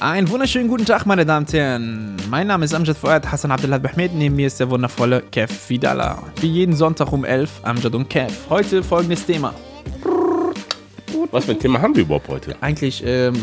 Einen 0.00 0.28
wunderschönen 0.28 0.68
guten 0.68 0.84
Tag, 0.84 1.06
meine 1.06 1.26
Damen 1.26 1.44
und 1.44 1.52
Herren. 1.52 2.16
Mein 2.30 2.46
Name 2.46 2.64
ist 2.64 2.72
Amjad 2.72 2.96
Fuad 2.96 3.32
Hassan 3.32 3.50
Abdelhad 3.50 3.82
Bahmed. 3.82 4.14
Neben 4.14 4.36
mir 4.36 4.46
ist 4.46 4.60
der 4.60 4.70
wundervolle 4.70 5.22
Kev 5.22 5.52
Vidala. 5.68 6.22
Wie 6.40 6.46
jeden 6.46 6.76
Sonntag 6.76 7.12
um 7.12 7.24
11, 7.24 7.62
Amjad 7.64 7.96
und 7.96 8.08
Kev. 8.08 8.32
Heute 8.48 8.84
folgendes 8.84 9.26
Thema. 9.26 9.52
Was 11.32 11.46
für 11.46 11.50
ein 11.50 11.58
Thema 11.58 11.82
haben 11.82 11.96
wir 11.96 12.02
überhaupt 12.02 12.28
heute? 12.28 12.54
Eigentlich 12.60 13.02
ähm, 13.04 13.34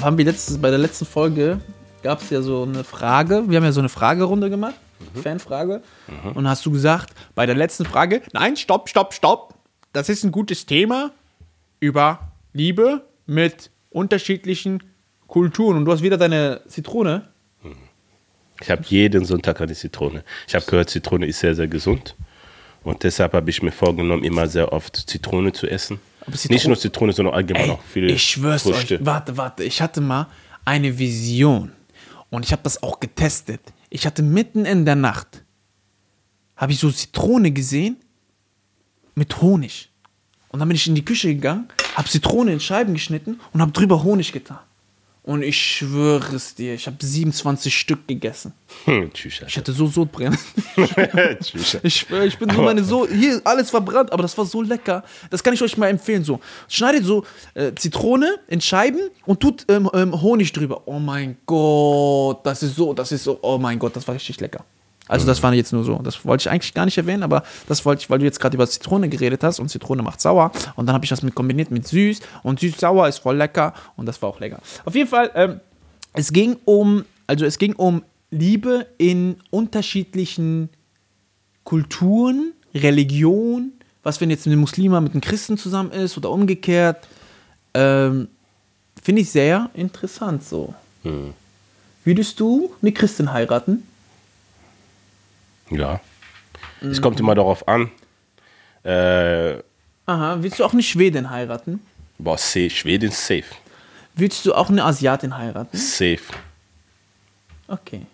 haben 0.00 0.16
wir 0.16 0.24
letztes, 0.24 0.58
bei 0.58 0.70
der 0.70 0.78
letzten 0.78 1.06
Folge 1.06 1.60
gab 2.04 2.22
es 2.22 2.30
ja 2.30 2.40
so 2.40 2.62
eine 2.62 2.84
Frage. 2.84 3.42
Wir 3.48 3.56
haben 3.56 3.64
ja 3.64 3.72
so 3.72 3.80
eine 3.80 3.88
Fragerunde 3.88 4.48
gemacht. 4.48 4.76
Fanfrage. 5.20 5.82
Und 6.34 6.48
hast 6.48 6.64
du 6.64 6.70
gesagt, 6.70 7.14
bei 7.34 7.46
der 7.46 7.56
letzten 7.56 7.84
Frage, 7.84 8.22
nein, 8.32 8.56
stopp, 8.56 8.88
stopp, 8.88 9.12
stopp. 9.12 9.54
Das 9.92 10.08
ist 10.08 10.22
ein 10.22 10.30
gutes 10.30 10.66
Thema 10.66 11.10
über 11.80 12.32
Liebe 12.52 13.02
mit 13.26 13.72
unterschiedlichen 13.90 14.84
Kulturen. 15.26 15.78
Und 15.78 15.84
du 15.84 15.92
hast 15.92 16.02
wieder 16.02 16.16
deine 16.16 16.60
Zitrone. 16.68 17.28
Ich 18.60 18.70
habe 18.70 18.82
jeden 18.86 19.24
Sonntag 19.24 19.60
eine 19.60 19.74
Zitrone. 19.74 20.24
Ich 20.48 20.54
habe 20.54 20.64
gehört, 20.64 20.88
Zitrone 20.88 21.26
ist 21.26 21.40
sehr, 21.40 21.54
sehr 21.54 21.66
gesund. 21.66 22.14
Und 22.82 23.02
deshalb 23.02 23.32
habe 23.32 23.50
ich 23.50 23.62
mir 23.62 23.72
vorgenommen, 23.72 24.24
immer 24.24 24.46
sehr 24.46 24.72
oft 24.72 24.96
Zitrone 24.96 25.52
zu 25.52 25.66
essen. 25.66 25.98
Nicht 26.48 26.66
nur 26.66 26.78
Zitrone, 26.78 27.12
sondern 27.12 27.34
allgemein 27.34 27.64
Ey, 27.64 27.70
auch 27.70 27.82
viele 27.82 28.12
ich 28.12 28.22
schwör's 28.22 28.62
Früchte. 28.62 28.96
euch. 28.96 29.06
Warte, 29.06 29.36
warte. 29.36 29.64
Ich 29.64 29.82
hatte 29.82 30.00
mal 30.00 30.28
eine 30.64 30.98
Vision. 30.98 31.72
Und 32.30 32.44
ich 32.44 32.52
habe 32.52 32.62
das 32.62 32.82
auch 32.82 32.98
getestet. 33.00 33.60
Ich 33.90 34.06
hatte 34.06 34.22
mitten 34.22 34.64
in 34.64 34.84
der 34.84 34.96
Nacht, 34.96 35.44
habe 36.56 36.72
ich 36.72 36.78
so 36.78 36.90
Zitrone 36.90 37.50
gesehen 37.50 37.96
mit 39.14 39.40
Honig. 39.40 39.90
Und 40.48 40.60
dann 40.60 40.68
bin 40.68 40.76
ich 40.76 40.86
in 40.86 40.94
die 40.94 41.04
Küche 41.04 41.28
gegangen, 41.34 41.68
habe 41.94 42.08
Zitrone 42.08 42.52
in 42.52 42.60
Scheiben 42.60 42.94
geschnitten 42.94 43.40
und 43.52 43.60
habe 43.60 43.72
drüber 43.72 44.02
Honig 44.02 44.32
getan. 44.32 44.58
Und 45.26 45.42
ich 45.42 45.60
schwöre 45.60 46.36
es 46.36 46.54
dir, 46.54 46.72
ich 46.72 46.86
habe 46.86 46.98
27 47.00 47.76
Stück 47.76 48.06
gegessen. 48.06 48.52
Hm, 48.84 49.12
tschüss. 49.12 49.42
Ich 49.44 49.56
hatte 49.56 49.72
so 49.72 49.88
Sodbrennen. 49.88 50.38
tschüss. 51.42 51.78
Ich 51.82 51.96
schwöre, 51.96 52.26
ich 52.26 52.38
bin 52.38 52.48
so 52.48 52.62
meine 52.62 52.84
so 52.84 53.08
hier 53.08 53.40
alles 53.42 53.70
verbrannt, 53.70 54.12
aber 54.12 54.22
das 54.22 54.38
war 54.38 54.46
so 54.46 54.62
lecker. 54.62 55.02
Das 55.30 55.42
kann 55.42 55.52
ich 55.52 55.60
euch 55.60 55.76
mal 55.76 55.88
empfehlen 55.88 56.22
so. 56.22 56.38
Schneidet 56.68 57.04
so 57.04 57.24
äh, 57.54 57.72
Zitrone 57.74 58.38
in 58.46 58.60
Scheiben 58.60 59.10
und 59.24 59.40
tut 59.40 59.64
ähm, 59.68 59.90
ähm, 59.94 60.22
Honig 60.22 60.52
drüber. 60.52 60.82
Oh 60.86 61.00
mein 61.00 61.38
Gott, 61.44 62.46
das 62.46 62.62
ist 62.62 62.76
so, 62.76 62.94
das 62.94 63.10
ist 63.10 63.24
so. 63.24 63.40
Oh 63.42 63.58
mein 63.58 63.80
Gott, 63.80 63.96
das 63.96 64.06
war 64.06 64.14
richtig 64.14 64.38
lecker. 64.38 64.64
Also 65.08 65.26
das 65.26 65.42
war 65.42 65.52
jetzt 65.54 65.72
nur 65.72 65.84
so. 65.84 65.98
Das 66.02 66.24
wollte 66.24 66.42
ich 66.42 66.50
eigentlich 66.50 66.74
gar 66.74 66.84
nicht 66.84 66.98
erwähnen, 66.98 67.22
aber 67.22 67.42
das 67.68 67.84
wollte 67.84 68.02
ich, 68.02 68.10
weil 68.10 68.18
du 68.18 68.24
jetzt 68.24 68.40
gerade 68.40 68.56
über 68.56 68.66
Zitrone 68.66 69.08
geredet 69.08 69.44
hast 69.44 69.60
und 69.60 69.68
Zitrone 69.68 70.02
macht 70.02 70.20
sauer 70.20 70.50
und 70.74 70.86
dann 70.86 70.94
habe 70.94 71.04
ich 71.04 71.10
das 71.10 71.22
mit 71.22 71.34
kombiniert 71.34 71.70
mit 71.70 71.86
süß 71.86 72.20
und 72.42 72.60
süß-sauer 72.60 73.08
ist 73.08 73.18
voll 73.18 73.36
lecker 73.36 73.72
und 73.96 74.06
das 74.06 74.20
war 74.20 74.30
auch 74.30 74.40
lecker. 74.40 74.60
Auf 74.84 74.94
jeden 74.94 75.08
Fall, 75.08 75.30
ähm, 75.34 75.60
es 76.12 76.32
ging 76.32 76.56
um, 76.64 77.04
also 77.26 77.44
es 77.44 77.58
ging 77.58 77.74
um 77.74 78.02
Liebe 78.30 78.86
in 78.98 79.36
unterschiedlichen 79.50 80.70
Kulturen, 81.62 82.52
Religion, 82.74 83.72
was 84.02 84.20
wenn 84.20 84.30
jetzt 84.30 84.46
ein 84.46 84.56
Muslima 84.56 85.00
mit 85.00 85.12
einem 85.12 85.20
Christen 85.20 85.56
zusammen 85.56 85.92
ist 85.92 86.16
oder 86.16 86.30
umgekehrt, 86.30 87.06
ähm, 87.74 88.28
finde 89.02 89.22
ich 89.22 89.30
sehr 89.30 89.70
interessant 89.74 90.42
so. 90.42 90.74
Würdest 92.04 92.40
du 92.40 92.72
eine 92.82 92.92
Christin 92.92 93.32
heiraten? 93.32 93.82
Ja. 95.70 96.00
Es 96.80 97.00
kommt 97.02 97.18
immer 97.20 97.34
darauf 97.34 97.66
an. 97.68 97.90
Äh, 98.84 99.58
Aha, 100.06 100.36
willst 100.40 100.58
du 100.60 100.64
auch 100.64 100.72
eine 100.72 100.82
Schwedin 100.82 101.30
heiraten? 101.30 101.80
boah, 102.18 102.38
safe. 102.38 102.70
Schweden 102.70 103.10
safe. 103.10 103.44
Willst 104.14 104.46
du 104.46 104.54
auch 104.54 104.70
eine 104.70 104.84
Asiatin 104.84 105.36
heiraten? 105.36 105.76
Safe. 105.76 106.20
Okay, 107.68 108.06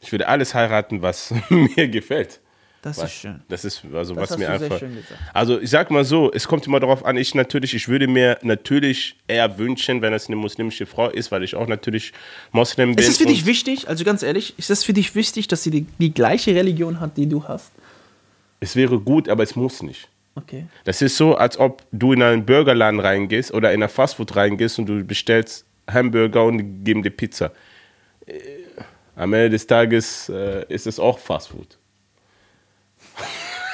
Ich 0.00 0.12
würde 0.12 0.28
alles 0.28 0.54
heiraten, 0.54 1.02
was 1.02 1.34
mir 1.50 1.88
gefällt. 1.88 2.40
Das 2.82 2.98
Was- 2.98 3.04
ist 3.04 3.12
schön. 3.12 3.40
Das 3.48 3.64
ist 3.64 3.82
also 3.94 4.14
Das 4.14 4.30
was 4.32 4.38
mir 4.38 4.50
einfach. 4.50 4.82
Also 5.32 5.60
ich 5.60 5.70
sag 5.70 5.90
mal 5.90 6.04
so, 6.04 6.30
es 6.32 6.46
kommt 6.46 6.66
immer 6.66 6.80
darauf 6.80 7.04
an. 7.04 7.16
Ich 7.16 7.34
natürlich, 7.34 7.74
ich 7.74 7.88
würde 7.88 8.08
mir 8.08 8.38
natürlich 8.42 9.16
eher 9.28 9.56
wünschen, 9.56 10.02
wenn 10.02 10.12
es 10.12 10.26
eine 10.26 10.36
muslimische 10.36 10.84
Frau 10.84 11.08
ist, 11.08 11.30
weil 11.32 11.44
ich 11.44 11.54
auch 11.54 11.68
natürlich 11.68 12.12
Moslem 12.50 12.94
bin. 12.96 13.04
Ist 13.04 13.10
es 13.12 13.18
für 13.18 13.26
dich 13.26 13.46
wichtig, 13.46 13.88
also 13.88 14.04
ganz 14.04 14.22
ehrlich, 14.22 14.54
ist 14.58 14.68
es 14.68 14.82
für 14.84 14.92
dich 14.92 15.14
wichtig, 15.14 15.46
dass 15.48 15.62
sie 15.62 15.70
die, 15.70 15.86
die 15.98 16.12
gleiche 16.12 16.54
Religion 16.54 16.98
hat, 17.00 17.16
die 17.16 17.26
du 17.28 17.44
hast? 17.46 17.70
Es 18.60 18.76
wäre 18.76 18.98
gut, 18.98 19.28
aber 19.28 19.42
es 19.44 19.56
muss 19.56 19.82
nicht. 19.82 20.08
Okay. 20.34 20.66
Das 20.84 21.02
ist 21.02 21.16
so, 21.16 21.36
als 21.36 21.58
ob 21.58 21.82
du 21.92 22.12
in 22.14 22.22
einen 22.22 22.44
Burgerladen 22.44 23.00
reingehst 23.00 23.52
oder 23.54 23.72
in 23.72 23.82
ein 23.82 23.88
Fastfood 23.88 24.34
reingehst 24.34 24.78
und 24.78 24.86
du 24.86 25.04
bestellst 25.04 25.64
Hamburger 25.88 26.44
und 26.44 26.84
geben 26.84 27.02
dir 27.02 27.10
Pizza. 27.10 27.52
Äh, 28.26 28.32
Am 29.14 29.32
Ende 29.34 29.50
des 29.50 29.66
Tages 29.66 30.28
äh, 30.30 30.64
ist 30.68 30.86
es 30.86 30.98
auch 30.98 31.18
Fastfood. 31.18 31.76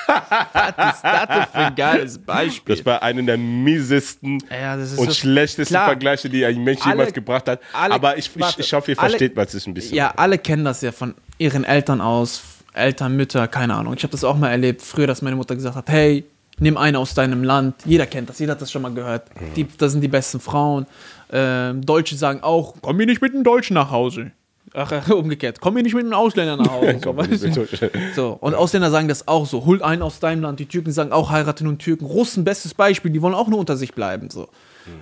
Was 0.09 0.95
ist 0.95 1.03
das 1.05 1.27
denn 1.29 1.43
für 1.53 1.59
ein 1.59 1.75
geiles 1.75 2.19
Beispiel? 2.19 2.77
Das 2.77 2.87
war 2.87 3.03
einer 3.03 3.23
der 3.23 3.37
miesesten 3.39 4.43
Ja, 4.51 4.75
und 4.97 5.15
schlechtesten 5.15 5.75
Klar. 5.75 5.87
Vergleiche, 5.87 6.29
die 6.31 6.45
ein 6.45 6.63
Mensch 6.65 6.81
Alle- 6.83 6.93
jemals 6.95 7.13
gebracht 7.13 7.49
hat. 7.49 7.61
alle- 7.73 7.95
Aber 7.95 8.17
ich, 8.17 8.31
ich, 8.35 8.41
warte, 8.41 8.61
ich 8.61 8.73
hoffe, 8.73 8.93
ihr 8.93 8.99
alle- 8.99 9.11
versteht, 9.11 9.37
was 9.37 9.55
es 9.55 9.67
ein 9.67 9.75
bisschen. 9.75 9.97
Ja, 9.97 10.13
alle 10.17 10.39
kennen 10.39 10.65
das 10.65 10.81
ja 10.83 10.93
von 10.93 11.15
ihren 11.39 11.65
Eltern 11.65 12.01
aus, 12.01 12.43
Eltern, 12.75 13.17
Mütter, 13.17 13.47
keine 13.49 13.75
Ahnung. 13.75 13.95
Ich 13.97 14.03
habe 14.03 14.13
das 14.13 14.25
auch 14.25 14.37
mal 14.37 14.51
erlebt, 14.51 14.83
früher, 14.83 15.07
dass 15.07 15.23
meine 15.23 15.37
Mutter 15.37 15.55
gesagt 15.55 15.77
hat, 15.77 15.89
hey, 15.89 16.25
nimm 16.59 16.77
eine 16.77 16.99
aus 16.99 17.15
deinem 17.15 17.43
Land. 17.45 17.75
Jeder 17.85 18.07
kennt 18.07 18.29
das, 18.29 18.39
jeder 18.39 18.53
hat 18.53 18.63
das 18.63 18.71
schon 18.73 18.83
mal 18.83 18.93
gehört. 18.93 19.25
Die, 19.57 19.67
das 19.79 19.93
sind 19.93 20.01
die 20.01 20.09
besten 20.09 20.41
Frauen. 20.41 20.87
Ähm, 21.31 21.85
Deutsche 21.85 22.17
sagen 22.17 22.41
auch, 22.43 22.75
komm 22.81 22.97
mir 22.97 23.07
nicht 23.07 23.21
mit 23.21 23.35
einem 23.35 23.45
Deutschen 23.45 23.75
nach 23.75 23.91
Hause. 23.91 24.31
Ach, 24.75 24.93
äh, 24.93 25.13
umgekehrt, 25.13 25.61
komm 25.61 25.75
mir 25.75 25.83
nicht 25.83 25.95
mit 25.95 26.05
einem 26.05 26.15
Ausländer 26.15 26.57
nach 26.57 26.71
Hause. 26.71 26.99
so, 27.05 27.17
weißt 27.17 28.15
so, 28.15 28.39
und 28.41 28.55
Ausländer 28.55 28.91
sagen 28.91 29.09
das 29.09 29.29
auch 29.29 29.47
so, 29.47 29.65
hol 29.65 29.83
einen 29.83 30.03
aus 30.03 30.21
deinem 30.21 30.43
Land. 30.43 30.61
Die 30.61 30.67
Türken 30.67 30.93
sagen 30.93 31.13
auch, 31.13 31.31
heirate 31.31 31.65
nur 31.65 31.73
einen 31.73 31.79
Türken. 31.79 32.05
Russen, 32.05 32.45
bestes 32.45 32.75
Beispiel, 32.75 33.11
die 33.11 33.23
wollen 33.23 33.35
auch 33.35 33.49
nur 33.49 33.59
unter 33.59 33.77
sich 33.77 33.95
bleiben. 33.95 34.31
So. 34.31 34.49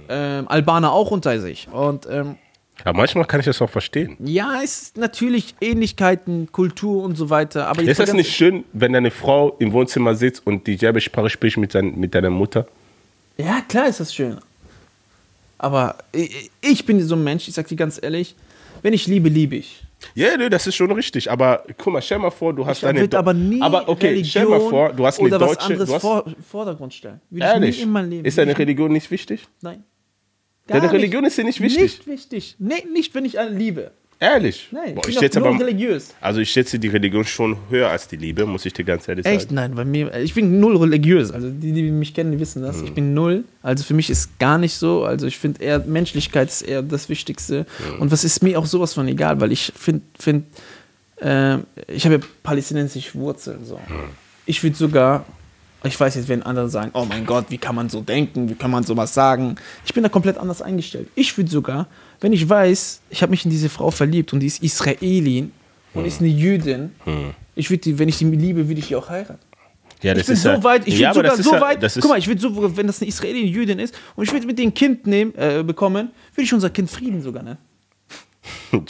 Ähm, 0.09 0.49
Albaner 0.49 0.93
auch 0.93 1.11
unter 1.11 1.39
sich. 1.41 1.69
Und 1.71 2.07
ähm, 2.11 2.37
Aber 2.85 2.99
manchmal 2.99 3.25
kann 3.25 3.41
ich 3.41 3.47
das 3.47 3.61
auch 3.63 3.71
verstehen. 3.71 4.17
ja, 4.21 4.61
es 4.63 4.83
ist 4.83 4.97
natürlich 4.97 5.55
Ähnlichkeiten, 5.61 6.51
Kultur 6.53 7.03
und 7.05 7.17
so 7.17 7.31
weiter. 7.31 7.69
Aber 7.69 7.83
Ist 7.83 8.01
das 8.01 8.13
nicht 8.13 8.35
schön, 8.35 8.65
wenn 8.73 8.93
deine 8.93 9.11
Frau 9.11 9.55
im 9.59 9.73
Wohnzimmer 9.73 10.15
sitzt 10.15 10.47
und 10.47 10.67
dieselbe 10.67 11.01
Sprache 11.01 11.31
spricht 11.31 11.57
mit, 11.57 11.73
sein, 11.73 11.95
mit 11.97 12.15
deiner 12.15 12.31
Mutter? 12.31 12.67
Ja, 13.39 13.61
klar 13.69 13.89
ist 13.89 14.01
das 14.01 14.15
schön. 14.15 14.39
Aber 15.59 15.97
ich, 16.13 16.51
ich 16.61 16.85
bin 16.85 17.01
so 17.03 17.15
ein 17.15 17.25
Mensch, 17.25 17.49
ich 17.49 17.55
sag 17.55 17.67
dir 17.69 17.77
ganz 17.77 17.99
ehrlich, 18.03 18.35
wenn 18.83 18.93
ich 18.93 19.07
liebe, 19.07 19.29
liebe 19.29 19.57
ich. 19.57 19.83
Ja, 20.15 20.37
nee, 20.37 20.49
das 20.51 20.67
ist 20.67 20.75
schon 20.77 20.93
richtig. 20.93 21.31
Aber 21.31 21.65
guck 21.79 21.93
mal, 21.95 22.03
stell 22.03 22.19
mal 22.19 22.31
vor, 22.31 22.53
du 22.55 22.67
hast 22.67 22.79
Ich 22.79 22.87
eine. 22.87 22.99
würde 23.01 23.09
Do- 23.11 23.19
aber 23.19 23.33
nie 23.35 23.61
aber 23.63 23.89
okay, 23.89 24.09
Religion 24.09 24.31
stell 24.31 24.47
mal 24.47 24.61
vor, 24.61 24.93
du 24.93 25.07
hast 25.07 25.19
eine 25.19 25.29
oder 25.29 25.41
was 25.41 25.49
deutsche. 25.53 25.67
anderes 25.67 25.89
Du 25.89 25.95
hast, 25.95 26.03
vor, 26.03 26.25
Vordergrund 26.49 26.95
stellen. 26.95 27.21
Würde 27.31 27.47
ehrlich, 27.47 27.83
in 27.83 27.91
meinem 27.91 28.11
Leben. 28.11 28.25
ist 28.25 28.37
deine 28.39 28.57
Religion 28.57 28.93
nicht 28.93 29.11
wichtig? 29.11 29.47
Nein. 29.63 29.83
Deine 30.67 30.83
Gar 30.83 30.93
Religion 30.95 31.25
ist 31.25 31.39
dir 31.39 31.45
nicht 31.45 31.61
wichtig? 31.61 31.83
Nicht 31.83 32.07
wichtig. 32.07 32.57
Nee, 32.59 32.85
nicht, 32.93 33.15
wenn 33.15 33.25
ich 33.25 33.39
eine 33.39 33.51
liebe. 33.57 33.93
Ehrlich? 34.19 34.69
Nein, 34.71 34.95
Boah, 34.95 35.07
ich 35.07 35.19
schätze 35.19 35.41
aber, 35.41 35.59
religiös. 35.59 36.15
also 36.23 36.41
ich 36.41 36.51
schätze 36.51 36.79
die 36.79 36.89
Religion 36.89 37.25
schon 37.27 37.59
höher 37.69 37.91
als 37.91 38.09
die 38.09 38.17
Liebe, 38.17 38.47
muss 38.47 38.65
ich 38.65 38.73
dir 38.73 38.85
ganz 38.85 39.07
ehrlich 39.09 39.27
Echt? 39.27 39.43
sagen. 39.43 39.55
Nein, 39.57 39.75
bei 39.75 39.85
mir, 39.85 40.15
ich 40.17 40.33
bin 40.33 40.59
null 40.59 40.79
religiös. 40.79 41.31
Also 41.31 41.51
die, 41.51 41.73
die 41.73 41.83
mich 41.91 42.15
kennen, 42.15 42.33
die 42.33 42.41
wissen 42.41 42.63
das. 42.63 42.81
Ich 42.81 42.95
bin 42.95 43.13
null. 43.13 43.45
Also 43.63 43.85
für 43.85 43.93
mich 43.93 44.09
ist 44.09 44.39
gar 44.39 44.57
nicht 44.57 44.75
so. 44.75 45.05
Also 45.05 45.27
ich 45.27 45.37
finde 45.37 45.63
eher, 45.63 45.81
Menschlichkeit 45.81 46.49
ist 46.49 46.63
eher 46.63 46.81
das 46.83 47.11
Wichtigste. 47.11 47.67
Und 47.99 48.11
was 48.11 48.25
ist 48.25 48.43
mir 48.43 48.59
auch 48.59 48.65
sowas 48.67 48.95
von 48.95 49.07
egal, 49.07 49.39
weil 49.41 49.53
ich 49.53 49.71
finde, 49.77 50.03
find, 50.19 50.47
äh, 51.21 51.59
ich 51.87 52.07
habe 52.07 52.15
ja 52.17 52.21
palästinensische 52.43 53.15
Wurzeln. 53.19 53.67
So. 53.67 53.79
Ich 54.47 54.63
würde 54.63 54.77
sogar, 54.77 55.27
ich 55.87 55.99
weiß 55.99 56.15
jetzt, 56.15 56.29
wenn 56.29 56.43
andere 56.43 56.69
sagen, 56.69 56.91
oh 56.95 57.05
mein 57.05 57.27
Gott, 57.27 57.47
wie 57.49 57.59
kann 57.59 57.75
man 57.75 57.89
so 57.89 58.01
denken, 58.01 58.49
wie 58.49 58.55
kann 58.55 58.71
man 58.71 58.85
sowas 58.85 59.15
sagen. 59.15 59.57
Ich 59.85 59.95
bin 59.95 60.03
da 60.03 60.09
komplett 60.09 60.39
anders 60.39 60.63
eingestellt. 60.63 61.09
Ich 61.15 61.37
würde 61.37 61.51
sogar, 61.51 61.89
wenn 62.21 62.33
ich 62.33 62.49
weiß, 62.49 63.01
ich 63.11 63.23
habe 63.23 63.31
mich 63.31 63.45
in 63.45 63.51
diese 63.51 63.69
Frau 63.69 63.91
verliebt 63.91 64.33
und 64.33 64.41
die 64.41 64.47
ist 64.47 64.63
Israelin 64.63 65.53
und 65.95 66.05
ist 66.05 66.21
eine 66.21 66.29
Jüdin, 66.29 66.93
ich 67.55 67.71
würde 67.71 67.99
wenn 67.99 68.09
ich 68.09 68.19
die 68.19 68.25
liebe, 68.25 68.69
würde 68.69 68.81
ich 68.81 68.89
die 68.89 68.97
auch 68.97 69.09
heiraten. 69.09 69.39
Ja, 70.03 70.13
Ich 70.13 70.19
das 70.19 70.27
bin 70.27 70.35
ist 70.35 70.43
so 70.43 70.49
ja, 70.51 70.65
weit, 70.65 70.87
ich 70.87 70.99
ja, 70.99 71.15
würde 71.15 71.31
sogar 71.31 71.43
so 71.43 71.55
ja, 71.55 71.61
weit, 71.61 71.93
guck 72.01 72.11
mal, 72.11 72.19
ich 72.19 72.29
würde 72.29 72.41
so, 72.41 72.77
wenn 72.77 72.87
das 72.87 73.01
eine 73.01 73.09
Israelin 73.09 73.47
Jüdin 73.47 73.79
ist 73.79 73.95
und 74.15 74.25
ich 74.25 74.33
würde 74.33 74.47
mit 74.47 74.59
dem 74.59 74.75
Kind 74.75 75.07
nehmen, 75.07 75.35
äh, 75.37 75.63
bekommen, 75.67 76.11
würde 76.35 76.45
ich 76.45 76.53
unser 76.53 76.71
Kind 76.71 76.91
Frieden 76.91 77.23
sogar 77.23 77.43
nennen. 77.43 77.59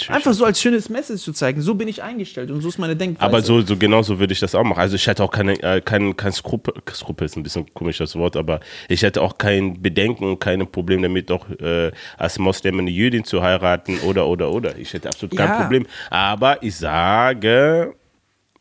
Einfach 0.08 0.32
so 0.32 0.44
als 0.44 0.60
schönes 0.60 0.88
Message 0.88 1.22
zu 1.22 1.32
zeigen, 1.32 1.60
so 1.60 1.74
bin 1.74 1.88
ich 1.88 2.02
eingestellt 2.02 2.50
und 2.50 2.60
so 2.60 2.68
ist 2.68 2.78
meine 2.78 2.96
Denkweise. 2.96 3.24
aber 3.26 3.40
so, 3.42 3.60
so 3.62 3.76
genau 3.76 4.02
so 4.02 4.18
würde 4.18 4.32
ich 4.32 4.40
das 4.40 4.54
auch 4.54 4.64
machen. 4.64 4.80
Also 4.80 4.96
ich 4.96 5.06
hätte 5.06 5.22
auch 5.22 5.30
keine, 5.30 5.52
äh, 5.62 5.80
kein, 5.80 6.16
kein 6.16 6.32
Skrupel, 6.32 6.74
Skrupel 6.92 7.24
ist 7.26 7.36
ein 7.36 7.42
bisschen 7.42 7.72
komisch 7.74 7.98
das 7.98 8.14
Wort, 8.16 8.36
aber 8.36 8.60
ich 8.88 9.02
hätte 9.02 9.22
auch 9.22 9.38
kein 9.38 9.80
Bedenken 9.82 10.24
und 10.24 10.38
kein 10.40 10.66
Problem 10.70 11.02
damit, 11.02 11.30
auch 11.30 11.48
äh, 11.60 11.90
als 12.18 12.38
Moslem 12.38 12.78
eine 12.78 12.90
Jüdin 12.90 13.24
zu 13.24 13.42
heiraten 13.42 13.98
oder, 14.00 14.26
oder, 14.26 14.50
oder. 14.52 14.76
Ich 14.78 14.92
hätte 14.92 15.08
absolut 15.08 15.36
kein 15.36 15.48
Ja. 15.48 15.60
Problem. 15.62 15.86
Aber 16.10 16.62
ich 16.62 16.74
sage, 16.76 17.94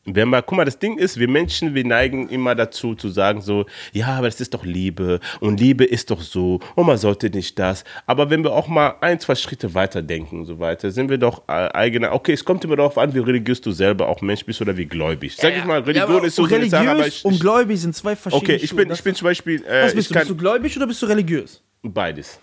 wenn 0.06 0.30
man, 0.30 0.44
guck 0.46 0.58
mal, 0.58 0.66
das 0.66 0.78
Ding 0.78 0.98
ist, 0.98 1.20
wir 1.20 1.28
Menschen, 1.28 1.74
wir 1.74 1.84
neigen 1.84 2.30
immer 2.30 2.54
dazu 2.54 2.94
zu 2.96 3.10
sagen 3.10 3.42
so, 3.42 3.66
ja, 3.92 4.08
aber 4.08 4.28
das 4.28 4.40
ist 4.40 4.54
doch 4.54 4.64
Liebe 4.64 5.20
und 5.40 5.60
Liebe 5.60 5.84
ist 5.84 6.12
doch 6.12 6.22
so 6.22 6.60
und 6.76 6.86
man 6.86 6.98
sollte 6.98 7.30
nicht 7.30 7.58
das. 7.58 7.84
Aber 8.06 8.30
wenn 8.30 8.44
wir 8.44 8.54
auch 8.54 8.68
mal 8.68 8.96
ein, 9.02 9.20
zwei 9.20 9.36
Schritte 9.36 9.74
weiter 9.74 10.02
denken 10.04 10.40
und 10.40 10.46
so 10.46 10.60
weiter, 10.60 10.92
sind 10.92 11.10
wir 11.10 11.18
doch 11.18 11.44
äh, 11.48 11.70
eigene, 11.74 12.12
okay, 12.12 12.34
es 12.34 12.46
kommt 12.46 12.64
immer 12.64 12.76
darauf 12.76 12.98
an, 12.98 13.14
wie 13.16 13.20
religiös 13.20 13.62
du 13.62 13.72
selber 13.72 14.08
auch 14.08 14.22
Mensch 14.22 14.46
bist 14.46 14.62
oder 14.62 14.78
wie 14.78 14.86
gläubig. 14.86 15.36
Sag 15.36 15.58
ich 15.58 15.66
mal, 15.66 15.82
Religion 15.82 16.24
ist 16.24 16.36
so 16.36 16.44
religiös 16.44 16.72
Sache, 16.72 16.90
aber 16.92 17.08
ich, 17.08 17.26
und 17.26 17.40
gläubig 17.40 17.82
sind 17.82 17.96
zwei 17.96 18.16
verschiedene 18.16 18.54
okay, 18.54 18.64
ich 18.64 18.70
Schuhe. 18.70 18.86
bin, 18.86 18.92
ich 18.92 19.04
bin 19.04 19.16
zum 19.16 19.26
Beispiel, 19.26 19.64
äh, 19.66 19.86
Was 19.86 19.96
bist 19.96 20.10
du? 20.10 20.14
kann 20.14 20.22
Bist 20.22 20.32
du 20.32 20.36
gläubig 20.38 20.78
oder 20.78 20.88
bist 20.88 21.02
du 21.02 21.08
religiös? 21.08 21.62
beides. 21.82 22.40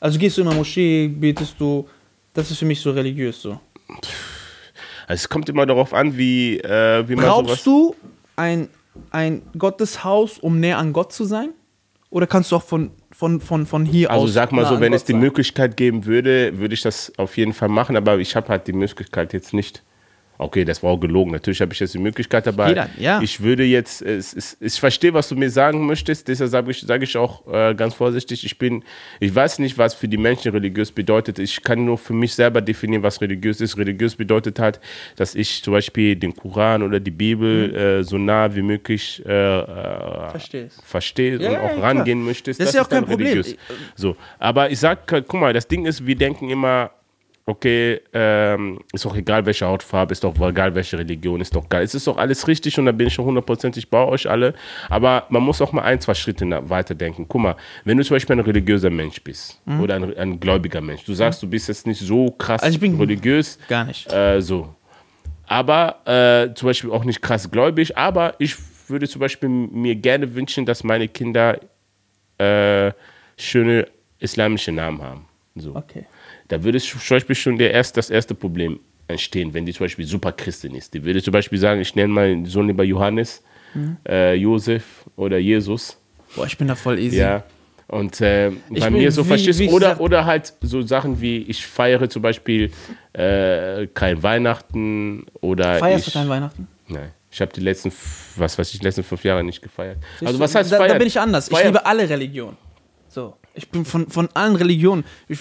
Also 0.00 0.18
gehst 0.18 0.36
du 0.36 0.42
in 0.42 0.48
eine 0.48 0.56
Moschee, 0.56 1.06
betest 1.08 1.54
du, 1.58 1.88
das 2.34 2.50
ist 2.50 2.58
für 2.58 2.64
mich 2.64 2.80
so 2.80 2.90
religiös 2.90 3.40
so. 3.40 3.60
Also 5.06 5.22
es 5.22 5.28
kommt 5.28 5.48
immer 5.48 5.66
darauf 5.66 5.94
an, 5.94 6.16
wie, 6.16 6.58
äh, 6.58 7.08
wie 7.08 7.16
man. 7.16 7.24
Brauchst 7.24 7.66
du 7.66 7.94
ein, 8.36 8.68
ein 9.10 9.42
Gotteshaus, 9.56 10.38
um 10.38 10.60
näher 10.60 10.78
an 10.78 10.92
Gott 10.92 11.12
zu 11.12 11.24
sein? 11.24 11.50
Oder 12.10 12.26
kannst 12.26 12.52
du 12.52 12.56
auch 12.56 12.62
von, 12.62 12.90
von, 13.10 13.40
von, 13.40 13.66
von 13.66 13.86
hier 13.86 14.10
aus. 14.10 14.22
Also 14.22 14.32
sag 14.32 14.52
mal 14.52 14.66
so, 14.66 14.80
wenn 14.80 14.92
Gott 14.92 14.96
es 15.00 15.04
die 15.04 15.12
sein? 15.12 15.20
Möglichkeit 15.20 15.76
geben 15.76 16.04
würde, 16.04 16.58
würde 16.58 16.74
ich 16.74 16.82
das 16.82 17.12
auf 17.16 17.36
jeden 17.36 17.52
Fall 17.52 17.68
machen, 17.68 17.96
aber 17.96 18.18
ich 18.18 18.36
habe 18.36 18.48
halt 18.48 18.66
die 18.66 18.72
Möglichkeit 18.72 19.32
jetzt 19.32 19.54
nicht. 19.54 19.82
Okay, 20.42 20.64
das 20.64 20.82
war 20.82 20.90
auch 20.90 20.98
gelogen. 21.00 21.32
Natürlich 21.32 21.60
habe 21.60 21.72
ich 21.72 21.80
jetzt 21.80 21.94
die 21.94 21.98
Möglichkeit, 21.98 22.46
aber 22.48 22.68
Jeder, 22.68 22.88
ja. 22.98 23.20
ich 23.22 23.40
würde 23.42 23.64
jetzt, 23.64 24.02
es, 24.02 24.32
es, 24.34 24.56
ich 24.60 24.78
verstehe, 24.80 25.14
was 25.14 25.28
du 25.28 25.36
mir 25.36 25.50
sagen 25.50 25.86
möchtest, 25.86 26.28
deshalb 26.28 26.50
sage 26.50 26.70
ich, 26.70 26.80
sage 26.80 27.04
ich 27.04 27.16
auch 27.16 27.46
äh, 27.52 27.74
ganz 27.74 27.94
vorsichtig, 27.94 28.44
ich 28.44 28.58
bin, 28.58 28.84
ich 29.20 29.34
weiß 29.34 29.58
nicht, 29.60 29.78
was 29.78 29.94
für 29.94 30.08
die 30.08 30.16
Menschen 30.16 30.52
religiös 30.52 30.90
bedeutet. 30.92 31.38
Ich 31.38 31.62
kann 31.62 31.84
nur 31.84 31.98
für 31.98 32.12
mich 32.12 32.34
selber 32.34 32.60
definieren, 32.60 33.02
was 33.02 33.20
religiös 33.20 33.60
ist. 33.60 33.76
Religiös 33.78 34.14
bedeutet 34.16 34.58
halt, 34.58 34.80
dass 35.16 35.34
ich 35.34 35.62
zum 35.62 35.72
Beispiel 35.72 36.16
den 36.16 36.34
Koran 36.34 36.82
oder 36.82 37.00
die 37.00 37.10
Bibel 37.10 37.68
Mhm. 37.68 37.74
äh, 37.74 38.02
so 38.04 38.18
nah 38.18 38.54
wie 38.54 38.62
möglich 38.62 39.22
äh, 39.26 39.30
äh, 39.60 40.38
verstehe 40.84 41.36
Ja, 41.38 41.48
und 41.48 41.54
ja, 41.54 41.60
auch 41.62 41.70
klar. 41.76 41.82
rangehen 41.82 42.24
möchtest. 42.24 42.60
Das 42.60 42.68
ist 42.68 42.74
ja 42.74 42.82
auch 42.82 42.88
kein 42.88 43.04
Problem. 43.04 43.28
religiös. 43.28 43.56
So, 43.94 44.16
aber 44.38 44.70
ich 44.70 44.78
sag, 44.78 45.06
guck 45.06 45.32
mal, 45.34 45.52
das 45.52 45.66
Ding 45.68 45.86
ist, 45.86 46.06
wir 46.06 46.16
denken 46.16 46.50
immer, 46.50 46.90
okay, 47.46 48.00
ähm, 48.12 48.80
ist 48.92 49.04
doch 49.04 49.16
egal, 49.16 49.44
welche 49.46 49.66
Hautfarbe, 49.66 50.12
ist 50.12 50.22
doch 50.24 50.34
egal, 50.40 50.74
welche 50.74 50.98
Religion, 50.98 51.40
ist 51.40 51.54
doch 51.54 51.68
geil. 51.68 51.84
Es 51.84 51.94
ist 51.94 52.06
doch 52.06 52.16
alles 52.16 52.46
richtig 52.46 52.78
und 52.78 52.86
da 52.86 52.92
bin 52.92 53.08
ich 53.08 53.14
schon 53.14 53.24
hundertprozentig 53.24 53.90
bei 53.90 54.04
euch 54.04 54.28
alle. 54.28 54.54
Aber 54.88 55.26
man 55.28 55.42
muss 55.42 55.60
auch 55.60 55.72
mal 55.72 55.82
ein, 55.82 56.00
zwei 56.00 56.14
Schritte 56.14 56.46
weiterdenken. 56.68 57.26
Guck 57.28 57.40
mal, 57.40 57.56
wenn 57.84 57.96
du 57.98 58.04
zum 58.04 58.14
Beispiel 58.14 58.36
ein 58.36 58.40
religiöser 58.40 58.90
Mensch 58.90 59.22
bist 59.22 59.60
oder 59.80 59.96
ein, 59.96 60.16
ein 60.16 60.40
gläubiger 60.40 60.80
Mensch, 60.80 61.04
du 61.04 61.14
sagst, 61.14 61.42
du 61.42 61.48
bist 61.48 61.68
jetzt 61.68 61.86
nicht 61.86 62.00
so 62.00 62.30
krass 62.30 62.62
Mhm. 62.62 62.66
Also 62.66 62.96
religiös, 63.02 63.58
Gar 63.68 63.84
nicht. 63.84 64.12
äh, 64.12 64.40
so. 64.40 64.74
Aber 65.46 65.96
äh, 66.06 66.54
zum 66.54 66.68
Beispiel 66.68 66.90
auch 66.90 67.04
nicht 67.04 67.20
krass 67.20 67.50
gläubig, 67.50 67.96
aber 67.96 68.34
ich 68.38 68.56
würde 68.88 69.08
zum 69.08 69.20
Beispiel 69.20 69.48
mir 69.48 69.94
gerne 69.96 70.34
wünschen, 70.34 70.64
dass 70.64 70.84
meine 70.84 71.08
Kinder 71.08 71.58
äh, 72.38 72.92
schöne 73.36 73.88
islamische 74.18 74.72
Namen 74.72 75.02
haben. 75.02 75.26
So. 75.56 75.74
Okay. 75.74 76.06
Da 76.52 76.62
würde 76.62 76.78
zum 76.80 77.00
Beispiel 77.08 77.34
schon 77.34 77.56
der 77.56 77.72
erst, 77.72 77.96
das 77.96 78.10
erste 78.10 78.34
Problem 78.34 78.78
entstehen, 79.08 79.54
wenn 79.54 79.64
die 79.64 79.72
zum 79.72 79.86
Beispiel 79.86 80.04
super 80.04 80.32
Christin 80.32 80.74
ist. 80.74 80.92
Die 80.92 81.02
würde 81.02 81.22
zum 81.22 81.32
Beispiel 81.32 81.58
sagen, 81.58 81.80
ich 81.80 81.94
nenne 81.94 82.12
meinen 82.12 82.44
Sohn 82.44 82.66
lieber 82.66 82.84
Johannes, 82.84 83.42
äh, 84.06 84.34
Josef 84.34 85.06
oder 85.16 85.38
Jesus. 85.38 85.96
Boah, 86.36 86.44
ich 86.44 86.58
bin 86.58 86.68
da 86.68 86.74
voll 86.74 86.98
easy. 86.98 87.16
Ja. 87.16 87.42
Und 87.88 88.20
äh, 88.20 88.50
bei 88.68 88.90
bin, 88.90 88.98
mir 88.98 89.10
so 89.10 89.24
verstehst 89.24 89.60
ich 89.60 89.70
oder, 89.70 89.98
oder 89.98 90.26
halt 90.26 90.52
so 90.60 90.82
Sachen 90.82 91.22
wie, 91.22 91.38
ich 91.38 91.66
feiere 91.66 92.10
zum 92.10 92.20
Beispiel 92.20 92.70
äh, 93.14 93.86
kein 93.86 94.22
Weihnachten 94.22 95.24
oder 95.40 95.78
Feierst 95.78 96.08
ich, 96.08 96.12
du 96.12 96.18
kein 96.18 96.28
Weihnachten? 96.28 96.68
Nein. 96.86 97.12
Ich 97.30 97.40
habe 97.40 97.50
die 97.50 97.62
letzten, 97.62 97.90
was 98.36 98.58
weiß 98.58 98.74
ich, 98.74 98.78
die 98.78 98.84
letzten 98.84 99.04
fünf 99.04 99.24
Jahre 99.24 99.42
nicht 99.42 99.62
gefeiert. 99.62 99.96
Siehst 100.18 100.26
also 100.26 100.38
du, 100.38 100.44
was 100.44 100.54
heißt 100.54 100.70
da, 100.70 100.76
feiern? 100.76 100.92
da 100.92 100.98
bin 100.98 101.06
ich 101.06 101.18
anders. 101.18 101.48
Ich 101.48 101.54
Feiern- 101.54 101.68
liebe 101.68 101.86
alle 101.86 102.06
Religionen. 102.06 102.58
Ich 103.54 103.68
bin 103.68 103.84
von, 103.84 104.08
von 104.08 104.28
allen 104.34 104.56
Religionen. 104.56 105.04
Ich, 105.28 105.40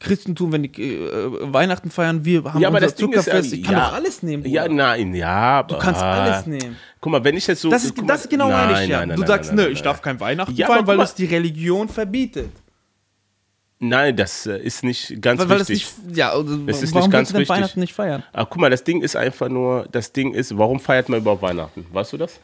Christentum, 0.00 0.52
wenn 0.52 0.64
die 0.64 0.82
äh, 0.82 1.52
Weihnachten 1.52 1.90
feiern, 1.90 2.24
wir 2.24 2.42
haben 2.44 2.60
Ja, 2.60 2.68
aber 2.68 2.78
unser 2.78 2.86
das 2.88 2.96
Zuckerfest. 2.96 3.52
äh, 3.52 3.56
ich 3.56 3.62
kann 3.62 3.74
ja, 3.74 3.86
doch 3.86 3.92
alles 3.94 4.22
nehmen. 4.22 4.42
Bruder. 4.42 4.54
Ja, 4.54 4.68
nein, 4.68 5.14
ja, 5.14 5.28
aber. 5.58 5.74
Du 5.74 5.80
kannst 5.80 6.02
alles 6.02 6.46
nehmen. 6.46 6.76
Guck 7.00 7.12
mal, 7.12 7.22
wenn 7.22 7.36
ich 7.36 7.46
jetzt 7.46 7.60
so. 7.60 7.70
Das 7.70 7.84
ist, 7.84 7.96
mal, 7.96 8.06
das 8.06 8.22
ist 8.22 8.30
genau 8.30 8.48
nein, 8.48 8.70
meine 8.72 8.84
ich 8.84 8.90
ja. 8.90 8.98
nein, 9.00 9.08
nein, 9.10 9.20
du 9.20 9.26
sagst, 9.26 9.52
nö, 9.52 9.66
ich 9.68 9.80
darf 9.82 10.02
kein 10.02 10.18
Weihnachten 10.18 10.54
Ja, 10.54 10.66
feiern, 10.66 10.86
weil 10.86 11.00
es 11.00 11.14
die 11.14 11.26
Religion 11.26 11.88
verbietet. 11.88 12.50
Nein, 13.78 14.16
das 14.16 14.46
äh, 14.46 14.58
ist 14.58 14.82
nicht 14.82 15.20
ganz 15.20 15.38
Weil, 15.40 15.48
weil 15.50 15.60
wichtig. 15.60 15.86
nicht, 16.06 16.16
ja, 16.16 16.34
oder 16.34 16.58
Es 16.66 16.82
ist 16.82 16.94
warum 16.94 17.10
nicht 17.10 17.12
ganz 17.12 17.28
du 17.28 17.34
denn 17.34 17.40
wichtig. 17.42 17.56
Weihnachten 17.56 17.80
nicht 17.80 17.92
feiern? 17.92 18.22
Aber 18.32 18.46
guck 18.46 18.58
mal, 18.60 18.70
das 18.70 18.84
Ding 18.84 19.02
ist 19.02 19.16
einfach 19.16 19.50
nur, 19.50 19.86
das 19.92 20.12
Ding 20.12 20.32
ist, 20.32 20.56
warum 20.56 20.80
feiert 20.80 21.10
man 21.10 21.20
überhaupt 21.20 21.42
Weihnachten? 21.42 21.86
Weißt 21.92 22.12
du 22.14 22.16
das? 22.16 22.40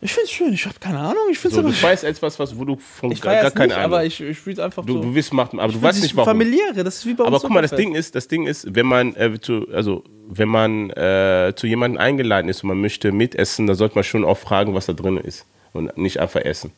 Ich 0.00 0.12
find's 0.12 0.30
schön, 0.30 0.52
ich 0.52 0.66
habe 0.66 0.74
keine 0.78 0.98
Ahnung, 0.98 1.22
ich 1.30 1.38
find's 1.38 1.54
So, 1.54 1.62
du 1.62 1.68
aber. 1.68 1.76
feierst 1.76 2.04
etwas, 2.04 2.38
was, 2.38 2.56
wo 2.58 2.64
du 2.66 2.76
von 2.76 3.10
Ich 3.10 3.20
gar, 3.20 3.34
gar 3.34 3.44
es 3.46 3.54
keine 3.54 3.68
nicht, 3.68 3.76
Ahnung 3.78 3.84
aber 3.94 4.04
ich, 4.04 4.20
ich 4.20 4.38
fühl's 4.38 4.58
einfach 4.58 4.84
Du, 4.84 4.92
so. 4.94 5.02
du 5.02 5.14
willst 5.14 5.32
machen, 5.32 5.58
aber 5.58 5.72
du 5.72 5.78
Ich 5.78 5.82
weißt 5.82 5.94
find 5.98 6.04
nicht 6.04 6.16
warum. 6.16 6.28
Familiäre, 6.28 6.84
das 6.84 6.96
ist 6.96 7.06
wie 7.06 7.14
bei 7.14 7.24
Aber 7.24 7.34
uns 7.36 7.42
guck 7.42 7.50
mal, 7.50 7.62
das. 7.62 7.70
Ding 7.70 7.94
ist, 7.94 8.14
das 8.14 8.28
Ding 8.28 8.46
ist, 8.46 8.74
wenn 8.74 8.84
man 8.86 9.16
äh, 9.16 9.40
zu, 9.40 9.66
also 9.72 10.04
wenn 10.28 10.48
man 10.50 10.90
äh, 10.90 11.54
zu 11.56 11.66
jemandem 11.66 11.98
eingeladen 11.98 12.48
ist 12.50 12.62
und 12.62 12.68
man 12.68 12.80
möchte 12.80 13.10
mitessen, 13.10 13.66
dann 13.66 13.76
sollte 13.76 13.94
man 13.94 14.04
schon 14.04 14.24
auch 14.24 14.36
fragen, 14.38 14.74
was 14.74 14.84
da 14.86 14.92
drin 14.92 15.16
ist 15.16 15.46
und 15.72 15.96
nicht 15.96 16.20
einfach 16.20 16.40
essen. 16.42 16.72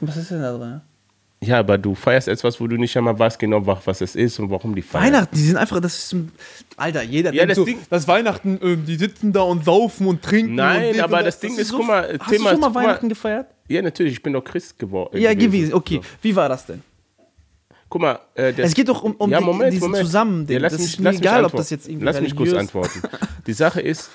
Was 0.00 0.16
ist 0.16 0.32
denn 0.32 0.42
da 0.42 0.56
drin? 0.58 0.80
Ja, 1.44 1.58
aber 1.58 1.76
du 1.76 1.94
feierst 1.96 2.28
etwas, 2.28 2.60
wo 2.60 2.68
du 2.68 2.76
nicht 2.76 2.96
einmal 2.96 3.18
weißt 3.18 3.38
genau, 3.38 3.66
wa- 3.66 3.80
was 3.84 4.00
es 4.00 4.14
ist 4.14 4.38
und 4.38 4.48
warum 4.50 4.74
die 4.76 4.82
feiern. 4.82 5.06
Weihnachten, 5.12 5.34
die 5.34 5.42
sind 5.42 5.56
einfach, 5.56 5.80
das 5.80 5.98
ist 5.98 6.12
ein, 6.12 6.32
Alter, 6.76 7.02
jeder 7.02 7.30
Ja, 7.32 7.38
denkt 7.44 7.50
das 7.50 7.56
so, 7.56 7.64
Ding- 7.64 7.78
das 7.90 8.06
Weihnachten, 8.06 8.60
ähm, 8.62 8.84
die 8.86 8.94
sitzen 8.94 9.32
da 9.32 9.40
und 9.42 9.64
saufen 9.64 10.06
und 10.06 10.22
trinken. 10.22 10.54
Nein, 10.54 10.94
und 10.94 11.00
aber 11.00 11.18
und 11.18 11.24
das 11.26 11.40
Ding 11.40 11.58
ist, 11.58 11.68
so, 11.68 11.78
guck 11.78 11.86
mal, 11.88 12.16
Hast 12.20 12.30
Thema- 12.30 12.50
du 12.50 12.50
schon 12.50 12.60
mal 12.60 12.66
guck 12.68 12.74
mal- 12.74 12.84
Weihnachten 12.84 13.08
gefeiert? 13.08 13.46
Ja, 13.68 13.82
natürlich, 13.82 14.12
ich 14.14 14.22
bin 14.22 14.32
doch 14.34 14.44
Christ 14.44 14.78
geworden. 14.78 15.18
Ja, 15.20 15.34
gewesen. 15.34 15.74
Okay, 15.74 16.00
wie 16.20 16.36
war 16.36 16.48
das 16.48 16.64
denn? 16.66 16.82
Guck 17.88 18.00
mal, 18.02 18.20
äh, 18.34 18.52
das, 18.52 18.68
Es 18.70 18.74
geht 18.74 18.88
doch 18.88 19.02
um, 19.02 19.12
um 19.16 19.30
ja, 19.30 19.38
die, 19.38 19.44
Moment, 19.44 19.72
diesen 19.72 19.82
Moment. 19.86 20.04
Zusammending. 20.06 20.54
Ja, 20.54 20.60
lass 20.62 20.72
das 20.72 20.80
mich, 20.80 20.90
ist 20.92 21.00
mir 21.00 21.10
egal, 21.10 21.44
ob 21.44 21.52
das 21.56 21.70
jetzt 21.70 21.88
irgendwie 21.88 22.04
Lass 22.06 22.20
mich 22.20 22.34
kurz 22.36 22.52
antworten. 22.54 23.02
Die 23.46 23.52
Sache 23.52 23.80
ist, 23.80 24.10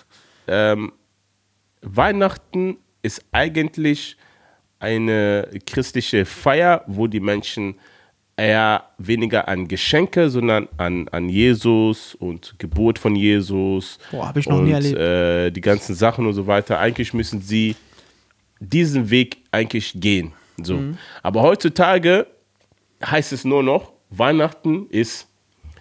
ähm, 0.48 0.94
Weihnachten 1.82 2.78
ist 3.02 3.22
eigentlich 3.32 4.18
eine 4.80 5.50
christliche 5.66 6.26
Feier, 6.26 6.84
wo 6.88 7.07
die 7.07 7.19
Menschen 7.19 7.76
eher 8.38 8.84
weniger 9.00 9.48
an 9.48 9.68
Geschenke, 9.68 10.30
sondern 10.30 10.68
an, 10.78 11.07
an 11.10 11.28
Jesus 11.28 12.14
und 12.16 12.56
Geburt 12.60 13.00
von 13.00 13.16
Jesus. 13.16 13.98
Boah, 14.12 14.28
hab 14.28 14.38
ich 14.38 14.48
noch 14.48 14.60
und, 14.60 14.66
nie 14.66 14.72
erlebt. 14.72 14.98
Äh, 14.98 15.52
die 15.52 15.62
ganzen 15.62 15.96
Sachen 15.96 16.28
und 16.28 16.34
so 16.34 16.46
weiter. 16.46 16.80
Eigentlich 16.80 17.14
müssen 17.14 17.42
sie 17.42 17.76
diesen 18.60 19.10
Weg 19.10 19.38
eigentlich 19.52 19.94
gehen. 19.96 20.34
So. 20.62 20.78
Mhm. 20.78 20.98
Aber 21.24 21.42
heutzutage 21.42 22.28
heißt 23.04 23.34
es 23.34 23.44
nur 23.44 23.64
noch, 23.64 23.94
Weihnachten 24.10 24.88
ist, 24.90 25.27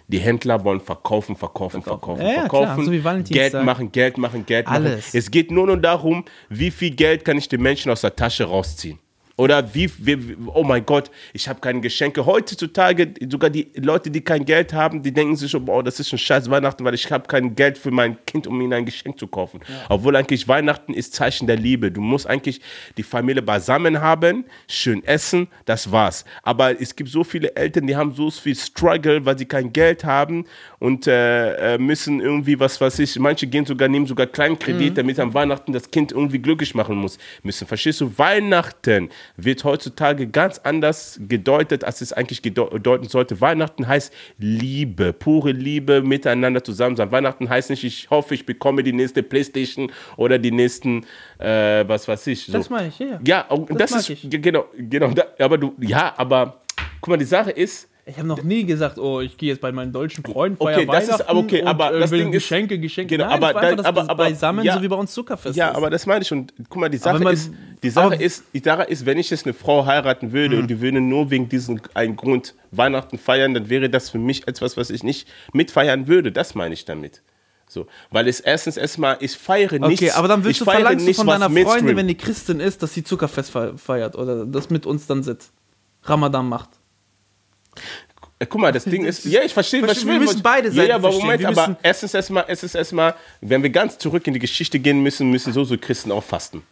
die 0.07 0.19
Händler 0.19 0.63
wollen 0.63 0.79
verkaufen, 0.79 1.35
verkaufen, 1.35 1.81
verkaufen, 1.81 2.25
Ja, 2.25 2.41
verkaufen, 2.41 2.85
so. 2.85 3.33
Geld 3.33 3.53
machen, 3.53 3.91
Geld 3.91 4.17
machen, 4.17 4.45
Geld 4.45 4.65
machen. 4.65 4.85
Alles. 4.85 5.13
Es 5.13 5.29
geht 5.29 5.51
nur 5.51 5.67
noch 5.67 5.75
darum, 5.77 6.23
wie 6.49 6.71
viel 6.71 6.91
Geld 6.91 7.25
kann 7.25 7.37
ich 7.37 7.49
den 7.49 7.61
Menschen 7.61 7.91
aus 7.91 8.01
der 8.01 8.15
Tasche 8.15 8.45
rausziehen. 8.45 8.99
Oder 9.37 9.73
wie, 9.75 9.89
wie 9.99 10.35
oh 10.47 10.63
mein 10.63 10.83
Gott, 10.83 11.11
ich 11.31 11.47
habe 11.47 11.59
keine 11.59 11.79
Geschenke. 11.79 12.25
Heutzutage, 12.25 13.13
sogar 13.29 13.51
die 13.51 13.69
Leute, 13.75 14.09
die 14.09 14.21
kein 14.21 14.43
Geld 14.43 14.73
haben, 14.73 15.03
die 15.03 15.11
denken 15.11 15.35
sich 15.35 15.51
schon, 15.51 15.63
boah, 15.63 15.83
das 15.83 15.99
ist 15.99 16.09
schon 16.09 16.17
scheiß 16.17 16.49
Weihnachten, 16.49 16.83
weil 16.83 16.95
ich 16.95 17.11
habe 17.11 17.27
kein 17.27 17.53
Geld 17.53 17.77
für 17.77 17.91
mein 17.91 18.17
Kind, 18.25 18.47
um 18.47 18.59
ihnen 18.59 18.73
ein 18.73 18.85
Geschenk 18.85 19.19
zu 19.19 19.27
kaufen. 19.27 19.59
Obwohl 19.89 20.15
eigentlich 20.15 20.47
Weihnachten 20.47 20.91
ist 20.91 21.13
Zeichen 21.13 21.45
der 21.45 21.55
Liebe. 21.55 21.91
Du 21.91 22.01
musst 22.01 22.25
eigentlich 22.25 22.61
die 22.97 23.03
Familie 23.03 23.43
beisammen 23.43 24.01
haben, 24.01 24.45
schön 24.67 25.03
essen, 25.03 25.47
das 25.65 25.91
war's. 25.91 26.25
Aber 26.41 26.81
es 26.81 26.95
gibt 26.95 27.11
so 27.11 27.23
viele 27.23 27.55
Eltern, 27.55 27.85
die 27.85 27.95
haben 27.95 28.13
so 28.13 28.31
viel 28.31 28.55
Struggle, 28.55 29.23
weil 29.23 29.37
sie 29.37 29.45
kein 29.45 29.71
Geld 29.71 30.03
haben 30.03 30.45
und 30.79 31.05
äh, 31.05 31.75
äh, 31.75 31.77
müssen 31.77 32.21
irgendwie, 32.21 32.59
was 32.59 32.81
weiß 32.81 32.97
ich, 32.99 33.19
manche 33.19 33.45
gehen 33.45 33.67
sogar, 33.67 33.87
nehmen 33.87 34.07
sogar 34.07 34.25
kleinen 34.25 34.57
Kredit, 34.57 34.97
damit 34.97 35.19
am 35.19 35.35
Weihnachten 35.35 35.73
das 35.73 35.91
Kind 35.91 36.11
irgendwie 36.11 36.39
glücklich 36.39 36.73
machen 36.73 36.95
muss, 36.95 37.19
müssen. 37.43 37.67
Verstehst 37.67 38.01
du? 38.01 38.17
Weihnachten 38.17 39.09
wird 39.35 39.63
heutzutage 39.63 40.27
ganz 40.27 40.59
anders 40.59 41.19
gedeutet, 41.27 41.83
als 41.83 42.01
es 42.01 42.13
eigentlich 42.13 42.41
bedeuten 42.41 43.07
sollte. 43.07 43.41
Weihnachten 43.41 43.87
heißt 43.87 44.13
Liebe, 44.37 45.13
pure 45.13 45.51
Liebe, 45.51 46.01
miteinander 46.01 46.63
zusammen 46.63 46.95
sein. 46.95 47.11
Weihnachten 47.11 47.49
heißt 47.49 47.69
nicht, 47.69 47.83
ich 47.83 48.09
hoffe, 48.09 48.33
ich 48.35 48.45
bekomme 48.45 48.83
die 48.83 48.93
nächste 48.93 49.23
Playstation 49.23 49.91
oder 50.15 50.39
die 50.39 50.51
nächsten, 50.51 51.05
äh, 51.39 51.87
was 51.87 52.07
weiß 52.07 52.27
ich. 52.27 52.45
So. 52.45 52.53
Das 52.53 52.69
meine 52.69 52.87
ich, 52.87 52.99
ja. 52.99 53.19
Ja, 53.25 53.41
und 53.47 53.79
Das 53.79 53.91
das, 53.91 54.09
ist, 54.09 54.21
genau, 54.29 54.65
genau, 54.77 55.09
da, 55.09 55.25
aber 55.39 55.57
du, 55.57 55.73
ja, 55.79 56.13
aber, 56.17 56.61
guck 57.01 57.09
mal, 57.09 57.17
die 57.17 57.25
Sache 57.25 57.51
ist, 57.51 57.89
Ich 58.09 58.17
habe 58.17 58.27
noch 58.27 58.41
nie 58.41 58.63
gesagt, 58.63 58.97
oh, 58.99 59.19
ich 59.19 59.37
gehe 59.37 59.49
jetzt 59.49 59.59
bei 59.59 59.71
meinen 59.73 59.91
deutschen 59.91 60.23
Freunden 60.23 60.55
Okay, 60.59 60.75
feiern 60.75 60.87
das 60.87 61.03
ist- 61.03 61.09
Weihnachten 61.09 61.29
aber 61.29 61.39
okay, 61.39 61.61
und, 61.61 61.67
aber 61.67 61.93
äh, 61.93 61.99
das 61.99 62.11
will 62.11 62.19
Ding 62.19 62.27
ist- 62.29 62.33
Geschenke, 62.43 62.79
Geschenke. 62.79 63.17
genau, 63.17 63.29
Nein, 63.29 63.43
aber 63.43 63.53
das 63.53 63.61
einfach 63.63 63.75
das 63.77 63.85
aber- 63.85 64.01
aber, 64.03 64.15
beisammen, 64.15 64.63
ja. 64.65 64.75
so 64.75 64.81
wie 64.81 64.87
bei 64.87 64.95
uns 64.95 65.11
Zuckerfest 65.11 65.57
ja, 65.57 65.69
ist. 65.69 65.75
aber 65.75 65.89
das 65.89 66.05
meine 66.05 66.21
ich 66.21 66.31
und 66.31 66.53
guck 66.69 66.79
mal, 66.79 66.89
die 66.89 66.97
Sache 66.97 67.19
man- 67.21 67.33
ist, 67.33 67.51
die 67.83 67.89
Sache 67.89 68.15
Mhm. 68.15 68.21
ist, 68.21 68.43
die 68.53 68.59
Sache 68.59 68.83
ist, 68.83 69.05
wenn 69.05 69.17
ich 69.17 69.29
jetzt 69.29 69.45
eine 69.45 69.53
Frau 69.53 69.85
heiraten 69.85 70.31
würde 70.31 70.57
und 70.57 70.67
die 70.67 70.79
würde 70.79 71.01
nur 71.01 71.29
wegen 71.31 71.49
diesem 71.49 71.81
einen 71.95 72.15
Grund 72.15 72.55
Weihnachten 72.71 73.17
feiern, 73.17 73.53
dann 73.53 73.69
wäre 73.69 73.89
das 73.89 74.09
für 74.09 74.19
mich 74.19 74.47
etwas, 74.47 74.77
was 74.77 74.89
ich 74.89 75.03
nicht 75.03 75.27
mitfeiern 75.51 76.07
würde. 76.07 76.31
Das 76.31 76.55
meine 76.55 76.73
ich 76.73 76.85
damit. 76.85 77.21
So, 77.67 77.87
weil 78.11 78.29
es 78.29 78.39
erstens 78.39 78.77
erstmal, 78.77 79.17
ich 79.19 79.33
feiere 79.35 79.79
nichts. 79.85 80.01
Okay, 80.01 80.11
aber 80.11 80.29
dann 80.29 80.45
willst 80.45 80.61
du 80.61 80.63
verlangst 80.63 81.01
du 81.01 81.05
nichts, 81.07 81.17
von 81.21 81.27
deiner 81.27 81.49
Freundin, 81.49 81.97
wenn 81.97 82.07
die 82.07 82.15
Christin 82.15 82.61
ist, 82.61 82.81
dass 82.81 82.93
sie 82.93 83.03
Zuckerfest 83.03 83.51
fe- 83.51 83.73
feiert 83.77 84.15
oder 84.15 84.45
das 84.45 84.69
mit 84.69 84.85
uns 84.85 85.05
dann 85.07 85.23
sitzt. 85.23 85.51
Ramadan 86.03 86.47
macht. 86.47 86.69
Äh, 88.39 88.45
Guck 88.45 88.61
mal, 88.61 88.71
das 88.71 88.83
Ding 88.83 89.05
ist, 89.05 89.25
ja, 89.25 89.41
ich 89.41 89.53
verstehe, 89.53 89.81
was 89.81 89.91
Verstehe, 89.91 90.03
ich 90.03 90.15
wir 90.15 90.19
will. 90.19 90.27
müssen 90.27 90.43
beide 90.43 90.67
ja, 90.69 90.73
Seiten 90.73 90.89
ja, 90.89 90.95
aber 90.95 91.11
verstehen. 91.11 91.25
Moment, 91.25 91.41
Wir 91.41 91.49
aber 91.49 91.77
erstens 91.81 92.13
erstmal, 92.13 92.45
erstens 92.47 92.75
erstmal, 92.75 93.15
wenn 93.41 93.63
wir 93.63 93.69
ganz 93.69 93.97
zurück 93.97 94.27
in 94.27 94.33
die 94.33 94.39
Geschichte 94.39 94.79
gehen 94.79 95.01
müssen, 95.01 95.29
müssen 95.31 95.53
so 95.53 95.63
so 95.63 95.77
Christen 95.77 96.11
auch 96.11 96.23
fasten. 96.23 96.63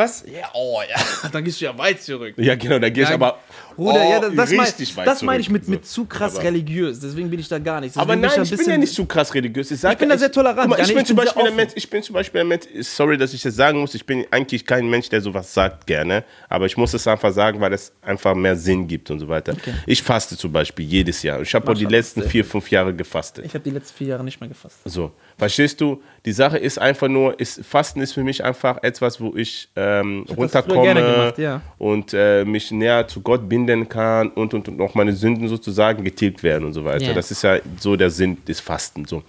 Was? 0.00 0.24
Ja, 0.26 0.48
oh 0.54 0.80
ja. 0.88 1.28
Dann 1.32 1.44
gehst 1.44 1.60
du 1.60 1.66
ja 1.66 1.76
weit 1.76 2.02
zurück. 2.02 2.34
Ja, 2.38 2.54
genau, 2.54 2.78
da 2.78 2.88
gehe 2.88 3.02
ich 3.02 3.08
Ja, 3.10 3.16
aber 3.16 3.38
Bruder, 3.76 4.00
oh, 4.00 4.10
ja, 4.10 4.20
das, 4.20 4.34
das, 4.34 4.50
mein, 4.50 4.60
richtig 4.60 4.96
weit 4.96 5.06
das 5.06 5.22
meine 5.22 5.40
ich 5.40 5.50
mit, 5.50 5.68
mit 5.68 5.86
zu 5.86 6.06
krass 6.06 6.36
Aber- 6.36 6.44
religiös. 6.44 7.00
Deswegen 7.00 7.28
bin 7.28 7.38
ich 7.38 7.48
da 7.48 7.58
gar 7.58 7.80
nicht. 7.80 7.96
Aber 7.96 8.16
Deswegen 8.16 8.20
nein, 8.22 8.30
da 8.30 8.36
ein 8.36 8.42
ich 8.44 8.56
bin 8.56 8.68
ja 8.70 8.78
nicht 8.78 8.94
zu 8.94 9.04
krass 9.04 9.34
religiös. 9.34 9.70
Ich, 9.70 9.80
sag, 9.80 9.98
bin 9.98 10.08
da 10.08 10.16
sehr 10.16 10.32
tolerant. 10.32 10.70
Mal, 10.70 10.80
ich, 10.80 10.88
bin 10.88 10.98
ich 10.98 11.06
zum 11.06 11.16
bin 11.16 11.26
sehr 11.26 11.34
Beispiel 11.34 11.50
ein. 11.50 11.56
Mensch, 11.56 11.72
ich 11.74 11.90
bin 11.90 12.02
zum 12.02 12.14
Beispiel 12.14 12.40
ein 12.40 12.48
Mensch, 12.48 12.64
sorry, 12.80 13.18
dass 13.18 13.34
ich 13.34 13.42
das 13.42 13.54
sagen 13.54 13.78
muss, 13.80 13.94
ich 13.94 14.06
bin 14.06 14.26
eigentlich 14.30 14.64
kein 14.64 14.88
Mensch, 14.88 15.10
der 15.10 15.20
sowas 15.20 15.52
sagt 15.52 15.86
gerne, 15.86 16.24
aber 16.48 16.64
ich 16.64 16.76
muss 16.78 16.94
es 16.94 17.06
einfach 17.06 17.32
sagen, 17.32 17.60
weil 17.60 17.74
es 17.74 17.92
einfach 18.00 18.34
mehr 18.34 18.56
Sinn 18.56 18.86
gibt 18.86 19.10
und 19.10 19.20
so 19.20 19.28
weiter. 19.28 19.54
Ich 19.86 20.02
faste 20.02 20.36
zum 20.36 20.50
Beispiel 20.50 20.86
jedes 20.86 21.22
Jahr. 21.22 21.42
Ich 21.42 21.54
habe 21.54 21.70
auch 21.70 21.74
die 21.74 21.84
letzten 21.84 22.22
vier, 22.22 22.44
fünf 22.44 22.70
Jahre 22.70 22.94
gefastet. 22.94 23.44
Ich 23.44 23.54
habe 23.54 23.64
die 23.64 23.70
letzten 23.70 23.96
vier 23.98 24.06
Jahre 24.08 24.24
nicht 24.24 24.40
mehr 24.40 24.48
gefasst. 24.48 24.78
So, 24.84 25.12
verstehst 25.40 25.80
du? 25.80 26.00
Die 26.24 26.32
Sache 26.32 26.56
ist 26.58 26.78
einfach 26.78 27.08
nur, 27.08 27.38
ist, 27.40 27.64
Fasten 27.64 28.00
ist 28.00 28.12
für 28.12 28.22
mich 28.22 28.44
einfach 28.44 28.82
etwas, 28.82 29.20
wo 29.20 29.34
ich 29.34 29.68
ähm, 29.74 30.24
früher 30.26 30.36
runterkomme 30.36 30.94
gemacht, 30.94 31.38
ja. 31.38 31.60
und 31.78 32.14
äh, 32.14 32.44
mich 32.44 32.70
näher 32.70 33.08
zu 33.08 33.20
Gott 33.20 33.48
binden 33.48 33.88
kann 33.88 34.28
und, 34.30 34.54
und, 34.54 34.68
und 34.68 34.80
auch 34.80 34.94
meine 34.94 35.12
Sünden 35.12 35.48
sozusagen 35.48 36.04
getilgt 36.04 36.42
werden 36.42 36.64
und 36.64 36.72
so 36.72 36.84
weiter. 36.84 37.06
Ja. 37.06 37.14
Das 37.14 37.30
ist 37.30 37.42
ja 37.42 37.58
so 37.78 37.96
der 37.96 38.10
Sinn 38.10 38.38
des 38.46 38.60
Fasten. 38.60 39.04
So. 39.06 39.22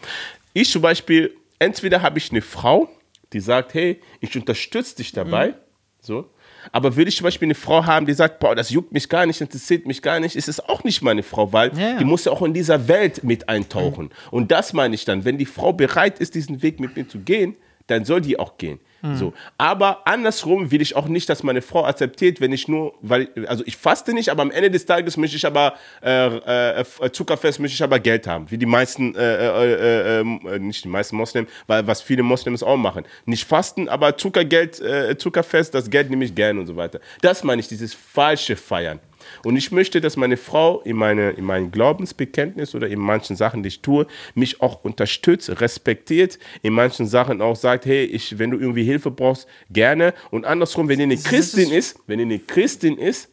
Ich 0.53 0.69
zum 0.69 0.81
Beispiel, 0.83 1.33
entweder 1.57 2.01
habe 2.01 2.19
ich 2.19 2.31
eine 2.31 2.41
Frau, 2.41 2.87
die 3.33 3.39
sagt, 3.39 3.73
hey, 3.73 3.99
ich 4.19 4.35
unterstütze 4.35 4.97
dich 4.97 5.11
dabei, 5.11 5.47
Mhm. 5.47 5.53
so. 6.01 6.29
Aber 6.71 6.95
will 6.95 7.07
ich 7.07 7.17
zum 7.17 7.25
Beispiel 7.25 7.47
eine 7.47 7.55
Frau 7.55 7.85
haben, 7.85 8.05
die 8.05 8.13
sagt, 8.13 8.39
boah, 8.39 8.55
das 8.55 8.69
juckt 8.69 8.91
mich 8.91 9.09
gar 9.09 9.25
nicht, 9.25 9.41
interessiert 9.41 9.85
mich 9.85 10.01
gar 10.01 10.19
nicht, 10.19 10.35
ist 10.35 10.47
es 10.47 10.59
auch 10.59 10.83
nicht 10.83 11.01
meine 11.01 11.23
Frau, 11.23 11.51
weil 11.53 11.71
Ja, 11.77 11.89
ja. 11.91 11.97
die 11.97 12.05
muss 12.05 12.25
ja 12.25 12.31
auch 12.31 12.41
in 12.41 12.53
dieser 12.53 12.87
Welt 12.87 13.23
mit 13.23 13.49
eintauchen. 13.49 14.09
Und 14.29 14.51
das 14.51 14.73
meine 14.73 14.95
ich 14.95 15.05
dann, 15.05 15.25
wenn 15.25 15.37
die 15.37 15.45
Frau 15.45 15.73
bereit 15.73 16.19
ist, 16.19 16.35
diesen 16.35 16.61
Weg 16.61 16.79
mit 16.79 16.95
mir 16.95 17.07
zu 17.07 17.19
gehen, 17.19 17.55
dann 17.87 18.05
soll 18.05 18.21
die 18.21 18.39
auch 18.39 18.57
gehen. 18.57 18.79
So. 19.15 19.33
Aber 19.57 20.05
andersrum 20.05 20.69
will 20.69 20.81
ich 20.81 20.95
auch 20.95 21.07
nicht, 21.07 21.27
dass 21.27 21.41
meine 21.41 21.61
Frau 21.61 21.85
akzeptiert, 21.85 22.39
wenn 22.39 22.53
ich 22.53 22.67
nur, 22.67 22.93
weil, 23.01 23.29
also 23.47 23.63
ich 23.65 23.75
faste 23.75 24.13
nicht, 24.13 24.29
aber 24.29 24.43
am 24.43 24.51
Ende 24.51 24.69
des 24.69 24.85
Tages 24.85 25.17
möchte 25.17 25.37
ich 25.37 25.45
aber 25.45 25.73
äh, 26.03 26.27
äh, 26.27 26.81
äh, 26.81 27.11
Zuckerfest 27.11 27.59
möchte 27.59 27.73
ich 27.73 27.83
aber 27.83 27.99
Geld 27.99 28.27
haben, 28.27 28.49
wie 28.51 28.59
die 28.59 28.67
meisten, 28.67 29.15
äh, 29.15 29.47
äh, 29.47 30.19
äh, 30.19 30.21
äh, 30.21 30.59
nicht 30.59 30.83
die 30.83 30.87
meisten 30.87 31.15
Moslems, 31.15 31.49
weil 31.65 31.87
was 31.87 32.01
viele 32.01 32.21
Moslems 32.21 32.61
auch 32.61 32.77
machen. 32.77 33.05
Nicht 33.25 33.47
fasten, 33.47 33.89
aber 33.89 34.17
Zuckergeld, 34.17 34.81
Zuckerfest, 35.17 35.73
das 35.73 35.89
Geld 35.89 36.09
nehme 36.09 36.25
ich 36.25 36.35
gerne 36.35 36.59
und 36.59 36.67
so 36.67 36.75
weiter. 36.75 36.99
Das 37.21 37.43
meine 37.43 37.59
ich, 37.59 37.67
dieses 37.67 37.93
falsche 37.93 38.55
Feiern. 38.55 38.99
Und 39.43 39.55
ich 39.57 39.71
möchte, 39.71 40.01
dass 40.01 40.17
meine 40.17 40.37
Frau 40.37 40.81
in, 40.81 40.95
meine, 40.95 41.31
in 41.31 41.45
meinem 41.45 41.71
Glaubensbekenntnis 41.71 42.75
oder 42.75 42.87
in 42.87 42.99
manchen 42.99 43.35
Sachen, 43.35 43.63
die 43.63 43.67
ich 43.67 43.81
tue, 43.81 44.07
mich 44.35 44.61
auch 44.61 44.83
unterstützt, 44.83 45.61
respektiert, 45.61 46.39
in 46.61 46.73
manchen 46.73 47.07
Sachen 47.07 47.41
auch 47.41 47.55
sagt, 47.55 47.85
hey, 47.85 48.03
ich, 48.05 48.37
wenn 48.39 48.51
du 48.51 48.57
irgendwie 48.57 48.83
Hilfe 48.83 49.11
brauchst, 49.11 49.47
gerne. 49.69 50.13
Und 50.31 50.45
andersrum, 50.45 50.89
wenn 50.89 50.99
ihr 50.99 51.03
eine 51.05 51.17
Christin 51.17 51.71
ist, 51.71 51.99
wenn 52.07 52.19
ihr 52.19 52.25
eine 52.25 52.39
Christin 52.39 52.97
ist 52.97 53.29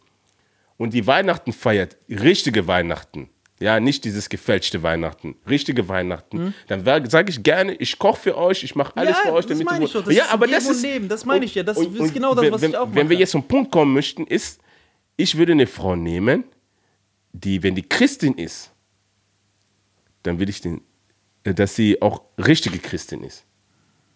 und 0.76 0.94
die 0.94 1.06
Weihnachten 1.06 1.52
feiert, 1.52 1.96
richtige 2.08 2.66
Weihnachten, 2.66 3.28
ja, 3.60 3.80
nicht 3.80 4.04
dieses 4.04 4.28
gefälschte 4.28 4.84
Weihnachten, 4.84 5.34
richtige 5.50 5.88
Weihnachten, 5.88 6.54
dann 6.68 6.84
sage 7.10 7.30
ich 7.30 7.42
gerne, 7.42 7.74
ich 7.74 7.98
koche 7.98 8.20
für 8.20 8.36
euch, 8.38 8.62
ich 8.62 8.76
mache 8.76 8.96
alles 8.96 9.16
Ja, 9.16 9.22
für 9.30 9.32
euch, 9.32 9.46
das 9.46 9.58
damit 9.58 9.66
meine 9.66 9.84
ihr 9.84 9.86
ich 9.88 9.92
doch, 9.92 10.04
das 10.04 10.14
ja, 10.14 10.24
ist 10.26 10.32
aber 10.32 10.46
das 10.46 10.68
ist 10.68 10.82
Nehmen, 10.82 11.08
das 11.08 11.24
meine 11.24 11.44
ich 11.44 11.56
ja, 11.56 11.64
das 11.64 11.76
und- 11.76 11.98
ist 11.98 12.14
genau 12.14 12.36
das, 12.36 12.44
wenn, 12.44 12.52
was 12.52 12.60
wenn, 12.62 12.70
ich 12.70 12.76
auch 12.76 12.86
Wenn 12.88 13.08
wir 13.08 13.16
mache. 13.16 13.20
jetzt 13.20 13.30
zum 13.32 13.42
Punkt 13.42 13.72
kommen 13.72 13.92
möchten, 13.94 14.28
ist, 14.28 14.60
ich 15.18 15.36
würde 15.36 15.52
eine 15.52 15.66
Frau 15.66 15.96
nehmen, 15.96 16.44
die, 17.32 17.62
wenn 17.62 17.74
die 17.74 17.86
Christin 17.86 18.34
ist, 18.34 18.70
dann 20.22 20.38
will 20.38 20.48
ich 20.48 20.62
den, 20.62 20.80
äh, 21.44 21.52
dass 21.52 21.74
sie 21.74 22.00
auch 22.00 22.22
richtige 22.38 22.78
Christin 22.78 23.22
ist. 23.22 23.44